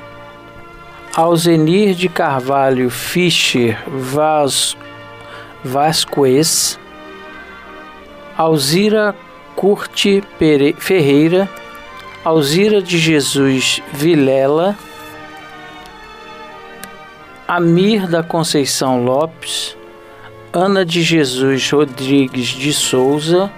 Alzenir 1.16 1.94
de 1.94 2.10
Carvalho 2.10 2.90
Fischer 2.90 3.78
Vaz, 3.88 4.76
Vasquez, 5.64 6.80
Alzira 8.36 9.16
Curte 9.56 10.24
Ferreira, 10.80 11.48
Alzira 12.26 12.82
de 12.82 12.98
Jesus 12.98 13.80
Vilela, 13.94 14.76
Amir 17.52 18.06
da 18.06 18.22
Conceição 18.22 19.04
Lopes, 19.04 19.76
Ana 20.54 20.86
de 20.86 21.02
Jesus 21.02 21.72
Rodrigues 21.72 22.50
de 22.50 22.72
Souza, 22.72 23.50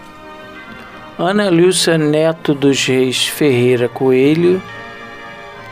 Ana 1.19 1.49
Lúcia 1.49 1.97
Neto 1.97 2.53
dos 2.53 2.85
Reis 2.85 3.27
Ferreira 3.27 3.89
Coelho, 3.89 4.63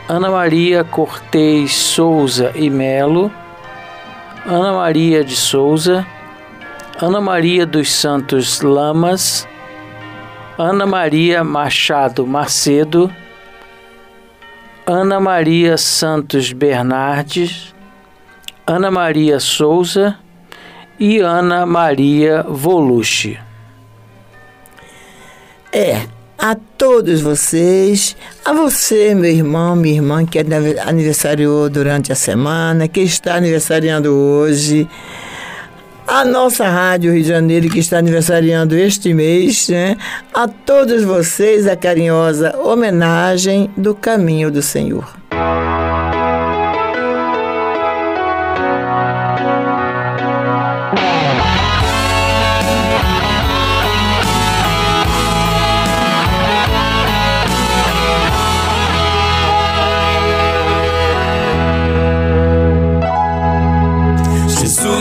Ana 0.06 0.30
Maria 0.30 0.84
Cortez 0.84 1.72
Souza 1.72 2.52
e 2.54 2.68
Melo, 2.68 3.32
Ana 4.44 4.74
Maria 4.74 5.24
de 5.24 5.34
Souza, 5.34 6.06
Ana 7.00 7.22
Maria 7.22 7.64
dos 7.64 7.90
Santos 7.90 8.60
Lamas, 8.60 9.48
Ana 10.58 10.84
Maria 10.84 11.42
Machado 11.42 12.26
Macedo, 12.26 13.10
Ana 14.86 15.18
Maria 15.18 15.78
Santos 15.78 16.52
Bernardes, 16.52 17.74
Ana 18.70 18.88
Maria 18.88 19.40
Souza 19.40 20.16
e 20.96 21.18
Ana 21.18 21.66
Maria 21.66 22.44
Volucci. 22.48 23.36
É, 25.72 26.02
a 26.38 26.54
todos 26.78 27.20
vocês, 27.20 28.16
a 28.44 28.52
você, 28.52 29.12
meu 29.12 29.28
irmão, 29.28 29.74
minha 29.74 29.96
irmã, 29.96 30.24
que 30.24 30.38
aniversariou 30.86 31.68
durante 31.68 32.12
a 32.12 32.14
semana, 32.14 32.86
que 32.86 33.00
está 33.00 33.34
aniversariando 33.34 34.14
hoje, 34.14 34.88
a 36.06 36.24
nossa 36.24 36.68
Rádio 36.68 37.12
Rio 37.12 37.22
de 37.24 37.28
Janeiro, 37.28 37.68
que 37.68 37.80
está 37.80 37.98
aniversariando 37.98 38.76
este 38.76 39.12
mês, 39.12 39.68
né? 39.68 39.96
a 40.32 40.46
todos 40.46 41.02
vocês, 41.02 41.66
a 41.66 41.74
carinhosa 41.74 42.56
homenagem 42.56 43.68
do 43.76 43.96
Caminho 43.96 44.48
do 44.48 44.62
Senhor. 44.62 45.19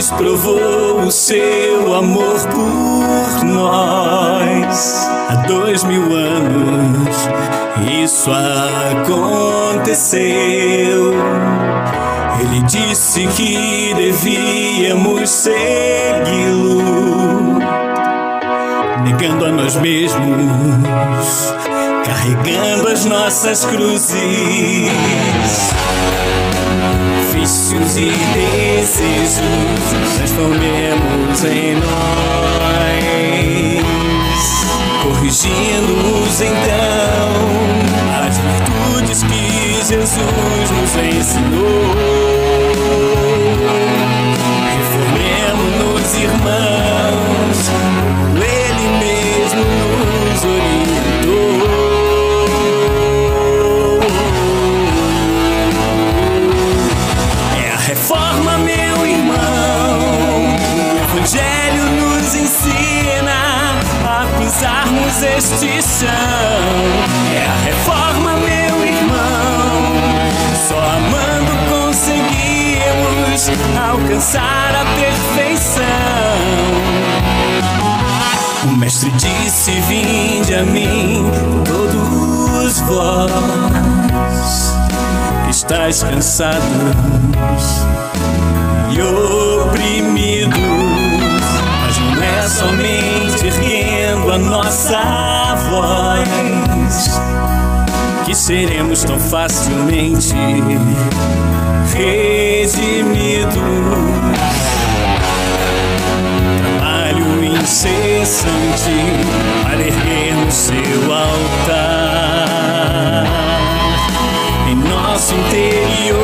Provou 0.07 1.01
o 1.01 1.11
seu 1.11 1.93
amor 1.93 2.39
por 2.47 3.43
nós. 3.43 5.09
Há 5.27 5.35
dois 5.45 5.83
mil 5.83 6.03
anos 6.15 7.17
isso 8.05 8.31
aconteceu. 9.01 10.21
Ele 12.39 12.61
disse 12.61 13.27
que 13.27 13.93
devíamos 13.93 15.29
segui-lo, 15.29 16.81
negando 19.03 19.45
a 19.45 19.51
nós 19.51 19.75
mesmos, 19.75 21.53
carregando 22.05 22.87
as 22.87 23.03
nossas 23.03 23.65
cruzes 23.65 24.89
vícios 27.39 27.97
e 27.97 28.11
desejos 28.33 29.39
transformemos 30.17 31.43
em 31.45 31.75
nós, 31.75 31.89
corrigindo-nos 35.03 36.41
então 36.41 37.29
as 38.27 38.37
virtudes 38.37 39.23
que 39.23 39.73
Jesus 39.87 40.69
nos 40.71 40.95
ensinou. 40.95 41.95
Reformemos-nos, 44.75 46.09
irmãos, 46.17 46.68
pisarmos 65.19 65.23
este 65.23 65.81
chão. 65.81 66.09
É 67.33 67.45
a 67.45 67.55
reforma, 67.65 68.37
meu 68.37 68.85
irmão. 68.85 69.93
Só 70.67 70.79
amando 70.79 71.51
conseguimos 71.69 73.49
alcançar 73.77 74.75
a 74.75 74.85
perfeição. 74.95 75.83
O 78.65 78.77
mestre 78.77 79.11
disse: 79.11 79.71
Vinde 79.81 80.55
a 80.55 80.63
mim, 80.63 81.29
todos 81.65 82.79
vós 82.81 83.31
que 85.45 85.51
estáis 85.51 86.03
cansados 86.03 86.63
e 88.91 89.01
oprimidos, 89.01 90.59
mas 91.81 91.97
não 91.97 92.23
é 92.23 92.47
somente 92.47 93.18
a 94.31 94.37
nossa 94.37 95.55
voz, 95.69 97.19
que 98.25 98.35
seremos 98.35 99.03
tão 99.03 99.19
facilmente 99.19 100.35
redimidos. 101.91 103.55
Trabalho 106.79 107.43
incessante 107.43 108.91
para 109.63 109.81
erguermos 109.81 110.53
seu 110.53 111.13
altar 111.13 112.05
em 114.69 114.75
nosso 114.75 115.33
interior 115.33 116.19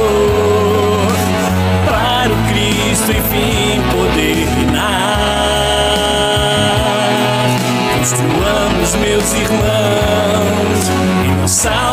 para 1.88 2.32
o 2.32 2.38
Cristo 2.50 3.12
enfim 3.12 3.82
poder 3.92 4.46
Construamos, 8.08 8.96
meus 8.98 9.34
irmãos, 9.34 10.90
em 11.26 11.42
nossa 11.42 11.72
alma 11.72 11.85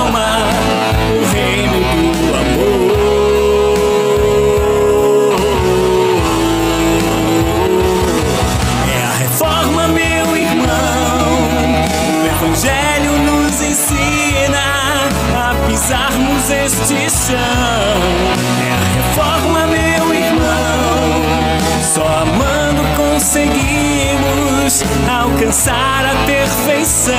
alcançar 25.09 26.05
a 26.07 26.27
perfeição. 26.27 27.15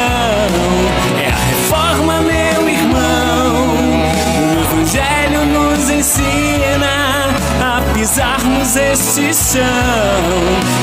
É 1.21 1.27
a 1.27 1.35
reforma, 1.35 2.21
meu 2.21 2.69
irmão. 2.69 3.75
O 4.55 4.61
Evangelho 4.61 5.45
nos 5.45 5.89
ensina 5.89 7.13
pisarmos 8.03 8.75
este 8.75 9.33
chão. 9.33 9.63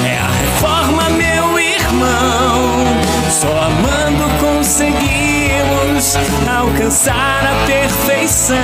É 0.06 0.18
a 0.18 0.26
reforma, 0.26 1.10
meu 1.10 1.58
irmão. 1.58 2.86
Só 3.30 3.48
amando 3.48 4.24
conseguimos 4.40 6.16
alcançar 6.48 7.44
a 7.44 7.66
perfeição. 7.66 8.56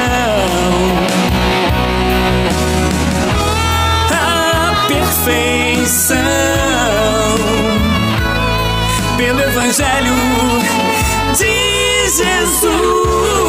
A 4.11 4.87
perfeição 4.89 6.26
pelo 9.17 9.41
Evangelho 9.41 10.15
de 11.37 12.09
Jesus. 12.09 13.46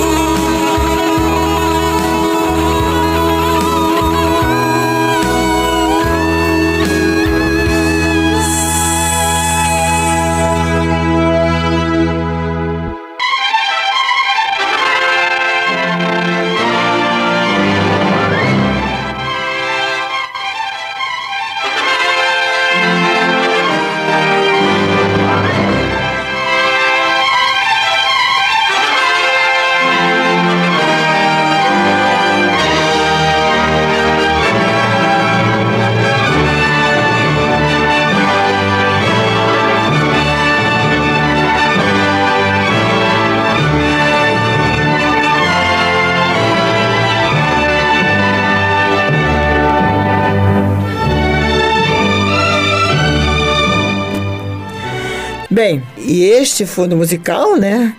E 56.07 56.23
este 56.23 56.65
fundo 56.65 56.95
musical, 56.95 57.57
né? 57.57 57.95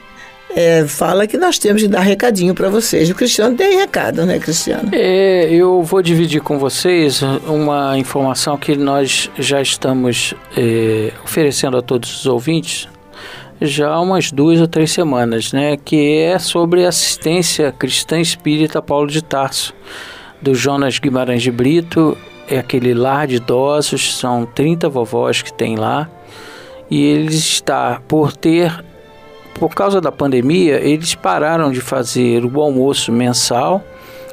é, 0.55 0.87
fala 0.87 1.27
que 1.27 1.37
nós 1.37 1.59
temos 1.59 1.83
que 1.83 1.89
dar 1.89 2.01
recadinho 2.01 2.55
para 2.55 2.69
vocês. 2.69 3.09
O 3.11 3.15
Cristiano 3.15 3.57
tem 3.57 3.77
recado, 3.79 4.25
né, 4.25 4.39
Cristiano? 4.39 4.89
É, 4.93 5.49
eu 5.53 5.83
vou 5.83 6.03
dividir 6.03 6.41
com 6.41 6.59
vocês 6.59 7.23
uma 7.47 7.99
informação 7.99 8.57
que 8.57 8.77
nós 8.77 9.31
já 9.39 9.61
estamos 9.61 10.35
é, 10.57 11.13
oferecendo 11.25 11.77
a 11.77 11.83
todos 11.83 12.21
os 12.21 12.27
ouvintes 12.27 12.89
já 13.61 13.89
há 13.89 14.01
umas 14.01 14.31
duas 14.31 14.61
ou 14.61 14.69
três 14.69 14.93
semanas, 14.93 15.53
né? 15.53 15.77
Que 15.77 16.19
é 16.19 16.39
sobre 16.39 16.87
assistência 16.87 17.73
cristã 17.73 18.21
espírita 18.21 18.81
Paulo 18.81 19.09
de 19.09 19.21
Tarso, 19.21 19.75
do 20.41 20.55
Jonas 20.55 21.01
Guimarães 21.01 21.43
de 21.43 21.51
Brito. 21.51 22.17
É 22.49 22.61
aquele 22.61 22.95
lar 22.95 23.27
de 23.27 23.35
idosos, 23.35 24.17
são 24.17 24.47
30 24.47 24.89
vovós 24.89 25.43
que 25.43 25.53
tem 25.53 25.75
lá. 25.75 26.09
E 26.91 27.05
ele 27.05 27.35
está 27.35 28.01
por 28.07 28.33
ter 28.33 28.85
por 29.59 29.75
causa 29.75 30.01
da 30.01 30.13
pandemia, 30.13 30.77
eles 30.77 31.17
pararam 31.17 31.73
de 31.73 31.81
fazer 31.81 32.45
o 32.45 32.61
almoço 32.61 33.11
mensal 33.11 33.85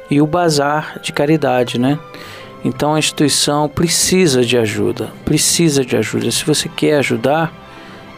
e 0.08 0.22
o 0.22 0.26
bazar 0.26 1.00
de 1.02 1.12
caridade, 1.12 1.80
né? 1.80 1.98
Então 2.64 2.94
a 2.94 2.98
instituição 2.98 3.68
precisa 3.68 4.44
de 4.44 4.56
ajuda, 4.56 5.10
precisa 5.24 5.84
de 5.84 5.96
ajuda. 5.96 6.30
Se 6.30 6.44
você 6.44 6.68
quer 6.68 6.98
ajudar, 6.98 7.52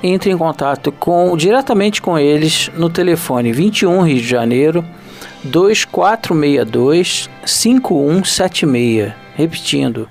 entre 0.02 0.30
em 0.30 0.36
contato 0.38 0.92
com 0.92 1.36
diretamente 1.36 2.00
com 2.00 2.18
eles 2.18 2.70
no 2.76 2.88
telefone 2.88 3.52
21 3.52 4.02
Rio 4.02 4.16
de 4.16 4.26
Janeiro 4.26 4.84
2462 5.44 7.28
5176. 7.44 9.12
Repetindo, 9.34 10.08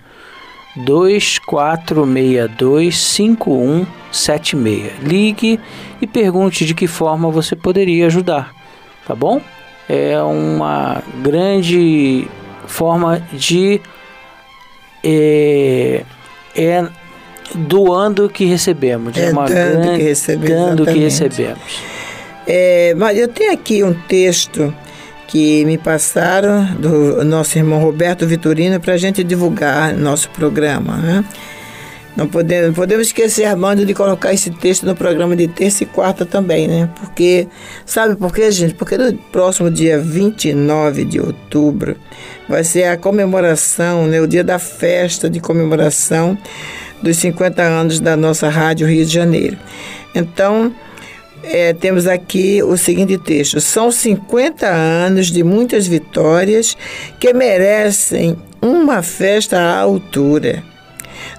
2462 0.78 2.98
5176. 2.98 4.94
Ligue 5.02 5.60
e 6.02 6.08
pergunte 6.08 6.66
de 6.66 6.74
que 6.74 6.88
forma 6.88 7.30
você 7.30 7.56
poderia 7.56 8.08
ajudar, 8.08 8.52
tá 9.06 9.16
bom? 9.16 9.40
É 9.90 10.22
uma 10.22 11.02
grande 11.22 12.28
forma 12.68 13.22
de 13.32 13.80
é, 15.04 16.04
é 16.56 16.88
doando 17.56 18.30
que 18.30 18.46
recebemos, 18.46 19.18
é, 19.18 19.32
uma 19.32 19.46
dando 19.46 19.54
grande, 19.54 19.98
que 19.98 20.04
recebemos, 20.04 20.50
dando 20.50 20.86
que 20.86 21.00
exatamente. 21.00 21.04
recebemos. 21.04 21.82
É, 22.46 22.94
mas 22.96 23.18
eu 23.18 23.28
tenho 23.28 23.54
aqui 23.54 23.84
um 23.84 23.94
texto 23.94 24.74
que 25.28 25.66
me 25.66 25.78
passaram 25.78 26.66
do 26.76 27.24
nosso 27.26 27.58
irmão 27.58 27.80
Roberto 27.80 28.26
Vitorino 28.26 28.80
para 28.80 28.94
a 28.94 28.98
gente 28.98 29.24
divulgar 29.24 29.94
nosso 29.94 30.30
programa. 30.30 30.96
Né? 30.98 31.26
Não 32.16 32.28
podemos, 32.28 32.76
podemos 32.76 33.08
esquecer, 33.08 33.46
Armando, 33.46 33.86
de 33.86 33.94
colocar 33.94 34.34
esse 34.34 34.50
texto 34.50 34.88
no 34.88 34.96
programa 34.96 35.36
de 35.36 35.48
terça 35.48 35.84
e 35.84 35.86
quarta 35.86 36.26
também, 36.26 36.68
né? 36.68 36.90
Porque, 37.00 37.48
sabe 37.86 38.16
por 38.16 38.34
quê, 38.34 38.50
gente? 38.50 38.74
Porque 38.74 38.98
no 38.98 39.14
próximo 39.14 39.70
dia 39.70 40.00
29 40.00 41.06
de 41.06 41.20
outubro 41.20 41.96
vai 42.50 42.64
ser 42.64 42.86
a 42.86 42.98
comemoração, 42.98 44.08
né? 44.08 44.20
o 44.20 44.26
dia 44.26 44.44
da 44.44 44.58
festa 44.58 45.30
de 45.30 45.40
comemoração 45.40 46.36
dos 47.04 47.18
50 47.18 47.62
anos 47.62 48.00
da 48.00 48.18
nossa 48.18 48.50
Rádio 48.50 48.88
Rio 48.88 49.06
de 49.06 49.14
Janeiro. 49.14 49.58
Então, 50.16 50.74
é, 51.50 51.74
temos 51.74 52.08
aqui 52.08 52.62
o 52.64 52.78
seguinte 52.78 53.18
texto: 53.18 53.60
São 53.62 53.92
50 53.92 54.68
anos 54.68 55.28
de 55.28 55.44
muitas 55.44 55.88
vitórias 55.88 56.78
que 57.20 57.34
merecem 57.34 58.38
uma 58.62 59.02
festa 59.02 59.58
à 59.58 59.80
altura. 59.80 60.64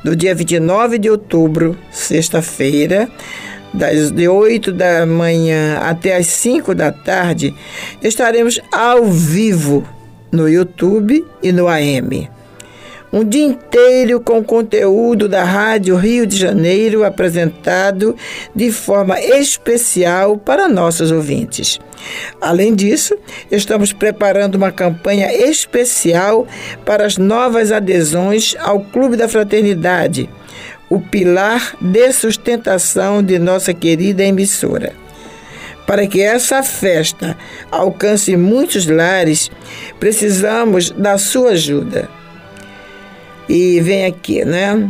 No 0.02 0.14
dia 0.14 0.34
29 0.34 0.98
de 0.98 1.10
outubro, 1.10 1.76
sexta-feira, 1.90 3.08
das 3.72 4.10
de 4.10 4.28
8 4.28 4.72
da 4.72 5.04
manhã 5.06 5.78
até 5.78 6.16
as 6.16 6.26
5 6.26 6.74
da 6.74 6.90
tarde, 6.90 7.54
estaremos 8.02 8.60
ao 8.72 9.04
vivo 9.04 9.86
no 10.32 10.48
YouTube 10.48 11.24
e 11.42 11.52
no 11.52 11.68
AM. 11.68 12.28
Um 13.10 13.24
dia 13.24 13.46
inteiro 13.46 14.20
com 14.20 14.44
conteúdo 14.44 15.30
da 15.30 15.42
Rádio 15.42 15.96
Rio 15.96 16.26
de 16.26 16.36
Janeiro 16.36 17.04
apresentado 17.04 18.14
de 18.54 18.70
forma 18.70 19.18
especial 19.18 20.36
para 20.36 20.68
nossos 20.68 21.10
ouvintes. 21.10 21.80
Além 22.38 22.74
disso, 22.74 23.16
estamos 23.50 23.94
preparando 23.94 24.56
uma 24.56 24.70
campanha 24.70 25.32
especial 25.32 26.46
para 26.84 27.06
as 27.06 27.16
novas 27.16 27.72
adesões 27.72 28.54
ao 28.58 28.80
Clube 28.80 29.16
da 29.16 29.26
Fraternidade, 29.26 30.28
o 30.90 31.00
pilar 31.00 31.76
de 31.80 32.12
sustentação 32.12 33.22
de 33.22 33.38
nossa 33.38 33.72
querida 33.72 34.22
emissora. 34.22 34.92
Para 35.86 36.06
que 36.06 36.20
essa 36.20 36.62
festa 36.62 37.38
alcance 37.70 38.36
muitos 38.36 38.86
lares, 38.86 39.50
precisamos 39.98 40.90
da 40.90 41.16
sua 41.16 41.52
ajuda 41.52 42.17
e 43.48 43.80
vem 43.80 44.04
aqui, 44.04 44.44
né? 44.44 44.88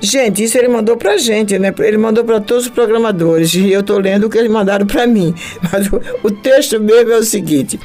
Gente, 0.00 0.44
isso 0.44 0.56
ele 0.56 0.68
mandou 0.68 0.96
pra 0.96 1.16
gente, 1.16 1.58
né? 1.58 1.74
Ele 1.80 1.98
mandou 1.98 2.24
para 2.24 2.40
todos 2.40 2.66
os 2.66 2.70
programadores 2.70 3.52
e 3.54 3.72
eu 3.72 3.82
tô 3.82 3.98
lendo 3.98 4.24
o 4.24 4.30
que 4.30 4.38
eles 4.38 4.50
mandaram 4.50 4.86
para 4.86 5.06
mim. 5.06 5.34
Mas 5.72 5.88
o, 5.88 6.00
o, 6.22 6.30
texto 6.30 6.80
mesmo 6.80 7.12
é 7.12 7.16
o 7.16 7.24
seguinte: 7.24 7.80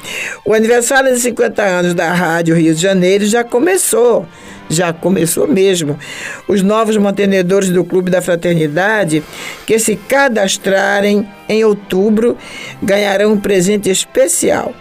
o 0.45 0.53
aniversário 0.53 1.11
de 1.11 1.19
50 1.19 1.63
anos 1.63 1.93
da 1.93 2.13
Rádio 2.13 2.55
Rio 2.55 2.73
de 2.73 2.81
Janeiro 2.81 3.25
já 3.25 3.43
começou. 3.43 4.27
Já 4.69 4.93
começou 4.93 5.47
mesmo. 5.47 5.99
Os 6.47 6.61
novos 6.61 6.97
mantenedores 6.97 7.69
do 7.69 7.83
Clube 7.83 8.09
da 8.09 8.21
Fraternidade, 8.21 9.23
que 9.65 9.77
se 9.77 9.95
cadastrarem 9.95 11.27
em 11.49 11.63
outubro, 11.65 12.37
ganharão 12.81 13.33
um 13.33 13.39
presente 13.39 13.89
especial. 13.89 14.73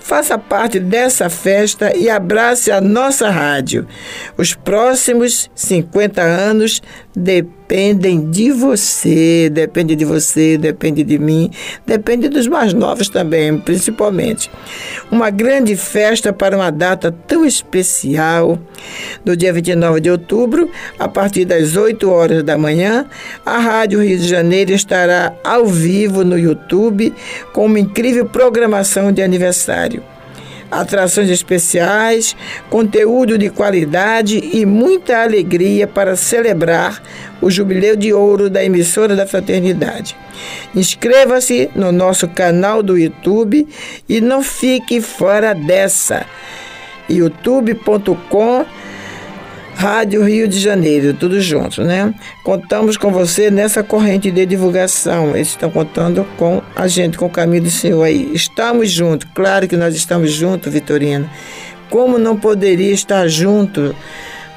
Faça 0.00 0.38
parte 0.38 0.78
dessa 0.78 1.28
festa 1.28 1.96
e 1.96 2.08
abrace 2.08 2.70
a 2.70 2.80
nossa 2.80 3.30
rádio. 3.30 3.86
Os 4.36 4.54
próximos 4.54 5.50
50 5.54 6.22
anos 6.22 6.82
dependem 7.68 8.30
de 8.30 8.50
você, 8.50 9.50
depende 9.50 9.94
de 9.94 10.02
você, 10.06 10.56
depende 10.56 11.04
de 11.04 11.18
mim, 11.18 11.50
depende 11.86 12.30
dos 12.30 12.46
mais 12.46 12.72
novos 12.72 13.10
também, 13.10 13.58
principalmente. 13.58 14.50
Uma 15.10 15.28
grande 15.28 15.76
festa 15.76 16.32
para 16.32 16.56
uma 16.56 16.70
data 16.70 17.12
tão 17.12 17.44
especial. 17.44 18.58
No 19.22 19.36
dia 19.36 19.52
29 19.52 20.00
de 20.00 20.10
outubro, 20.10 20.70
a 20.98 21.08
partir 21.08 21.44
das 21.44 21.76
8 21.76 22.10
horas 22.10 22.42
da 22.42 22.56
manhã, 22.56 23.04
a 23.44 23.58
Rádio 23.58 24.02
Rio 24.02 24.16
de 24.16 24.26
Janeiro 24.26 24.72
estará 24.72 25.34
ao 25.44 25.66
vivo 25.66 26.24
no 26.24 26.38
YouTube 26.38 27.12
com 27.52 27.66
uma 27.66 27.78
incrível 27.78 28.24
programação 28.24 29.12
de 29.12 29.20
aniversário. 29.20 30.02
Atrações 30.70 31.30
especiais, 31.30 32.36
conteúdo 32.68 33.38
de 33.38 33.50
qualidade 33.50 34.38
e 34.52 34.66
muita 34.66 35.22
alegria 35.22 35.86
para 35.86 36.16
celebrar 36.16 37.02
o 37.40 37.50
jubileu 37.50 37.96
de 37.96 38.12
ouro 38.12 38.50
da 38.50 38.62
emissora 38.64 39.14
da 39.14 39.26
Fraternidade. 39.26 40.16
Inscreva-se 40.74 41.70
no 41.74 41.90
nosso 41.92 42.28
canal 42.28 42.82
do 42.82 42.98
YouTube 42.98 43.66
e 44.08 44.20
não 44.20 44.42
fique 44.42 45.00
fora 45.00 45.54
dessa. 45.54 46.26
youtube.com 47.08 48.66
Rádio 49.78 50.24
Rio 50.24 50.48
de 50.48 50.58
Janeiro, 50.58 51.14
tudo 51.14 51.40
junto, 51.40 51.84
né? 51.84 52.12
Contamos 52.42 52.96
com 52.96 53.12
você 53.12 53.48
nessa 53.48 53.80
corrente 53.80 54.28
de 54.28 54.44
divulgação. 54.44 55.36
Eles 55.36 55.50
estão 55.50 55.70
contando 55.70 56.26
com 56.36 56.60
a 56.74 56.88
gente, 56.88 57.16
com 57.16 57.26
o 57.26 57.30
caminho 57.30 57.62
do 57.62 57.70
Senhor 57.70 58.02
aí. 58.02 58.28
Estamos 58.34 58.90
juntos, 58.90 59.28
claro 59.32 59.68
que 59.68 59.76
nós 59.76 59.94
estamos 59.94 60.32
juntos, 60.32 60.72
Vitorino. 60.72 61.30
Como 61.88 62.18
não 62.18 62.36
poderia 62.36 62.92
estar 62.92 63.28
junto 63.28 63.94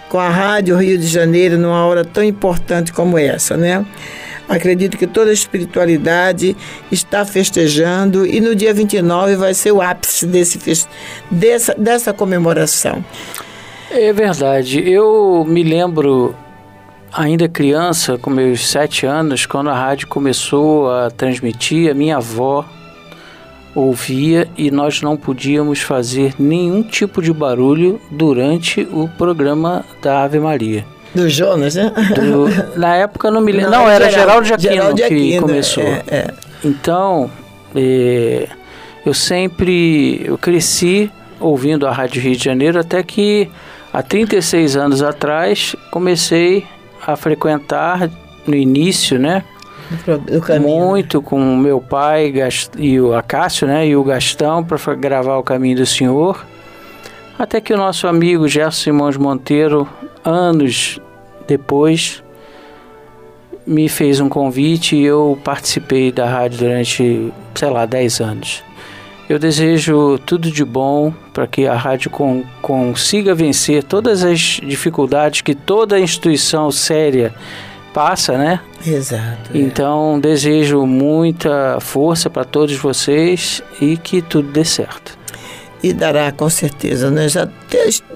com 0.09 0.17
a 0.17 0.27
Rádio 0.27 0.75
Rio 0.75 0.97
de 0.97 1.05
Janeiro 1.05 1.55
numa 1.55 1.85
hora 1.85 2.03
tão 2.03 2.23
importante 2.23 2.91
como 2.91 3.15
essa, 3.15 3.55
né? 3.55 3.85
Acredito 4.49 4.97
que 4.97 5.05
toda 5.05 5.29
a 5.29 5.33
espiritualidade 5.33 6.57
está 6.91 7.23
festejando 7.25 8.25
e 8.25 8.41
no 8.41 8.55
dia 8.55 8.73
29 8.73 9.35
vai 9.35 9.53
ser 9.53 9.71
o 9.71 9.83
ápice 9.83 10.25
desse, 10.25 10.87
dessa, 11.29 11.75
dessa 11.75 12.11
comemoração. 12.11 13.05
É 13.91 14.13
verdade. 14.13 14.81
Eu 14.89 15.45
me 15.45 15.63
lembro, 15.63 16.33
ainda 17.11 17.49
criança, 17.49 18.17
com 18.17 18.29
meus 18.29 18.67
sete 18.67 19.05
anos, 19.05 19.45
quando 19.45 19.69
a 19.69 19.73
rádio 19.73 20.07
começou 20.07 20.89
a 20.89 21.11
transmitir, 21.11 21.91
a 21.91 21.93
minha 21.93 22.17
avó 22.17 22.65
ouvia 23.75 24.47
e 24.57 24.71
nós 24.71 25.01
não 25.01 25.15
podíamos 25.15 25.81
fazer 25.81 26.33
nenhum 26.39 26.83
tipo 26.83 27.21
de 27.21 27.31
barulho 27.33 27.99
durante 28.09 28.87
o 28.91 29.09
programa 29.17 29.85
da 30.01 30.23
Ave 30.23 30.39
Maria. 30.39 30.85
Do 31.13 31.29
Jonas, 31.29 31.75
né? 31.75 31.91
Do, 32.15 32.79
na 32.79 32.95
época 32.95 33.29
não 33.29 33.41
me 33.41 33.51
lembro. 33.51 33.71
Não, 33.71 33.83
não 33.83 33.89
era 33.89 34.09
Geraldo 34.09 34.47
Jaquino, 34.47 34.73
Geraldo 34.73 35.01
que 35.03 35.39
começou. 35.39 35.83
É, 35.83 36.03
é. 36.07 36.33
Então, 36.63 37.29
é, 37.75 38.47
eu 39.05 39.13
sempre 39.13 40.21
eu 40.23 40.37
cresci 40.37 41.11
ouvindo 41.39 41.85
a 41.85 41.91
Rádio 41.91 42.21
Rio 42.21 42.35
de 42.35 42.43
Janeiro 42.43 42.79
até 42.79 43.03
que 43.03 43.49
Há 43.93 44.01
36 44.01 44.77
anos 44.77 45.01
atrás, 45.01 45.75
comecei 45.91 46.65
a 47.05 47.15
frequentar 47.15 48.09
no 48.47 48.55
início, 48.55 49.19
né? 49.19 49.43
Muito 50.61 51.21
com 51.21 51.57
meu 51.57 51.81
pai 51.81 52.33
e 52.77 52.99
o 53.01 53.13
Acácio, 53.13 53.67
né? 53.67 53.85
E 53.87 53.95
o 53.95 54.03
Gastão 54.03 54.63
para 54.63 54.95
gravar 54.95 55.37
o 55.37 55.43
Caminho 55.43 55.77
do 55.77 55.85
Senhor. 55.85 56.45
Até 57.37 57.59
que 57.59 57.73
o 57.73 57.77
nosso 57.77 58.07
amigo 58.07 58.47
Gerson 58.47 58.83
Simões 58.83 59.17
Monteiro, 59.17 59.87
anos 60.23 60.99
depois, 61.45 62.23
me 63.65 63.89
fez 63.89 64.21
um 64.21 64.29
convite 64.29 64.95
e 64.95 65.03
eu 65.03 65.37
participei 65.43 66.11
da 66.11 66.29
rádio 66.29 66.59
durante, 66.59 67.33
sei 67.53 67.69
lá, 67.69 67.85
10 67.85 68.21
anos. 68.21 68.63
Eu 69.31 69.39
desejo 69.39 70.19
tudo 70.25 70.51
de 70.51 70.65
bom 70.65 71.13
para 71.31 71.47
que 71.47 71.65
a 71.65 71.73
rádio 71.73 72.11
com, 72.11 72.43
consiga 72.61 73.33
vencer 73.33 73.81
todas 73.81 74.25
as 74.25 74.59
dificuldades 74.61 75.39
que 75.39 75.55
toda 75.55 75.97
instituição 75.97 76.69
séria 76.69 77.33
passa, 77.93 78.37
né? 78.37 78.59
Exato. 78.85 79.51
É. 79.53 79.57
Então, 79.57 80.19
desejo 80.19 80.85
muita 80.85 81.77
força 81.79 82.29
para 82.29 82.43
todos 82.43 82.75
vocês 82.75 83.63
e 83.79 83.95
que 83.95 84.21
tudo 84.21 84.51
dê 84.51 84.65
certo. 84.65 85.17
E 85.81 85.93
dará, 85.93 86.29
com 86.33 86.49
certeza, 86.49 87.09
né? 87.09 87.29
Já 87.29 87.47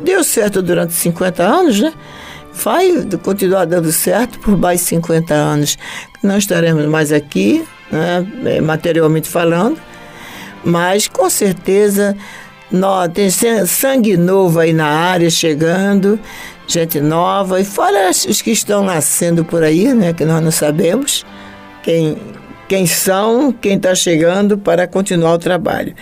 deu 0.02 0.22
certo 0.22 0.62
durante 0.62 0.92
50 0.92 1.42
anos, 1.42 1.80
né? 1.80 1.94
Vai 2.52 2.92
continuar 3.24 3.64
dando 3.64 3.90
certo 3.90 4.38
por 4.40 4.58
mais 4.58 4.82
50 4.82 5.34
anos. 5.34 5.78
Não 6.22 6.38
estaremos 6.38 6.86
mais 6.88 7.14
aqui, 7.14 7.66
né? 7.90 8.60
materialmente 8.60 9.30
falando, 9.30 9.80
mas 10.66 11.08
com 11.08 11.30
certeza 11.30 12.18
nós, 12.72 13.10
tem 13.14 13.30
sangue 13.66 14.18
novo 14.18 14.60
aí 14.60 14.74
na 14.74 14.88
área 14.88 15.30
chegando, 15.30 16.20
gente 16.68 17.00
nova, 17.00 17.62
e 17.62 17.64
fora 17.64 18.10
os 18.10 18.42
que 18.42 18.52
estão 18.52 18.84
nascendo 18.84 19.46
por 19.46 19.64
aí, 19.64 19.94
né, 19.94 20.12
que 20.12 20.26
nós 20.26 20.44
não 20.44 20.52
sabemos 20.52 21.24
quem, 21.84 22.18
quem 22.68 22.88
são, 22.88 23.52
quem 23.52 23.78
está 23.78 23.94
chegando 23.94 24.58
para 24.58 24.88
continuar 24.88 25.36
o 25.36 25.40
trabalho. 25.40 25.94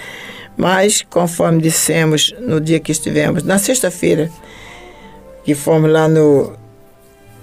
Mas, 0.56 1.04
conforme 1.10 1.62
dissemos 1.62 2.34
no 2.40 2.62
dia 2.62 2.80
que 2.80 2.92
estivemos, 2.92 3.44
na 3.44 3.58
sexta-feira, 3.58 4.30
que 5.44 5.54
fomos 5.54 5.92
lá 5.92 6.08
no, 6.08 6.54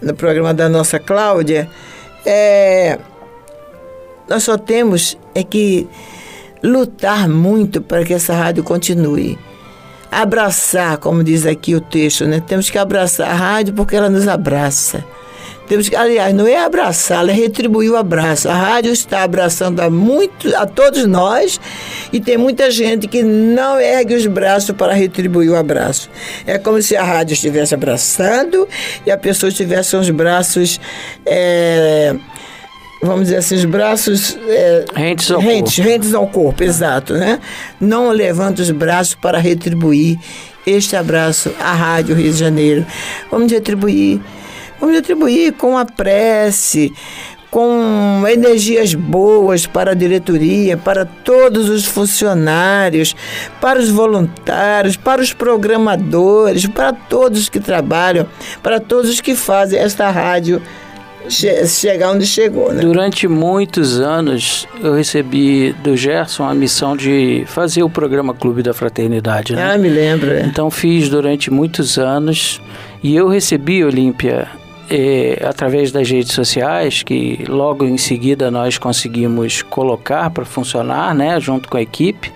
no 0.01 0.15
programa 0.15 0.55
da 0.55 0.69
nossa 0.69 0.99
Cláudia, 0.99 1.69
é, 2.25 2.99
nós 4.29 4.45
só 4.45 4.57
temos 4.57 5.19
é 5.35 5.43
que 5.43 5.89
lutar 6.63 7.29
muito 7.29 7.81
para 7.81 8.05
que 8.05 8.15
essa 8.15 8.35
rádio 8.35 8.63
continue. 8.63 9.39
Abraçar, 10.11 10.99
como 10.99 11.23
diz 11.23 11.47
aqui 11.47 11.75
o 11.75 11.81
texto, 11.81 12.27
né? 12.27 12.43
Temos 12.45 12.69
que 12.69 12.79
abraçar 12.79 13.31
a 13.31 13.35
rádio 13.35 13.75
porque 13.75 13.95
ela 13.95 14.11
nos 14.11 14.27
abraça. 14.27 15.05
Temos 15.71 15.89
que, 15.89 15.95
aliás, 15.95 16.35
não 16.35 16.49
é 16.49 16.57
abraçá-la, 16.57 17.31
é 17.31 17.33
retribuir 17.33 17.93
o 17.93 17.97
abraço. 17.97 18.49
A 18.49 18.55
rádio 18.55 18.93
está 18.93 19.23
abraçando 19.23 19.79
a, 19.79 19.89
muito, 19.89 20.53
a 20.57 20.67
todos 20.67 21.07
nós 21.07 21.61
e 22.13 22.19
tem 22.19 22.37
muita 22.37 22.73
gente 22.73 23.07
que 23.07 23.23
não 23.23 23.79
ergue 23.79 24.17
os 24.17 24.27
braços 24.27 24.73
para 24.73 24.93
retribuir 24.95 25.49
o 25.49 25.55
abraço. 25.55 26.11
É 26.45 26.59
como 26.59 26.83
se 26.83 26.97
a 26.97 27.05
rádio 27.05 27.35
estivesse 27.35 27.73
abraçando 27.73 28.67
e 29.07 29.13
a 29.13 29.17
pessoa 29.17 29.53
tivesse 29.53 29.95
os 29.95 30.11
braços. 30.11 30.81
É, 31.25 32.17
vamos 33.01 33.25
dizer 33.25 33.37
assim, 33.37 33.55
os 33.55 33.65
braços 33.65 34.39
é, 34.47 34.85
rentes, 34.95 35.31
ao 35.31 35.41
rentes, 35.41 35.77
corpo. 35.77 35.91
rentes 35.91 36.15
ao 36.15 36.27
corpo, 36.27 36.63
exato, 36.63 37.15
né? 37.15 37.41
Não 37.81 38.11
levanta 38.11 38.63
os 38.63 38.71
braços 38.71 39.15
para 39.15 39.39
retribuir 39.39 40.19
este 40.67 40.95
abraço 40.97 41.51
à 41.59 41.73
Rádio 41.73 42.15
Rio 42.15 42.31
de 42.31 42.39
Janeiro. 42.39 42.87
Vamos 43.31 43.51
retribuir, 43.51 44.21
vamos 44.79 44.95
retribuir 44.95 45.55
com 45.55 45.79
a 45.79 45.87
prece, 45.87 46.93
com 47.51 48.23
energias 48.31 48.95
boas 48.95 49.67
para 49.67 49.93
a 49.93 49.95
diretoria, 49.95 50.77
para 50.77 51.05
todos 51.05 51.69
os 51.69 51.87
funcionários, 51.87 53.17
para 53.61 53.81
os 53.81 53.89
voluntários, 53.89 54.97
para 54.97 55.23
os 55.23 55.33
programadores, 55.33 56.67
para 56.67 56.93
todos 56.93 57.49
que 57.49 57.59
trabalham, 57.59 58.27
para 58.63 58.79
todos 58.79 59.11
os 59.11 59.21
que 59.21 59.35
fazem 59.35 59.81
esta 59.81 60.11
rádio 60.11 60.63
chegar 61.29 62.11
onde 62.11 62.27
chegou, 62.27 62.73
né? 62.73 62.81
Durante 62.81 63.29
muitos 63.29 64.01
anos 64.01 64.67
eu 64.83 64.95
recebi 64.95 65.73
do 65.85 65.97
Gerson 65.97 66.45
a 66.45 66.55
missão 66.55 66.97
de 66.97 67.45
fazer 67.47 67.83
o 67.83 67.91
programa 67.91 68.35
Clube 68.35 68.63
da 68.63 68.73
Fraternidade. 68.73 69.55
Né? 69.55 69.73
Ah, 69.75 69.79
me 69.79 69.89
lembro. 69.89 70.31
É. 70.31 70.43
Então 70.43 70.71
fiz 70.71 71.09
durante 71.09 71.51
muitos 71.51 71.99
anos 71.99 72.61
e 73.03 73.15
eu 73.15 73.29
recebi 73.29 73.85
Olímpia 73.85 74.49
é, 74.91 75.41
através 75.45 75.93
das 75.93 76.11
redes 76.11 76.33
sociais, 76.33 77.03
que 77.03 77.45
logo 77.49 77.85
em 77.85 77.97
seguida 77.97 78.51
nós 78.51 78.77
conseguimos 78.77 79.63
colocar 79.63 80.31
para 80.31 80.45
funcionar, 80.45 81.15
né, 81.15 81.39
junto 81.39 81.69
com 81.69 81.77
a 81.77 81.83
equipe 81.83 82.33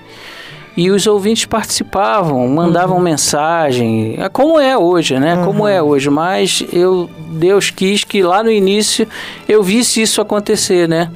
e 0.77 0.91
os 0.91 1.07
ouvintes 1.07 1.45
participavam, 1.45 2.47
mandavam 2.49 2.97
uhum. 2.97 3.03
mensagem, 3.03 4.17
é 4.19 4.29
como 4.29 4.59
é 4.59 4.77
hoje, 4.77 5.19
né? 5.19 5.37
Uhum. 5.37 5.45
Como 5.45 5.69
é 5.69 5.81
hoje, 5.81 6.11
mas 6.11 6.65
eu 6.73 7.09
Deus 7.31 7.71
quis 7.71 8.03
que 8.03 8.23
lá 8.23 8.43
no 8.43 8.51
início 8.51 9.07
eu 9.49 9.63
visse 9.63 10.03
isso 10.03 10.21
acontecer, 10.21 10.89
né? 10.89 11.11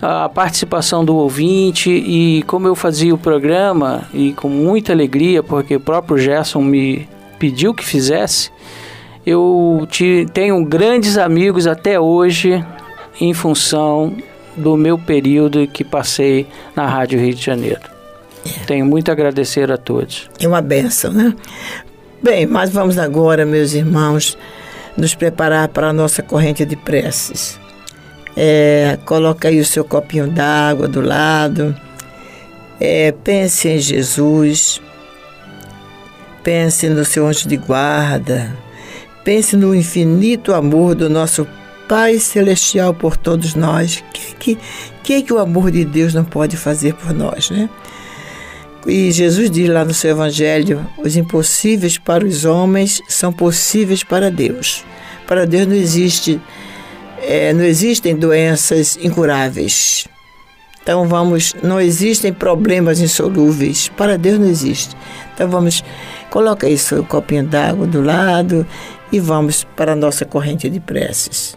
A 0.00 0.28
participação 0.28 1.04
do 1.04 1.14
ouvinte 1.16 1.90
e 1.90 2.42
como 2.46 2.66
eu 2.66 2.74
fazia 2.74 3.14
o 3.14 3.18
programa 3.18 4.08
e 4.14 4.32
com 4.32 4.48
muita 4.48 4.92
alegria, 4.92 5.42
porque 5.42 5.76
o 5.76 5.80
próprio 5.80 6.16
Gerson 6.16 6.62
me 6.62 7.06
pediu 7.38 7.74
que 7.74 7.84
fizesse. 7.84 8.50
Eu 9.26 9.86
te, 9.90 10.26
tenho 10.32 10.64
grandes 10.64 11.18
amigos 11.18 11.66
até 11.66 12.00
hoje 12.00 12.64
em 13.20 13.34
função 13.34 14.16
do 14.56 14.76
meu 14.76 14.98
período 14.98 15.66
que 15.66 15.84
passei 15.84 16.46
na 16.74 16.86
Rádio 16.86 17.20
Rio 17.20 17.34
de 17.34 17.44
Janeiro. 17.44 17.99
Tenho 18.66 18.86
muito 18.86 19.08
a 19.08 19.12
agradecer 19.12 19.70
a 19.70 19.76
todos. 19.76 20.28
É 20.40 20.48
uma 20.48 20.60
benção, 20.60 21.12
né? 21.12 21.34
Bem, 22.22 22.46
mas 22.46 22.70
vamos 22.70 22.98
agora, 22.98 23.46
meus 23.46 23.72
irmãos, 23.72 24.36
nos 24.96 25.14
preparar 25.14 25.68
para 25.68 25.88
a 25.88 25.92
nossa 25.92 26.22
corrente 26.22 26.64
de 26.64 26.76
preces. 26.76 27.58
É, 28.36 28.98
coloca 29.04 29.48
aí 29.48 29.60
o 29.60 29.64
seu 29.64 29.84
copinho 29.84 30.28
d'água 30.28 30.86
do 30.86 31.00
lado. 31.00 31.74
É, 32.78 33.12
pense 33.12 33.68
em 33.68 33.78
Jesus. 33.78 34.80
Pense 36.42 36.88
no 36.88 37.04
seu 37.04 37.26
anjo 37.26 37.48
de 37.48 37.56
guarda. 37.56 38.56
Pense 39.24 39.56
no 39.56 39.74
infinito 39.74 40.54
amor 40.54 40.94
do 40.94 41.10
nosso 41.10 41.46
Pai 41.88 42.18
Celestial 42.18 42.94
por 42.94 43.16
todos 43.16 43.54
nós. 43.54 43.96
O 43.96 44.04
que, 44.12 44.34
que, 44.34 44.58
que, 45.02 45.22
que 45.22 45.32
o 45.32 45.38
amor 45.38 45.70
de 45.70 45.84
Deus 45.84 46.14
não 46.14 46.24
pode 46.24 46.56
fazer 46.56 46.94
por 46.94 47.12
nós, 47.12 47.50
né? 47.50 47.68
E 48.86 49.10
Jesus 49.12 49.50
diz 49.50 49.68
lá 49.68 49.84
no 49.84 49.92
seu 49.92 50.10
Evangelho: 50.10 50.86
os 50.98 51.16
impossíveis 51.16 51.98
para 51.98 52.24
os 52.24 52.44
homens 52.44 53.02
são 53.08 53.32
possíveis 53.32 54.02
para 54.02 54.30
Deus. 54.30 54.84
Para 55.26 55.46
Deus 55.46 55.66
não 55.66 55.74
existe, 55.74 56.40
é, 57.22 57.52
não 57.52 57.64
existem 57.64 58.16
doenças 58.16 58.98
incuráveis. 59.02 60.06
Então 60.82 61.06
vamos, 61.06 61.54
não 61.62 61.80
existem 61.80 62.32
problemas 62.32 63.00
insolúveis. 63.00 63.88
Para 63.88 64.16
Deus 64.16 64.38
não 64.38 64.48
existe. 64.48 64.96
Então 65.34 65.48
vamos, 65.48 65.84
coloca 66.30 66.68
isso 66.68 66.98
o 66.98 67.04
copinho 67.04 67.44
d'água 67.44 67.86
do 67.86 68.00
lado 68.00 68.66
e 69.12 69.20
vamos 69.20 69.62
para 69.76 69.92
a 69.92 69.96
nossa 69.96 70.24
corrente 70.24 70.68
de 70.70 70.80
preces. 70.80 71.56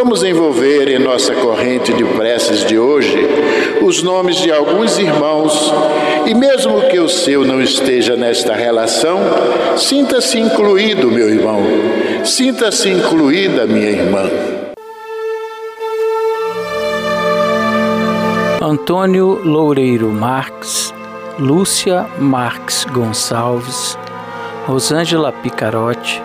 Vamos 0.00 0.22
envolver 0.22 0.86
em 0.86 1.00
nossa 1.00 1.34
corrente 1.34 1.92
de 1.92 2.04
preces 2.04 2.64
de 2.64 2.78
hoje 2.78 3.18
os 3.82 4.00
nomes 4.00 4.36
de 4.36 4.48
alguns 4.48 4.96
irmãos 4.96 5.72
e, 6.24 6.32
mesmo 6.34 6.82
que 6.82 7.00
o 7.00 7.08
seu 7.08 7.44
não 7.44 7.60
esteja 7.60 8.14
nesta 8.14 8.54
relação, 8.54 9.18
sinta-se 9.76 10.38
incluído, 10.38 11.10
meu 11.10 11.28
irmão, 11.28 11.60
sinta-se 12.24 12.88
incluída, 12.88 13.66
minha 13.66 13.90
irmã. 13.90 14.30
Antônio 18.62 19.40
Loureiro 19.44 20.12
Marques, 20.12 20.94
Lúcia 21.40 22.06
Marques 22.20 22.84
Gonçalves, 22.84 23.98
Rosângela 24.64 25.32
Picarotti, 25.32 26.22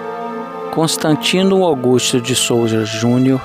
Constantino 0.69 1.63
Augusto 1.63 2.21
de 2.21 2.35
Souza 2.35 2.85
Júnior, 2.85 3.41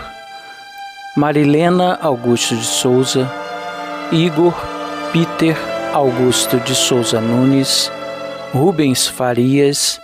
Marilena 1.19 1.99
Augusto 2.01 2.55
de 2.55 2.65
Souza, 2.65 3.29
Igor 4.13 4.55
Peter 5.13 5.57
Augusto 5.93 6.59
de 6.59 6.77
Souza 6.77 7.21
Nunes, 7.21 7.91
Rubens 8.55 9.09
Farias, 9.09 10.01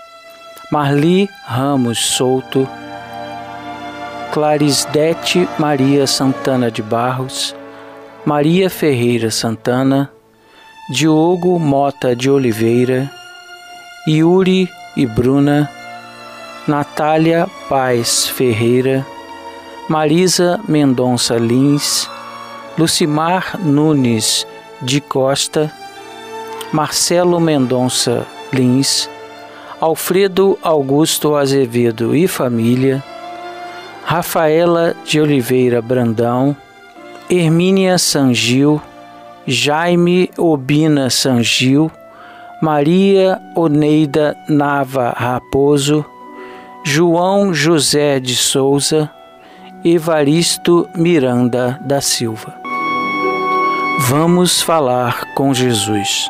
Marli 0.72 1.30
Ramos 1.46 2.00
Souto, 2.04 2.68
Clarisdete 4.32 5.48
Maria 5.56 6.04
Santana 6.08 6.68
de 6.68 6.82
Barros, 6.82 7.54
Maria 8.26 8.68
Ferreira 8.68 9.30
Santana, 9.30 10.10
Diogo 10.90 11.60
Mota 11.60 12.16
de 12.16 12.28
Oliveira, 12.28 13.08
Yuri 14.08 14.68
e 14.96 15.06
Bruna, 15.06 15.70
Natália 16.66 17.46
Paz 17.68 18.26
Ferreira, 18.26 19.06
Marisa 19.88 20.58
Mendonça 20.66 21.36
Lins, 21.36 22.08
Lucimar 22.78 23.58
Nunes 23.62 24.46
de 24.80 24.98
Costa, 24.98 25.70
Marcelo 26.72 27.38
Mendonça 27.38 28.26
Lins, 28.50 29.10
Alfredo 29.78 30.58
Augusto 30.62 31.36
Azevedo 31.36 32.16
e 32.16 32.26
família, 32.26 33.04
Rafaela 34.04 34.96
de 35.04 35.20
Oliveira 35.20 35.82
Brandão, 35.82 36.56
Hermínia 37.28 37.98
Sangil, 37.98 38.80
Jaime 39.46 40.30
Obina 40.38 41.10
Sangil, 41.10 41.90
Maria 42.62 43.38
Oneida 43.54 44.34
Nava 44.48 45.10
Raposo, 45.10 46.02
João 46.82 47.52
José 47.52 48.18
de 48.18 48.34
Souza, 48.34 49.10
Evaristo 49.86 50.88
Miranda 50.94 51.78
da 51.78 52.00
Silva. 52.00 52.54
Vamos 54.08 54.62
falar 54.62 55.34
com 55.34 55.52
Jesus. 55.52 56.26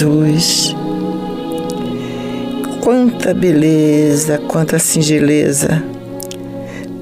Jesus, 0.00 0.74
quanta 2.80 3.34
beleza, 3.34 4.38
quanta 4.38 4.78
singeleza 4.78 5.84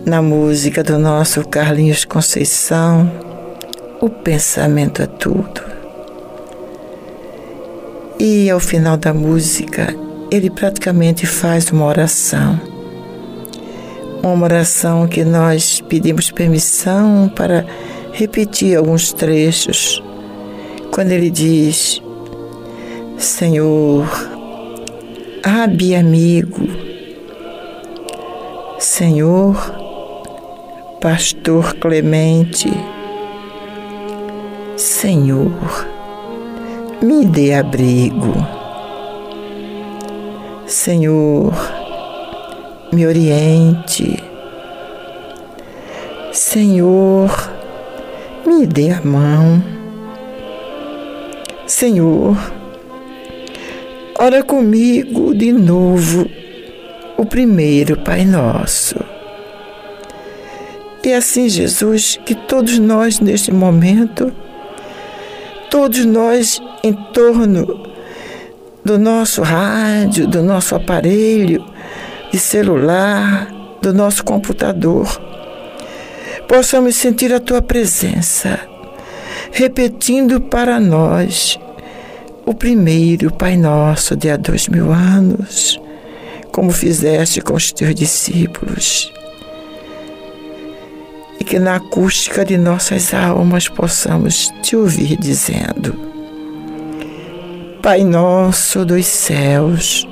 na 0.05 0.21
música 0.21 0.83
do 0.83 0.99
nosso 0.99 1.47
Carlinhos 1.47 2.05
Conceição, 2.05 3.09
o 4.01 4.11
pensamento 4.11 5.01
é 5.01 5.07
tudo. 5.07 5.63
E 8.19 8.51
ao 8.51 8.59
final 8.59 8.97
da 8.97 9.15
música, 9.15 9.95
ele 10.29 10.51
praticamente 10.51 11.25
faz 11.25 11.71
uma 11.71 11.85
oração. 11.85 12.61
Uma 14.25 14.43
oração 14.43 15.07
que 15.07 15.23
nós 15.23 15.81
pedimos 15.89 16.33
permissão 16.33 17.31
para 17.37 17.65
repetir 18.13 18.77
alguns 18.77 19.13
trechos 19.13 20.03
quando 20.91 21.13
ele 21.13 21.31
diz: 21.31 22.03
Senhor, 23.19 24.07
abre 25.43 25.97
amigo, 25.97 26.69
Senhor, 28.79 29.57
Pastor 31.01 31.75
Clemente, 31.75 32.71
Senhor, 34.77 35.51
me 37.03 37.27
dê 37.27 37.55
abrigo, 37.55 38.35
Senhor, 40.65 41.53
me 42.93 43.05
oriente, 43.05 44.23
Senhor, 46.33 47.31
me 48.47 48.65
dê 48.65 48.93
a 48.93 49.01
mão, 49.03 49.61
Senhor, 51.67 52.58
ora 54.29 54.43
comigo 54.43 55.35
de 55.35 55.51
novo 55.51 56.29
o 57.17 57.25
primeiro 57.25 57.97
Pai 57.97 58.27
Nosso. 58.27 58.95
E 61.03 61.15
assim, 61.15 61.49
Jesus, 61.49 62.21
que 62.27 62.35
todos 62.35 62.79
nós 62.79 63.21
neste 63.21 63.51
momento, 63.51 64.31
todos 65.71 66.05
nós 66.05 66.61
em 66.85 66.93
torno 66.93 67.91
do 68.85 68.99
nosso 68.99 69.41
rádio, 69.41 70.27
do 70.27 70.43
nosso 70.43 70.75
aparelho 70.75 71.65
de 72.31 72.39
celular, 72.39 73.51
do 73.81 73.95
nosso 73.95 74.23
computador, 74.23 75.09
possamos 76.47 76.97
sentir 76.97 77.33
a 77.33 77.41
tua 77.41 77.63
presença, 77.63 78.61
repetindo 79.51 80.39
para 80.39 80.79
nós 80.79 81.59
o 82.49 82.55
primeiro 82.55 83.31
Pai 83.31 83.59
Nosso 83.59 84.17
de 84.17 84.31
há 84.31 84.37
dois 84.39 84.69
mil 84.69 84.91
anos, 84.91 85.79
como 86.51 86.71
fizeste 86.71 87.43
com 87.43 87.53
os 87.53 87.71
teus 87.71 87.95
discípulos 87.95 89.13
e 91.39 91.45
que 91.45 91.59
na 91.59 91.77
acústica 91.77 92.47
de 92.47 92.57
nossas 92.57 93.13
almas 93.13 93.69
possamos 93.69 94.51
te 94.63 94.75
ouvir 94.75 95.19
dizendo: 95.19 95.95
Pai 97.83 98.03
nosso 98.03 98.83
dos 98.83 99.05
céus, 99.05 100.09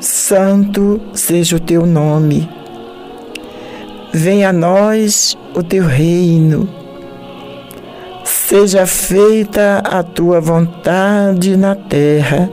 santo 0.00 1.00
seja 1.14 1.56
o 1.56 1.60
teu 1.60 1.86
nome, 1.86 2.46
venha 4.12 4.50
a 4.50 4.52
nós 4.52 5.34
o 5.54 5.62
teu 5.62 5.86
reino, 5.86 6.68
seja 8.50 8.84
feita 8.84 9.78
a 9.78 10.02
tua 10.02 10.40
vontade 10.40 11.56
na 11.56 11.76
terra 11.76 12.50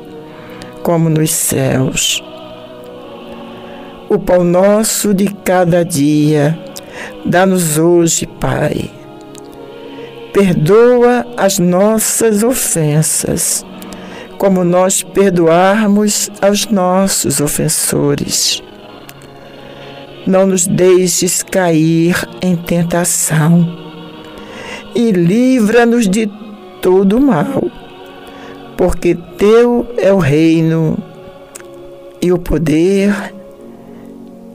como 0.84 1.10
nos 1.10 1.32
céus. 1.32 2.24
O 4.08 4.20
pão 4.20 4.44
nosso 4.44 5.12
de 5.12 5.26
cada 5.44 5.84
dia, 5.84 6.56
Dá-nos 7.26 7.80
hoje, 7.80 8.28
Pai. 8.28 8.92
Perdoa 10.32 11.26
as 11.36 11.58
nossas 11.58 12.44
ofensas, 12.44 13.66
como 14.38 14.64
nós 14.64 15.02
perdoarmos 15.02 16.30
aos 16.40 16.68
nossos 16.68 17.42
ofensores. 17.42 18.62
Não 20.28 20.46
nos 20.46 20.68
deixes 20.68 21.42
cair 21.42 22.16
em 22.40 22.56
tentação 22.56 23.87
e 24.96 25.12
livra-nos 25.12 26.08
de 26.08 26.30
todo 26.82 27.20
mal, 27.20 27.64
porque 28.78 29.16
Teu 29.38 29.88
é 29.98 30.12
o 30.12 30.18
reino 30.18 30.98
e 32.22 32.32
o 32.32 32.38
poder 32.38 33.34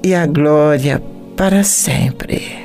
e 0.03 0.15
a 0.15 0.27
glória 0.27 1.03
para 1.37 1.63
sempre. 1.63 2.63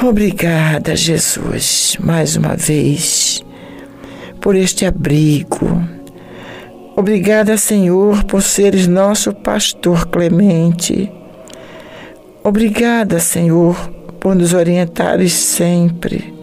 Obrigada, 0.00 0.94
Jesus, 0.94 1.96
mais 1.98 2.36
uma 2.36 2.54
vez, 2.54 3.42
por 4.40 4.54
este 4.54 4.86
abrigo. 4.86 5.82
Obrigada, 6.94 7.56
Senhor, 7.56 8.24
por 8.24 8.42
seres 8.42 8.86
nosso 8.86 9.32
pastor 9.32 10.06
clemente. 10.06 11.10
Obrigada, 12.44 13.18
Senhor, 13.18 13.76
por 14.28 14.34
nos 14.34 14.52
orientares 14.52 15.32
sempre. 15.32 16.34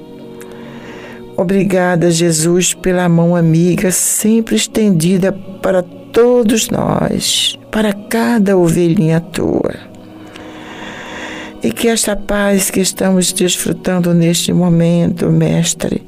Obrigada, 1.37 2.09
Jesus, 2.09 2.73
pela 2.73 3.07
mão 3.07 3.35
amiga 3.35 3.91
sempre 3.91 4.55
estendida 4.55 5.31
para 5.61 5.83
todos 6.11 6.67
nós, 6.71 7.59
para 7.69 7.93
cada 7.93 8.57
ovelhinha 8.57 9.19
tua 9.19 9.71
e 11.61 11.71
que 11.71 11.87
esta 11.87 12.15
paz 12.15 12.71
que 12.71 12.79
estamos 12.79 13.31
desfrutando 13.31 14.15
neste 14.15 14.51
momento, 14.51 15.29
Mestre, 15.29 16.01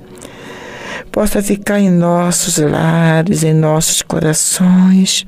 possa 1.11 1.43
ficar 1.43 1.79
em 1.79 1.91
nossos 1.91 2.57
lares, 2.57 3.43
em 3.43 3.53
nossos 3.53 4.01
corações, 4.01 5.27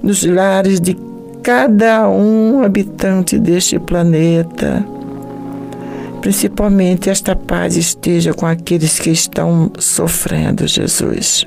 nos 0.00 0.24
lares 0.24 0.80
de 0.80 0.96
cada 1.42 2.08
um 2.08 2.62
habitante 2.62 3.36
deste 3.36 3.80
planeta. 3.80 4.95
Principalmente 6.26 7.08
esta 7.08 7.36
paz 7.36 7.76
esteja 7.76 8.34
com 8.34 8.46
aqueles 8.46 8.98
que 8.98 9.10
estão 9.10 9.70
sofrendo, 9.78 10.66
Jesus. 10.66 11.46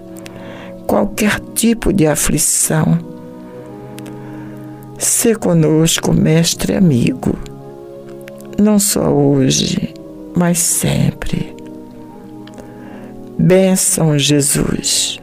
Qualquer 0.87 1.41
tipo 1.53 1.91
de 1.91 2.07
aflição. 2.07 2.97
Se 4.97 5.35
conosco, 5.35 6.13
mestre 6.13 6.77
amigo 6.77 7.37
não 8.57 8.79
só 8.79 9.09
hoje, 9.09 9.93
mas 10.33 10.59
sempre. 10.59 11.53
Benção 13.37 14.17
Jesus. 14.17 15.18